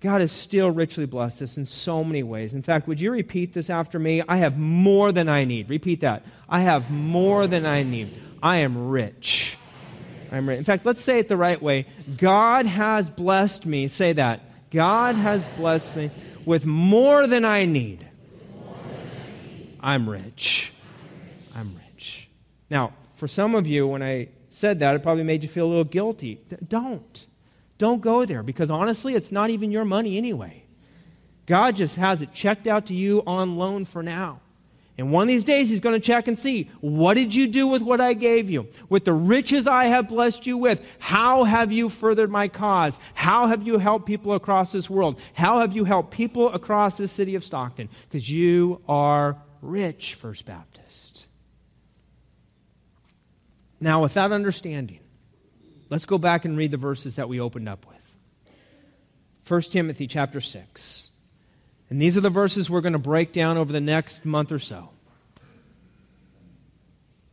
God 0.00 0.22
has 0.22 0.32
still 0.32 0.70
richly 0.70 1.04
blessed 1.04 1.42
us 1.42 1.58
in 1.58 1.66
so 1.66 2.04
many 2.04 2.22
ways. 2.22 2.54
In 2.54 2.62
fact, 2.62 2.88
would 2.88 3.02
you 3.02 3.10
repeat 3.10 3.52
this 3.52 3.68
after 3.68 3.98
me? 3.98 4.22
I 4.26 4.38
have 4.38 4.56
more 4.56 5.12
than 5.12 5.28
I 5.28 5.44
need. 5.44 5.68
Repeat 5.68 6.00
that. 6.00 6.24
I 6.48 6.60
have 6.60 6.90
more 6.90 7.46
than 7.46 7.66
I 7.66 7.82
need. 7.82 8.18
I 8.42 8.58
am 8.58 8.88
rich. 8.88 9.58
I'm 10.34 10.48
In 10.48 10.64
fact, 10.64 10.84
let's 10.84 11.00
say 11.00 11.20
it 11.20 11.28
the 11.28 11.36
right 11.36 11.62
way. 11.62 11.86
God 12.16 12.66
has 12.66 13.08
blessed 13.08 13.66
me. 13.66 13.86
Say 13.86 14.14
that. 14.14 14.40
God 14.70 15.14
has 15.14 15.46
blessed 15.56 15.94
me 15.94 16.10
with 16.44 16.66
more 16.66 17.28
than 17.28 17.44
I 17.44 17.66
need. 17.66 18.04
I'm 19.78 20.08
rich. 20.08 20.72
I'm 21.54 21.76
rich. 21.76 22.28
Now, 22.68 22.94
for 23.14 23.28
some 23.28 23.54
of 23.54 23.68
you, 23.68 23.86
when 23.86 24.02
I 24.02 24.28
said 24.50 24.80
that, 24.80 24.96
it 24.96 25.04
probably 25.04 25.22
made 25.22 25.44
you 25.44 25.48
feel 25.48 25.66
a 25.66 25.68
little 25.68 25.84
guilty. 25.84 26.40
Don't. 26.66 27.26
Don't 27.78 28.00
go 28.00 28.24
there 28.24 28.42
because 28.42 28.72
honestly, 28.72 29.14
it's 29.14 29.30
not 29.30 29.50
even 29.50 29.70
your 29.70 29.84
money 29.84 30.18
anyway. 30.18 30.64
God 31.46 31.76
just 31.76 31.94
has 31.96 32.22
it 32.22 32.32
checked 32.32 32.66
out 32.66 32.86
to 32.86 32.94
you 32.94 33.22
on 33.24 33.56
loan 33.56 33.84
for 33.84 34.02
now. 34.02 34.40
And 34.96 35.10
one 35.10 35.22
of 35.22 35.28
these 35.28 35.44
days, 35.44 35.68
he's 35.68 35.80
going 35.80 36.00
to 36.00 36.06
check 36.06 36.28
and 36.28 36.38
see 36.38 36.70
what 36.80 37.14
did 37.14 37.34
you 37.34 37.48
do 37.48 37.66
with 37.66 37.82
what 37.82 38.00
I 38.00 38.14
gave 38.14 38.48
you? 38.48 38.68
With 38.88 39.04
the 39.04 39.12
riches 39.12 39.66
I 39.66 39.86
have 39.86 40.08
blessed 40.08 40.46
you 40.46 40.56
with, 40.56 40.80
how 41.00 41.42
have 41.44 41.72
you 41.72 41.88
furthered 41.88 42.30
my 42.30 42.46
cause? 42.46 42.98
How 43.14 43.48
have 43.48 43.66
you 43.66 43.78
helped 43.78 44.06
people 44.06 44.34
across 44.34 44.70
this 44.70 44.88
world? 44.88 45.20
How 45.32 45.58
have 45.58 45.74
you 45.74 45.84
helped 45.84 46.12
people 46.12 46.48
across 46.50 46.96
the 46.96 47.08
city 47.08 47.34
of 47.34 47.44
Stockton? 47.44 47.88
Because 48.08 48.30
you 48.30 48.80
are 48.88 49.36
rich, 49.62 50.14
First 50.14 50.46
Baptist. 50.46 51.26
Now, 53.80 54.00
with 54.00 54.14
that 54.14 54.30
understanding, 54.30 55.00
let's 55.90 56.06
go 56.06 56.18
back 56.18 56.44
and 56.44 56.56
read 56.56 56.70
the 56.70 56.76
verses 56.76 57.16
that 57.16 57.28
we 57.28 57.40
opened 57.40 57.68
up 57.68 57.84
with. 57.86 58.54
1 59.48 59.60
Timothy 59.62 60.06
chapter 60.06 60.40
6. 60.40 61.10
And 61.90 62.00
these 62.00 62.16
are 62.16 62.22
the 62.22 62.30
verses 62.30 62.70
we're 62.70 62.80
going 62.80 62.94
to 62.94 62.98
break 62.98 63.32
down 63.32 63.56
over 63.56 63.72
the 63.72 63.80
next 63.80 64.24
month 64.24 64.50
or 64.50 64.58
so. 64.58 64.90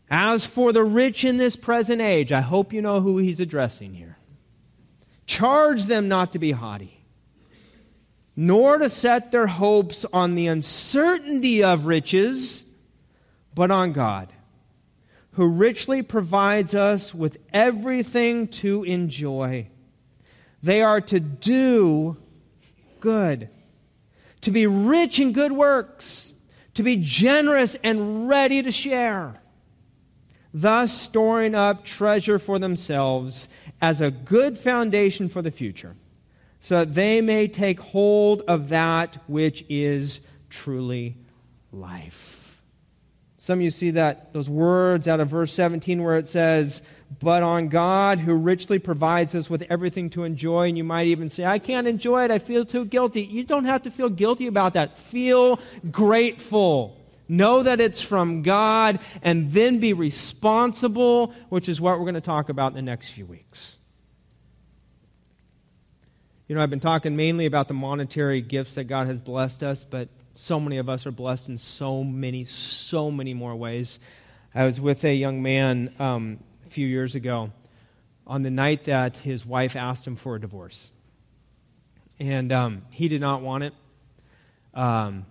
As 0.09 0.45
for 0.45 0.73
the 0.73 0.83
rich 0.83 1.23
in 1.23 1.37
this 1.37 1.55
present 1.55 2.01
age, 2.01 2.33
I 2.33 2.41
hope 2.41 2.73
you 2.73 2.81
know 2.81 2.99
who 2.99 3.17
he's 3.17 3.39
addressing 3.39 3.93
here. 3.93 4.17
Charge 5.25 5.85
them 5.85 6.09
not 6.09 6.33
to 6.33 6.39
be 6.39 6.51
haughty, 6.51 7.01
nor 8.35 8.77
to 8.77 8.89
set 8.89 9.31
their 9.31 9.47
hopes 9.47 10.05
on 10.11 10.35
the 10.35 10.47
uncertainty 10.47 11.63
of 11.63 11.85
riches, 11.85 12.65
but 13.55 13.71
on 13.71 13.93
God, 13.93 14.33
who 15.31 15.47
richly 15.47 16.01
provides 16.01 16.75
us 16.75 17.15
with 17.15 17.37
everything 17.53 18.49
to 18.49 18.83
enjoy. 18.83 19.69
They 20.61 20.81
are 20.81 20.99
to 20.99 21.21
do 21.21 22.17
good 22.99 23.47
to 24.41 24.51
be 24.51 24.67
rich 24.67 25.19
in 25.19 25.31
good 25.31 25.51
works, 25.51 26.33
to 26.73 26.83
be 26.83 26.97
generous 26.97 27.75
and 27.83 28.27
ready 28.27 28.61
to 28.63 28.71
share, 28.71 29.41
thus 30.53 30.91
storing 30.91 31.55
up 31.55 31.85
treasure 31.85 32.39
for 32.39 32.59
themselves 32.59 33.47
as 33.81 34.01
a 34.01 34.11
good 34.11 34.57
foundation 34.57 35.29
for 35.29 35.41
the 35.41 35.51
future, 35.51 35.95
so 36.59 36.79
that 36.79 36.93
they 36.93 37.21
may 37.21 37.47
take 37.47 37.79
hold 37.79 38.41
of 38.47 38.69
that 38.69 39.17
which 39.27 39.65
is 39.69 40.19
truly 40.49 41.17
life. 41.71 42.61
Some 43.37 43.57
of 43.57 43.63
you 43.63 43.71
see 43.71 43.89
that 43.91 44.33
those 44.33 44.49
words 44.49 45.07
out 45.07 45.19
of 45.19 45.29
verse 45.29 45.51
17 45.53 46.03
where 46.03 46.15
it 46.15 46.27
says, 46.27 46.83
but 47.19 47.43
on 47.43 47.67
God 47.67 48.19
who 48.19 48.33
richly 48.33 48.79
provides 48.79 49.35
us 49.35 49.49
with 49.49 49.63
everything 49.69 50.09
to 50.11 50.23
enjoy. 50.23 50.69
And 50.69 50.77
you 50.77 50.83
might 50.83 51.07
even 51.07 51.27
say, 51.27 51.45
I 51.45 51.59
can't 51.59 51.87
enjoy 51.87 52.23
it. 52.23 52.31
I 52.31 52.39
feel 52.39 52.65
too 52.65 52.85
guilty. 52.85 53.23
You 53.23 53.43
don't 53.43 53.65
have 53.65 53.83
to 53.83 53.91
feel 53.91 54.09
guilty 54.09 54.47
about 54.47 54.75
that. 54.75 54.97
Feel 54.97 55.59
grateful. 55.91 56.97
Know 57.27 57.63
that 57.63 57.81
it's 57.81 58.01
from 58.01 58.43
God 58.43 58.99
and 59.21 59.51
then 59.51 59.79
be 59.79 59.93
responsible, 59.93 61.33
which 61.49 61.67
is 61.67 61.81
what 61.81 61.97
we're 61.97 62.05
going 62.05 62.15
to 62.15 62.21
talk 62.21 62.49
about 62.49 62.71
in 62.71 62.75
the 62.75 62.81
next 62.81 63.09
few 63.09 63.25
weeks. 63.25 63.77
You 66.47 66.55
know, 66.55 66.61
I've 66.61 66.69
been 66.69 66.81
talking 66.81 67.15
mainly 67.15 67.45
about 67.45 67.67
the 67.67 67.73
monetary 67.73 68.41
gifts 68.41 68.75
that 68.75 68.85
God 68.85 69.07
has 69.07 69.21
blessed 69.21 69.63
us, 69.63 69.85
but 69.85 70.09
so 70.35 70.59
many 70.59 70.77
of 70.77 70.89
us 70.89 71.05
are 71.05 71.11
blessed 71.11 71.49
in 71.49 71.57
so 71.57 72.03
many, 72.03 72.45
so 72.45 73.11
many 73.11 73.33
more 73.33 73.55
ways. 73.55 73.99
I 74.53 74.65
was 74.65 74.81
with 74.81 75.05
a 75.05 75.13
young 75.13 75.41
man 75.41 75.93
um, 75.99 76.39
few 76.71 76.87
years 76.87 77.15
ago 77.15 77.51
on 78.25 78.43
the 78.43 78.49
night 78.49 78.85
that 78.85 79.17
his 79.17 79.45
wife 79.45 79.75
asked 79.75 80.07
him 80.07 80.15
for 80.15 80.35
a 80.35 80.39
divorce. 80.39 80.91
And 82.17 82.51
um, 82.51 82.83
he 82.91 83.09
did 83.09 83.19
not 83.19 83.41
want 83.41 83.65
it. 83.65 83.73
Um, 84.73 85.25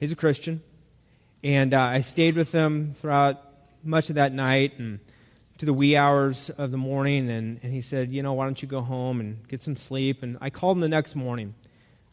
he's 0.00 0.12
a 0.12 0.16
Christian. 0.16 0.62
And 1.44 1.74
uh, 1.74 1.80
I 1.80 2.00
stayed 2.00 2.36
with 2.36 2.52
him 2.52 2.94
throughout 2.94 3.42
much 3.84 4.08
of 4.08 4.14
that 4.14 4.32
night 4.32 4.78
and 4.78 4.98
to 5.58 5.66
the 5.66 5.74
wee 5.74 5.94
hours 5.94 6.48
of 6.50 6.70
the 6.70 6.78
morning. 6.78 7.28
And, 7.28 7.60
and 7.62 7.72
he 7.72 7.82
said, 7.82 8.12
You 8.12 8.22
know, 8.22 8.32
why 8.32 8.44
don't 8.44 8.60
you 8.62 8.68
go 8.68 8.80
home 8.80 9.20
and 9.20 9.46
get 9.48 9.60
some 9.60 9.76
sleep? 9.76 10.22
And 10.22 10.38
I 10.40 10.48
called 10.48 10.78
him 10.78 10.80
the 10.80 10.88
next 10.88 11.16
morning. 11.16 11.54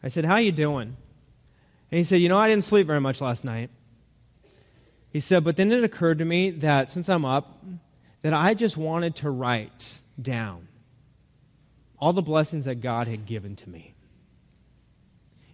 I 0.02 0.08
said, 0.08 0.26
How 0.26 0.36
you 0.36 0.52
doing? 0.52 0.96
And 1.90 1.98
he 1.98 2.04
said, 2.04 2.20
You 2.20 2.28
know, 2.28 2.38
I 2.38 2.48
didn't 2.48 2.64
sleep 2.64 2.86
very 2.86 3.00
much 3.00 3.22
last 3.22 3.42
night. 3.42 3.70
He 5.10 5.20
said, 5.20 5.44
But 5.44 5.56
then 5.56 5.72
it 5.72 5.82
occurred 5.82 6.18
to 6.18 6.26
me 6.26 6.50
that 6.50 6.90
since 6.90 7.08
I'm 7.08 7.24
up, 7.24 7.64
that 8.24 8.32
I 8.32 8.54
just 8.54 8.76
wanted 8.76 9.14
to 9.16 9.30
write 9.30 10.00
down 10.20 10.66
all 11.98 12.12
the 12.12 12.22
blessings 12.22 12.64
that 12.64 12.80
God 12.80 13.06
had 13.06 13.26
given 13.26 13.54
to 13.56 13.68
me. 13.68 13.94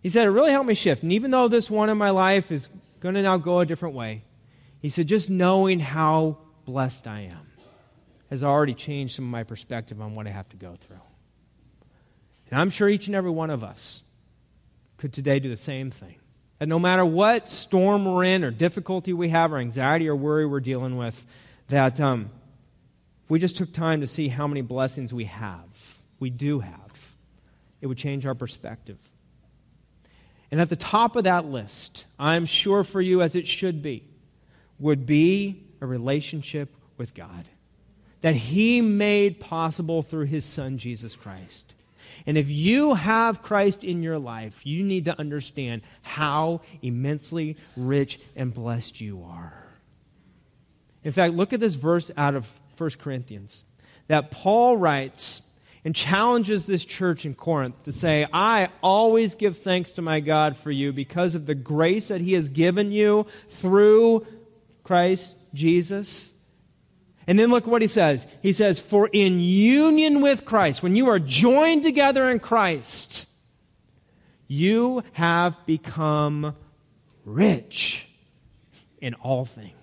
He 0.03 0.09
said, 0.09 0.27
It 0.27 0.31
really 0.31 0.53
helped 0.53 0.69
me 0.69 0.75
shift. 0.75 1.03
And 1.03 1.13
even 1.13 1.31
though 1.31 1.49
this 1.49 1.69
one 1.69 1.91
in 1.91 1.99
my 1.99 2.11
life 2.11 2.51
is 2.51 2.71
going 3.01 3.15
to 3.15 3.23
now 3.23 3.39
go 3.39 3.61
a 3.61 3.67
different 3.67 3.95
way. 3.95 4.23
He 4.79 4.89
said, 4.89 5.09
just 5.09 5.29
knowing 5.29 5.81
how 5.81 6.39
blessed 6.65 7.07
I 7.07 7.21
am 7.23 7.49
has 8.29 8.45
already 8.45 8.75
changed 8.75 9.17
some 9.17 9.25
of 9.25 9.31
my 9.31 9.43
perspective 9.43 10.01
on 10.01 10.15
what 10.15 10.27
I 10.27 10.31
have 10.31 10.49
to 10.51 10.57
go 10.57 10.77
through. 10.79 11.01
And 12.51 12.61
I'm 12.61 12.71
sure 12.71 12.89
each 12.89 13.09
and 13.09 13.17
every 13.17 13.31
one 13.31 13.51
of 13.51 13.65
us 13.65 14.03
could 14.99 15.13
today 15.13 15.41
do 15.41 15.49
the 15.49 15.57
same 15.57 15.91
thing. 15.91 16.17
That 16.59 16.69
no 16.69 16.79
matter 16.79 17.05
what 17.05 17.49
storm 17.49 18.05
we're 18.05 18.25
in, 18.25 18.45
or 18.45 18.51
difficulty 18.51 19.13
we 19.13 19.31
have, 19.31 19.53
or 19.53 19.59
anxiety 19.59 20.09
or 20.09 20.15
worry 20.15 20.47
we're 20.47 20.61
dealing 20.61 20.97
with, 20.97 21.25
that 21.69 22.01
um, 22.01 22.31
we 23.31 23.39
just 23.39 23.57
took 23.57 23.73
time 23.73 24.01
to 24.01 24.07
see 24.07 24.29
how 24.29 24.47
many 24.47 24.61
blessings 24.61 25.15
we 25.15 25.25
have, 25.25 25.99
we 26.19 26.29
do 26.29 26.59
have, 26.59 27.15
it 27.81 27.87
would 27.87 27.97
change 27.97 28.27
our 28.27 28.35
perspective. 28.35 28.99
And 30.51 30.61
at 30.61 30.69
the 30.69 30.77
top 30.77 31.15
of 31.15 31.25
that 31.25 31.47
list, 31.47 32.07
I'm 32.19 32.45
sure 32.45 32.83
for 32.83 33.01
you, 33.01 33.23
as 33.23 33.37
it 33.37 33.47
should 33.47 33.83
be, 33.83 34.05
would 34.81 35.07
be 35.07 35.63
a 35.81 35.87
relationship 35.87 36.75
with 36.99 37.15
God 37.15 37.45
that 38.21 38.35
He 38.35 38.81
made 38.81 39.39
possible 39.39 40.03
through 40.03 40.27
His 40.27 40.45
Son, 40.45 40.77
Jesus 40.77 41.15
Christ. 41.15 41.77
And 42.27 42.37
if 42.37 42.51
you 42.51 42.95
have 42.95 43.43
Christ 43.43 43.85
in 43.85 44.03
your 44.03 44.19
life, 44.19 44.67
you 44.67 44.83
need 44.83 45.05
to 45.05 45.19
understand 45.19 45.83
how 46.03 46.63
immensely 46.83 47.57
rich 47.77 48.21
and 48.35 48.53
blessed 48.53 49.01
you 49.01 49.25
are. 49.25 49.55
In 51.05 51.13
fact, 51.13 51.35
look 51.35 51.53
at 51.53 51.61
this 51.61 51.77
verse 51.77 52.11
out 52.17 52.35
of 52.35 52.61
1 52.81 52.91
Corinthians 52.99 53.65
that 54.07 54.31
Paul 54.31 54.79
writes 54.79 55.43
and 55.85 55.95
challenges 55.95 56.65
this 56.65 56.83
church 56.83 57.27
in 57.27 57.35
Corinth 57.35 57.83
to 57.85 57.93
say, 57.93 58.27
I 58.33 58.71
always 58.83 59.35
give 59.35 59.59
thanks 59.59 59.93
to 59.93 60.03
my 60.03 60.21
God 60.21 60.57
for 60.57 60.71
you 60.71 60.91
because 60.93 61.35
of 61.35 61.45
the 61.45 61.55
grace 61.55 62.09
that 62.09 62.23
He 62.23 62.33
has 62.33 62.49
given 62.49 62.91
you 62.91 63.27
through 63.49 64.27
Christ 64.83 65.37
Jesus. 65.53 66.33
And 67.27 67.39
then 67.39 67.51
look 67.51 67.67
what 67.67 67.83
he 67.83 67.89
says. 67.89 68.27
He 68.43 68.53
says, 68.53 68.81
For 68.81 69.09
in 69.13 69.41
union 69.41 70.23
with 70.23 70.47
Christ, 70.47 70.83
when 70.83 70.97
you 70.97 71.09
are 71.09 71.19
joined 71.19 71.83
together 71.83 72.31
in 72.31 72.41
Christ, 72.41 73.29
you 74.49 75.05
have 75.13 75.65
become 75.67 76.57
rich 77.25 78.09
in 79.01 79.15
all 79.15 79.45
things 79.45 79.80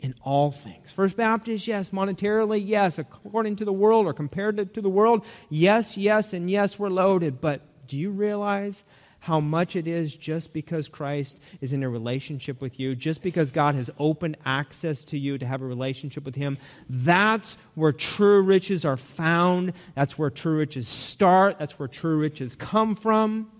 in 0.00 0.14
all 0.22 0.50
things. 0.52 0.90
First 0.90 1.16
Baptist, 1.16 1.66
yes. 1.66 1.90
Monetarily, 1.90 2.62
yes. 2.64 2.98
According 2.98 3.56
to 3.56 3.64
the 3.64 3.72
world 3.72 4.06
or 4.06 4.12
compared 4.12 4.74
to 4.74 4.80
the 4.80 4.88
world, 4.88 5.24
yes, 5.48 5.96
yes, 5.96 6.32
and 6.32 6.50
yes, 6.50 6.78
we're 6.78 6.88
loaded. 6.88 7.40
But 7.40 7.62
do 7.86 7.96
you 7.96 8.10
realize 8.10 8.84
how 9.20 9.40
much 9.40 9.74
it 9.74 9.88
is 9.88 10.14
just 10.14 10.52
because 10.52 10.86
Christ 10.86 11.40
is 11.60 11.72
in 11.72 11.82
a 11.82 11.88
relationship 11.88 12.62
with 12.62 12.78
you, 12.78 12.94
just 12.94 13.20
because 13.22 13.50
God 13.50 13.74
has 13.74 13.90
opened 13.98 14.36
access 14.44 15.02
to 15.04 15.18
you 15.18 15.38
to 15.38 15.46
have 15.46 15.60
a 15.60 15.66
relationship 15.66 16.24
with 16.24 16.36
Him? 16.36 16.58
That's 16.88 17.58
where 17.74 17.92
true 17.92 18.42
riches 18.42 18.84
are 18.84 18.96
found. 18.96 19.72
That's 19.96 20.16
where 20.16 20.30
true 20.30 20.58
riches 20.58 20.86
start. 20.86 21.58
That's 21.58 21.78
where 21.78 21.88
true 21.88 22.18
riches 22.18 22.54
come 22.54 22.94
from. 22.94 23.50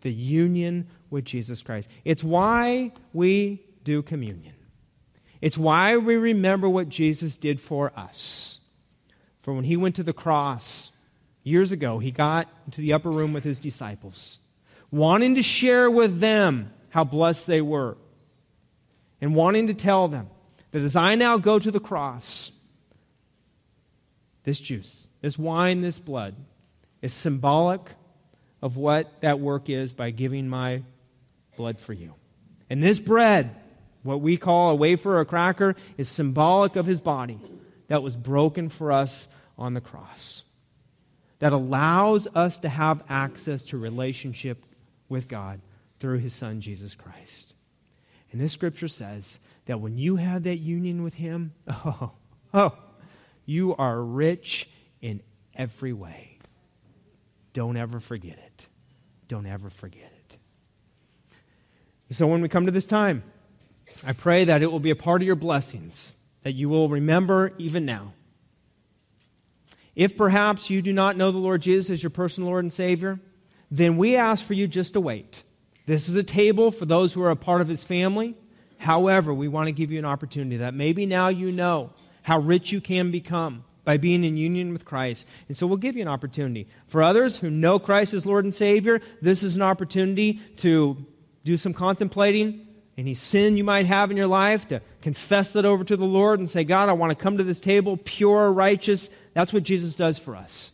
The 0.00 0.12
union 0.12 0.88
with 1.10 1.24
Jesus 1.24 1.62
Christ. 1.62 1.88
It's 2.04 2.24
why 2.24 2.92
we 3.12 3.62
do 3.84 4.02
communion. 4.02 4.53
It's 5.44 5.58
why 5.58 5.98
we 5.98 6.16
remember 6.16 6.70
what 6.70 6.88
Jesus 6.88 7.36
did 7.36 7.60
for 7.60 7.92
us. 7.94 8.60
For 9.42 9.52
when 9.52 9.64
he 9.64 9.76
went 9.76 9.96
to 9.96 10.02
the 10.02 10.14
cross 10.14 10.90
years 11.42 11.70
ago, 11.70 11.98
he 11.98 12.10
got 12.10 12.48
into 12.64 12.80
the 12.80 12.94
upper 12.94 13.10
room 13.10 13.34
with 13.34 13.44
his 13.44 13.58
disciples, 13.58 14.38
wanting 14.90 15.34
to 15.34 15.42
share 15.42 15.90
with 15.90 16.18
them 16.20 16.72
how 16.88 17.04
blessed 17.04 17.46
they 17.46 17.60
were, 17.60 17.98
and 19.20 19.34
wanting 19.34 19.66
to 19.66 19.74
tell 19.74 20.08
them 20.08 20.30
that 20.70 20.80
as 20.80 20.96
I 20.96 21.14
now 21.14 21.36
go 21.36 21.58
to 21.58 21.70
the 21.70 21.78
cross, 21.78 22.50
this 24.44 24.58
juice, 24.58 25.08
this 25.20 25.38
wine, 25.38 25.82
this 25.82 25.98
blood 25.98 26.36
is 27.02 27.12
symbolic 27.12 27.82
of 28.62 28.78
what 28.78 29.20
that 29.20 29.40
work 29.40 29.68
is 29.68 29.92
by 29.92 30.08
giving 30.08 30.48
my 30.48 30.84
blood 31.58 31.78
for 31.78 31.92
you. 31.92 32.14
And 32.70 32.82
this 32.82 32.98
bread 32.98 33.54
what 34.04 34.20
we 34.20 34.36
call 34.36 34.70
a 34.70 34.74
wafer 34.74 35.16
or 35.16 35.20
a 35.20 35.24
cracker 35.24 35.74
is 35.98 36.08
symbolic 36.08 36.76
of 36.76 36.86
his 36.86 37.00
body 37.00 37.40
that 37.88 38.02
was 38.02 38.14
broken 38.14 38.68
for 38.68 38.92
us 38.92 39.26
on 39.58 39.74
the 39.74 39.80
cross. 39.80 40.44
That 41.40 41.52
allows 41.52 42.28
us 42.34 42.58
to 42.60 42.68
have 42.68 43.02
access 43.08 43.64
to 43.66 43.78
relationship 43.78 44.64
with 45.08 45.26
God 45.26 45.60
through 46.00 46.18
his 46.18 46.34
son 46.34 46.60
Jesus 46.60 46.94
Christ. 46.94 47.54
And 48.30 48.40
this 48.40 48.52
scripture 48.52 48.88
says 48.88 49.38
that 49.66 49.80
when 49.80 49.96
you 49.96 50.16
have 50.16 50.44
that 50.44 50.56
union 50.56 51.02
with 51.02 51.14
him, 51.14 51.52
oh, 51.68 52.12
oh, 52.52 52.76
you 53.46 53.74
are 53.76 54.02
rich 54.02 54.68
in 55.00 55.22
every 55.54 55.92
way. 55.92 56.38
Don't 57.52 57.76
ever 57.76 58.00
forget 58.00 58.38
it. 58.38 58.66
Don't 59.28 59.46
ever 59.46 59.70
forget 59.70 60.12
it. 60.28 60.36
So 62.10 62.26
when 62.26 62.42
we 62.42 62.48
come 62.48 62.66
to 62.66 62.72
this 62.72 62.86
time, 62.86 63.22
I 64.02 64.12
pray 64.12 64.44
that 64.44 64.62
it 64.62 64.72
will 64.72 64.80
be 64.80 64.90
a 64.90 64.96
part 64.96 65.22
of 65.22 65.26
your 65.26 65.36
blessings, 65.36 66.14
that 66.42 66.52
you 66.52 66.68
will 66.68 66.88
remember 66.88 67.52
even 67.58 67.84
now. 67.84 68.12
If 69.94 70.16
perhaps 70.16 70.70
you 70.70 70.82
do 70.82 70.92
not 70.92 71.16
know 71.16 71.30
the 71.30 71.38
Lord 71.38 71.62
Jesus 71.62 71.90
as 71.90 72.02
your 72.02 72.10
personal 72.10 72.50
Lord 72.50 72.64
and 72.64 72.72
Savior, 72.72 73.20
then 73.70 73.96
we 73.96 74.16
ask 74.16 74.44
for 74.44 74.54
you 74.54 74.66
just 74.66 74.94
to 74.94 75.00
wait. 75.00 75.44
This 75.86 76.08
is 76.08 76.16
a 76.16 76.22
table 76.22 76.70
for 76.70 76.86
those 76.86 77.12
who 77.12 77.22
are 77.22 77.30
a 77.30 77.36
part 77.36 77.60
of 77.60 77.68
his 77.68 77.84
family. 77.84 78.34
However, 78.78 79.32
we 79.32 79.48
want 79.48 79.68
to 79.68 79.72
give 79.72 79.92
you 79.92 79.98
an 79.98 80.04
opportunity 80.04 80.56
that 80.58 80.74
maybe 80.74 81.06
now 81.06 81.28
you 81.28 81.52
know 81.52 81.90
how 82.22 82.38
rich 82.38 82.72
you 82.72 82.80
can 82.80 83.10
become 83.10 83.64
by 83.84 83.98
being 83.98 84.24
in 84.24 84.36
union 84.36 84.72
with 84.72 84.84
Christ. 84.84 85.26
And 85.48 85.56
so 85.56 85.66
we'll 85.66 85.76
give 85.76 85.94
you 85.94 86.02
an 86.02 86.08
opportunity. 86.08 86.66
For 86.88 87.02
others 87.02 87.38
who 87.38 87.50
know 87.50 87.78
Christ 87.78 88.14
as 88.14 88.26
Lord 88.26 88.44
and 88.44 88.54
Savior, 88.54 89.00
this 89.20 89.42
is 89.42 89.56
an 89.56 89.62
opportunity 89.62 90.40
to 90.56 91.04
do 91.44 91.56
some 91.58 91.74
contemplating 91.74 92.63
any 92.96 93.14
sin 93.14 93.56
you 93.56 93.64
might 93.64 93.86
have 93.86 94.10
in 94.10 94.16
your 94.16 94.26
life, 94.26 94.68
to 94.68 94.80
confess 95.02 95.52
that 95.54 95.64
over 95.64 95.82
to 95.84 95.96
the 95.96 96.04
Lord 96.04 96.38
and 96.38 96.48
say, 96.48 96.64
God, 96.64 96.88
I 96.88 96.92
want 96.92 97.10
to 97.10 97.16
come 97.16 97.38
to 97.38 97.44
this 97.44 97.60
table 97.60 97.96
pure, 97.96 98.52
righteous. 98.52 99.10
That's 99.32 99.52
what 99.52 99.64
Jesus 99.64 99.94
does 99.94 100.18
for 100.18 100.36
us. 100.36 100.72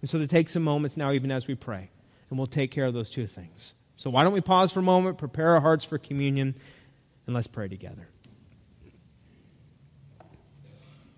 And 0.00 0.08
so 0.08 0.18
to 0.18 0.26
take 0.26 0.48
some 0.48 0.62
moments 0.62 0.96
now, 0.96 1.12
even 1.12 1.32
as 1.32 1.46
we 1.46 1.54
pray, 1.54 1.90
and 2.30 2.38
we'll 2.38 2.46
take 2.46 2.70
care 2.70 2.84
of 2.84 2.94
those 2.94 3.10
two 3.10 3.26
things. 3.26 3.74
So 3.96 4.10
why 4.10 4.22
don't 4.22 4.32
we 4.32 4.40
pause 4.40 4.72
for 4.72 4.80
a 4.80 4.82
moment, 4.82 5.18
prepare 5.18 5.54
our 5.54 5.60
hearts 5.60 5.84
for 5.84 5.98
communion, 5.98 6.54
and 7.26 7.34
let's 7.34 7.46
pray 7.46 7.66
together. 7.66 8.08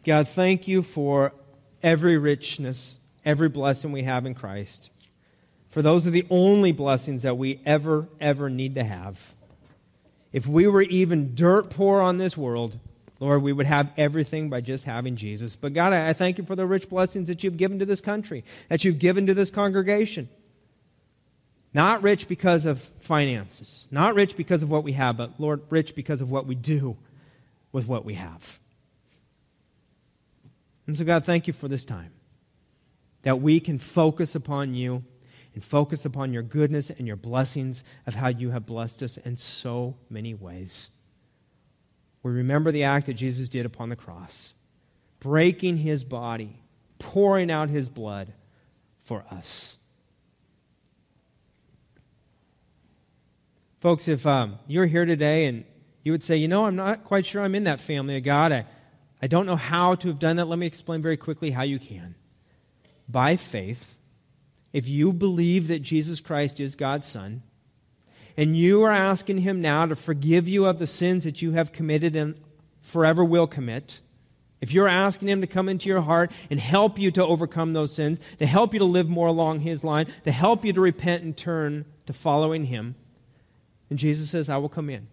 God, 0.04 0.28
thank 0.28 0.66
you 0.66 0.82
for 0.82 1.34
every 1.82 2.16
richness, 2.16 3.00
every 3.24 3.48
blessing 3.48 3.92
we 3.92 4.04
have 4.04 4.24
in 4.24 4.34
Christ. 4.34 4.90
For 5.68 5.82
those 5.82 6.06
are 6.06 6.10
the 6.10 6.26
only 6.30 6.72
blessings 6.72 7.24
that 7.24 7.36
we 7.36 7.60
ever, 7.66 8.08
ever 8.20 8.48
need 8.48 8.76
to 8.76 8.84
have. 8.84 9.34
If 10.38 10.46
we 10.46 10.68
were 10.68 10.82
even 10.82 11.34
dirt 11.34 11.68
poor 11.68 12.00
on 12.00 12.18
this 12.18 12.36
world, 12.36 12.78
Lord, 13.18 13.42
we 13.42 13.52
would 13.52 13.66
have 13.66 13.90
everything 13.96 14.48
by 14.48 14.60
just 14.60 14.84
having 14.84 15.16
Jesus. 15.16 15.56
But 15.56 15.74
God, 15.74 15.92
I 15.92 16.12
thank 16.12 16.38
you 16.38 16.44
for 16.44 16.54
the 16.54 16.64
rich 16.64 16.88
blessings 16.88 17.26
that 17.26 17.42
you've 17.42 17.56
given 17.56 17.80
to 17.80 17.84
this 17.84 18.00
country, 18.00 18.44
that 18.68 18.84
you've 18.84 19.00
given 19.00 19.26
to 19.26 19.34
this 19.34 19.50
congregation. 19.50 20.28
Not 21.74 22.04
rich 22.04 22.28
because 22.28 22.66
of 22.66 22.80
finances, 23.00 23.88
not 23.90 24.14
rich 24.14 24.36
because 24.36 24.62
of 24.62 24.70
what 24.70 24.84
we 24.84 24.92
have, 24.92 25.16
but 25.16 25.40
Lord, 25.40 25.62
rich 25.70 25.96
because 25.96 26.20
of 26.20 26.30
what 26.30 26.46
we 26.46 26.54
do 26.54 26.96
with 27.72 27.88
what 27.88 28.04
we 28.04 28.14
have. 28.14 28.60
And 30.86 30.96
so, 30.96 31.02
God, 31.02 31.24
thank 31.24 31.48
you 31.48 31.52
for 31.52 31.66
this 31.66 31.84
time 31.84 32.12
that 33.22 33.40
we 33.40 33.58
can 33.58 33.80
focus 33.80 34.36
upon 34.36 34.76
you 34.76 35.02
and 35.58 35.64
focus 35.64 36.04
upon 36.04 36.32
your 36.32 36.44
goodness 36.44 36.88
and 36.88 37.08
your 37.08 37.16
blessings 37.16 37.82
of 38.06 38.14
how 38.14 38.28
you 38.28 38.50
have 38.50 38.64
blessed 38.64 39.02
us 39.02 39.16
in 39.16 39.36
so 39.36 39.96
many 40.08 40.32
ways. 40.32 40.90
We 42.22 42.30
remember 42.30 42.70
the 42.70 42.84
act 42.84 43.06
that 43.06 43.14
Jesus 43.14 43.48
did 43.48 43.66
upon 43.66 43.88
the 43.88 43.96
cross 43.96 44.52
breaking 45.18 45.78
his 45.78 46.04
body, 46.04 46.60
pouring 47.00 47.50
out 47.50 47.70
his 47.70 47.88
blood 47.88 48.32
for 49.04 49.24
us. 49.32 49.78
Folks, 53.80 54.06
if 54.06 54.24
um, 54.28 54.60
you're 54.68 54.86
here 54.86 55.06
today 55.06 55.46
and 55.46 55.64
you 56.04 56.12
would 56.12 56.22
say, 56.22 56.36
you 56.36 56.46
know, 56.46 56.66
I'm 56.66 56.76
not 56.76 57.02
quite 57.02 57.26
sure 57.26 57.42
I'm 57.42 57.56
in 57.56 57.64
that 57.64 57.80
family 57.80 58.16
of 58.16 58.22
God, 58.22 58.52
I, 58.52 58.64
I 59.20 59.26
don't 59.26 59.44
know 59.44 59.56
how 59.56 59.96
to 59.96 60.06
have 60.06 60.20
done 60.20 60.36
that, 60.36 60.44
let 60.44 60.60
me 60.60 60.68
explain 60.68 61.02
very 61.02 61.16
quickly 61.16 61.50
how 61.50 61.62
you 61.62 61.80
can. 61.80 62.14
By 63.08 63.34
faith, 63.34 63.96
if 64.78 64.88
you 64.88 65.12
believe 65.12 65.66
that 65.66 65.82
Jesus 65.82 66.20
Christ 66.20 66.60
is 66.60 66.76
God's 66.76 67.04
Son, 67.04 67.42
and 68.36 68.56
you 68.56 68.84
are 68.84 68.92
asking 68.92 69.38
Him 69.38 69.60
now 69.60 69.86
to 69.86 69.96
forgive 69.96 70.46
you 70.46 70.66
of 70.66 70.78
the 70.78 70.86
sins 70.86 71.24
that 71.24 71.42
you 71.42 71.50
have 71.50 71.72
committed 71.72 72.14
and 72.14 72.36
forever 72.80 73.24
will 73.24 73.48
commit, 73.48 74.00
if 74.60 74.72
you're 74.72 74.86
asking 74.86 75.28
Him 75.28 75.40
to 75.40 75.48
come 75.48 75.68
into 75.68 75.88
your 75.88 76.02
heart 76.02 76.30
and 76.48 76.60
help 76.60 76.96
you 76.96 77.10
to 77.10 77.26
overcome 77.26 77.72
those 77.72 77.92
sins, 77.92 78.20
to 78.38 78.46
help 78.46 78.72
you 78.72 78.78
to 78.78 78.84
live 78.84 79.08
more 79.08 79.26
along 79.26 79.62
His 79.62 79.82
line, 79.82 80.06
to 80.22 80.30
help 80.30 80.64
you 80.64 80.72
to 80.72 80.80
repent 80.80 81.24
and 81.24 81.36
turn 81.36 81.84
to 82.06 82.12
following 82.12 82.66
Him, 82.66 82.94
and 83.90 83.98
Jesus 83.98 84.30
says, 84.30 84.48
I 84.48 84.58
will 84.58 84.68
come 84.68 84.88
in. 84.88 85.08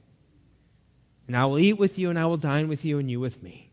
And 1.26 1.36
I 1.36 1.48
will 1.48 1.58
eat 1.58 1.80
with 1.80 1.98
you, 1.98 2.12
and 2.12 2.20
I 2.20 2.28
will 2.28 2.38
dine 2.38 2.68
with 2.68 2.86
you, 2.86 3.00
and 3.00 3.10
you 3.10 3.20
with 3.20 3.42
me. 3.42 3.72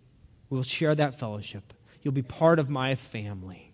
We'll 0.49 0.63
share 0.63 0.95
that 0.95 1.19
fellowship. 1.19 1.75
You'll 2.01 2.15
be 2.15 2.23
part 2.23 2.59
of 2.59 2.71
my 2.71 2.95
family. 2.95 3.72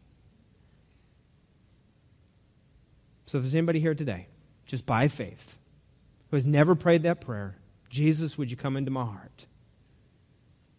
So 3.29 3.37
if 3.37 3.45
there's 3.45 3.55
anybody 3.55 3.79
here 3.79 3.95
today, 3.95 4.27
just 4.67 4.87
by 4.87 5.07
faith, 5.07 5.59
who 6.31 6.37
has 6.39 6.47
never 6.47 6.75
prayed 6.75 7.03
that 7.03 7.21
prayer, 7.21 7.57
Jesus, 7.91 8.39
would 8.39 8.51
you 8.51 8.57
come 8.57 8.75
into 8.75 8.91
my 8.91 9.05
heart? 9.05 9.45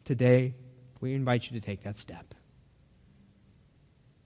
Today, 0.03 0.55
we 0.99 1.13
invite 1.13 1.43
you 1.49 1.59
to 1.59 1.63
take 1.63 1.83
that 1.83 1.95
step. 1.95 2.33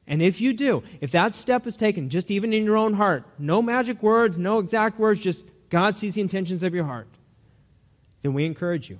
And 0.07 0.21
if 0.21 0.39
you 0.39 0.53
do, 0.53 0.83
if 1.01 1.11
that 1.11 1.35
step 1.35 1.67
is 1.67 1.75
taken, 1.75 2.07
just 2.07 2.31
even 2.31 2.53
in 2.53 2.63
your 2.63 2.77
own 2.77 2.93
heart, 2.93 3.25
no 3.37 3.61
magic 3.61 4.01
words, 4.01 4.37
no 4.37 4.59
exact 4.59 4.97
words, 4.97 5.19
just 5.19 5.43
God 5.69 5.97
sees 5.97 6.15
the 6.15 6.21
intentions 6.21 6.63
of 6.63 6.73
your 6.73 6.85
heart, 6.85 7.09
then 8.21 8.33
we 8.33 8.45
encourage 8.45 8.89
you. 8.89 8.99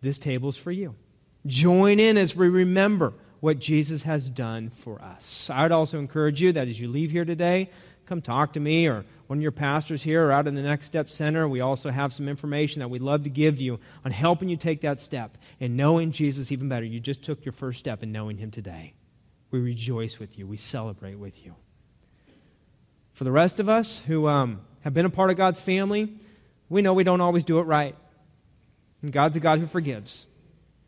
This 0.00 0.18
table 0.18 0.48
is 0.48 0.56
for 0.56 0.72
you. 0.72 0.94
Join 1.44 2.00
in 2.00 2.16
as 2.16 2.34
we 2.34 2.48
remember 2.48 3.12
what 3.40 3.58
Jesus 3.58 4.02
has 4.02 4.30
done 4.30 4.70
for 4.70 5.00
us. 5.02 5.50
I 5.50 5.62
would 5.64 5.72
also 5.72 5.98
encourage 5.98 6.40
you 6.40 6.52
that 6.52 6.68
as 6.68 6.80
you 6.80 6.88
leave 6.88 7.10
here 7.10 7.26
today, 7.26 7.68
come 8.06 8.22
talk 8.22 8.52
to 8.52 8.60
me 8.60 8.86
or 8.86 9.04
one 9.26 9.38
of 9.38 9.42
your 9.42 9.52
pastors 9.52 10.02
here 10.02 10.26
or 10.26 10.32
out 10.32 10.46
in 10.46 10.54
the 10.54 10.62
Next 10.62 10.86
Step 10.86 11.10
Center. 11.10 11.48
We 11.48 11.60
also 11.60 11.90
have 11.90 12.12
some 12.12 12.28
information 12.28 12.80
that 12.80 12.88
we'd 12.88 13.02
love 13.02 13.24
to 13.24 13.30
give 13.30 13.60
you 13.60 13.80
on 14.04 14.12
helping 14.12 14.48
you 14.48 14.56
take 14.56 14.82
that 14.82 15.00
step 15.00 15.36
and 15.60 15.76
knowing 15.76 16.12
Jesus 16.12 16.52
even 16.52 16.68
better. 16.68 16.86
You 16.86 17.00
just 17.00 17.22
took 17.22 17.44
your 17.44 17.52
first 17.52 17.78
step 17.78 18.02
in 18.02 18.12
knowing 18.12 18.38
Him 18.38 18.50
today. 18.50 18.94
We 19.50 19.60
rejoice 19.60 20.18
with 20.18 20.38
you, 20.38 20.46
we 20.46 20.56
celebrate 20.56 21.16
with 21.16 21.44
you. 21.44 21.54
For 23.12 23.24
the 23.24 23.32
rest 23.32 23.60
of 23.60 23.68
us 23.68 23.98
who 24.06 24.28
um, 24.28 24.60
have 24.82 24.94
been 24.94 25.06
a 25.06 25.10
part 25.10 25.30
of 25.30 25.36
God's 25.36 25.60
family, 25.60 26.12
we 26.68 26.82
know 26.82 26.94
we 26.94 27.04
don't 27.04 27.20
always 27.20 27.44
do 27.44 27.58
it 27.58 27.62
right. 27.62 27.96
And 29.02 29.12
God's 29.12 29.36
a 29.36 29.40
God 29.40 29.58
who 29.58 29.66
forgives. 29.66 30.26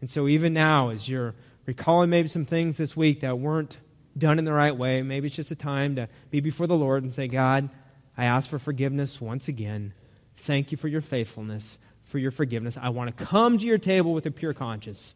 And 0.01 0.09
so, 0.09 0.29
even 0.29 0.53
now, 0.53 0.91
as 0.91 1.09
you're 1.09 1.35
recalling 1.67 2.11
maybe 2.11 2.29
some 2.29 2.45
things 2.45 2.77
this 2.77 2.97
week 2.97 3.21
that 3.21 3.39
weren't 3.39 3.79
done 4.19 4.39
in 4.39 4.45
the 4.45 4.53
right 4.53 4.77
way, 4.77 5.03
maybe 5.03 5.27
it's 5.27 5.37
just 5.37 5.51
a 5.51 5.57
time 5.57 5.97
to 5.97 6.09
be 6.31 6.41
before 6.41 6.67
the 6.67 6.77
Lord 6.77 7.03
and 7.03 7.13
say, 7.13 7.29
God, 7.29 7.71
I 8.17 8.25
ask 8.25 8.49
for 8.49 8.59
forgiveness 8.59 9.21
once 9.21 9.49
again. 9.49 9.95
Thank 10.37 10.73
you 10.73 10.79
for 10.79 10.89
your 10.89 11.01
faithfulness, 11.01 11.79
for 12.05 12.19
your 12.19 12.31
forgiveness. 12.31 12.77
I 12.81 12.89
want 12.89 13.17
to 13.17 13.25
come 13.25 13.59
to 13.59 13.67
your 13.67 13.79
table 13.79 14.13
with 14.13 14.27
a 14.27 14.31
pure 14.31 14.55
conscience. 14.55 15.15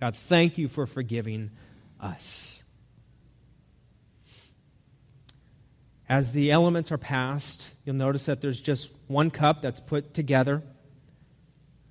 God, 0.00 0.16
thank 0.16 0.58
you 0.58 0.68
for 0.68 0.86
forgiving 0.86 1.50
us. 2.00 2.64
As 6.08 6.32
the 6.32 6.50
elements 6.50 6.92
are 6.92 6.98
passed, 6.98 7.70
you'll 7.84 7.96
notice 7.96 8.26
that 8.26 8.40
there's 8.40 8.60
just 8.60 8.92
one 9.06 9.30
cup 9.30 9.62
that's 9.62 9.80
put 9.80 10.12
together 10.12 10.62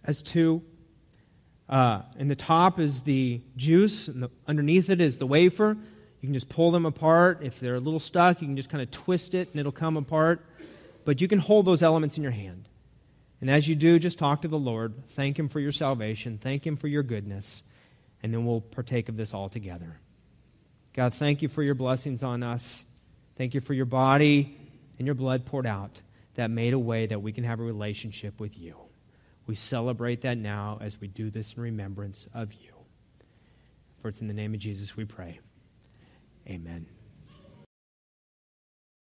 as 0.03 0.21
two. 0.21 0.61
Uh, 1.69 2.01
in 2.17 2.27
the 2.27 2.35
top 2.35 2.79
is 2.79 3.03
the 3.03 3.41
juice, 3.55 4.07
and 4.07 4.23
the, 4.23 4.29
underneath 4.45 4.89
it 4.89 4.99
is 4.99 5.17
the 5.17 5.25
wafer. 5.25 5.77
You 6.21 6.27
can 6.27 6.33
just 6.33 6.49
pull 6.49 6.71
them 6.71 6.85
apart. 6.85 7.39
If 7.41 7.59
they're 7.59 7.75
a 7.75 7.79
little 7.79 7.99
stuck, 7.99 8.41
you 8.41 8.47
can 8.47 8.55
just 8.55 8.69
kind 8.69 8.81
of 8.81 8.91
twist 8.91 9.33
it 9.33 9.49
and 9.51 9.59
it'll 9.59 9.71
come 9.71 9.97
apart. 9.97 10.45
But 11.03 11.19
you 11.19 11.27
can 11.27 11.39
hold 11.39 11.65
those 11.65 11.81
elements 11.81 12.15
in 12.15 12.23
your 12.23 12.31
hand. 12.31 12.69
And 13.41 13.49
as 13.49 13.67
you 13.67 13.75
do, 13.75 13.97
just 13.97 14.19
talk 14.19 14.43
to 14.43 14.47
the 14.47 14.59
Lord. 14.59 14.93
Thank 15.09 15.39
Him 15.39 15.49
for 15.49 15.59
your 15.59 15.71
salvation. 15.71 16.37
Thank 16.37 16.65
Him 16.65 16.77
for 16.77 16.87
your 16.87 17.01
goodness. 17.01 17.63
And 18.21 18.31
then 18.31 18.45
we'll 18.45 18.61
partake 18.61 19.09
of 19.09 19.17
this 19.17 19.33
all 19.33 19.49
together. 19.49 19.97
God, 20.93 21.15
thank 21.15 21.41
you 21.41 21.47
for 21.47 21.63
your 21.63 21.73
blessings 21.73 22.21
on 22.21 22.43
us. 22.43 22.85
Thank 23.35 23.55
you 23.55 23.61
for 23.61 23.73
your 23.73 23.85
body 23.85 24.55
and 24.99 25.07
your 25.07 25.15
blood 25.15 25.45
poured 25.45 25.65
out 25.65 26.01
that 26.35 26.51
made 26.51 26.73
a 26.73 26.79
way 26.79 27.07
that 27.07 27.21
we 27.21 27.31
can 27.31 27.43
have 27.43 27.59
a 27.59 27.63
relationship 27.63 28.39
with 28.39 28.59
you. 28.59 28.75
We 29.47 29.55
celebrate 29.55 30.21
that 30.21 30.37
now 30.37 30.77
as 30.79 31.01
we 31.01 31.07
do 31.07 31.31
this 31.31 31.53
in 31.53 31.63
remembrance 31.63 32.27
of 32.33 32.53
you. 32.53 32.73
For 34.01 34.09
it's 34.09 34.21
in 34.21 34.27
the 34.27 34.33
name 34.33 34.53
of 34.53 34.59
Jesus 34.59 34.95
we 34.95 35.05
pray. 35.05 35.39
Amen. 36.47 36.85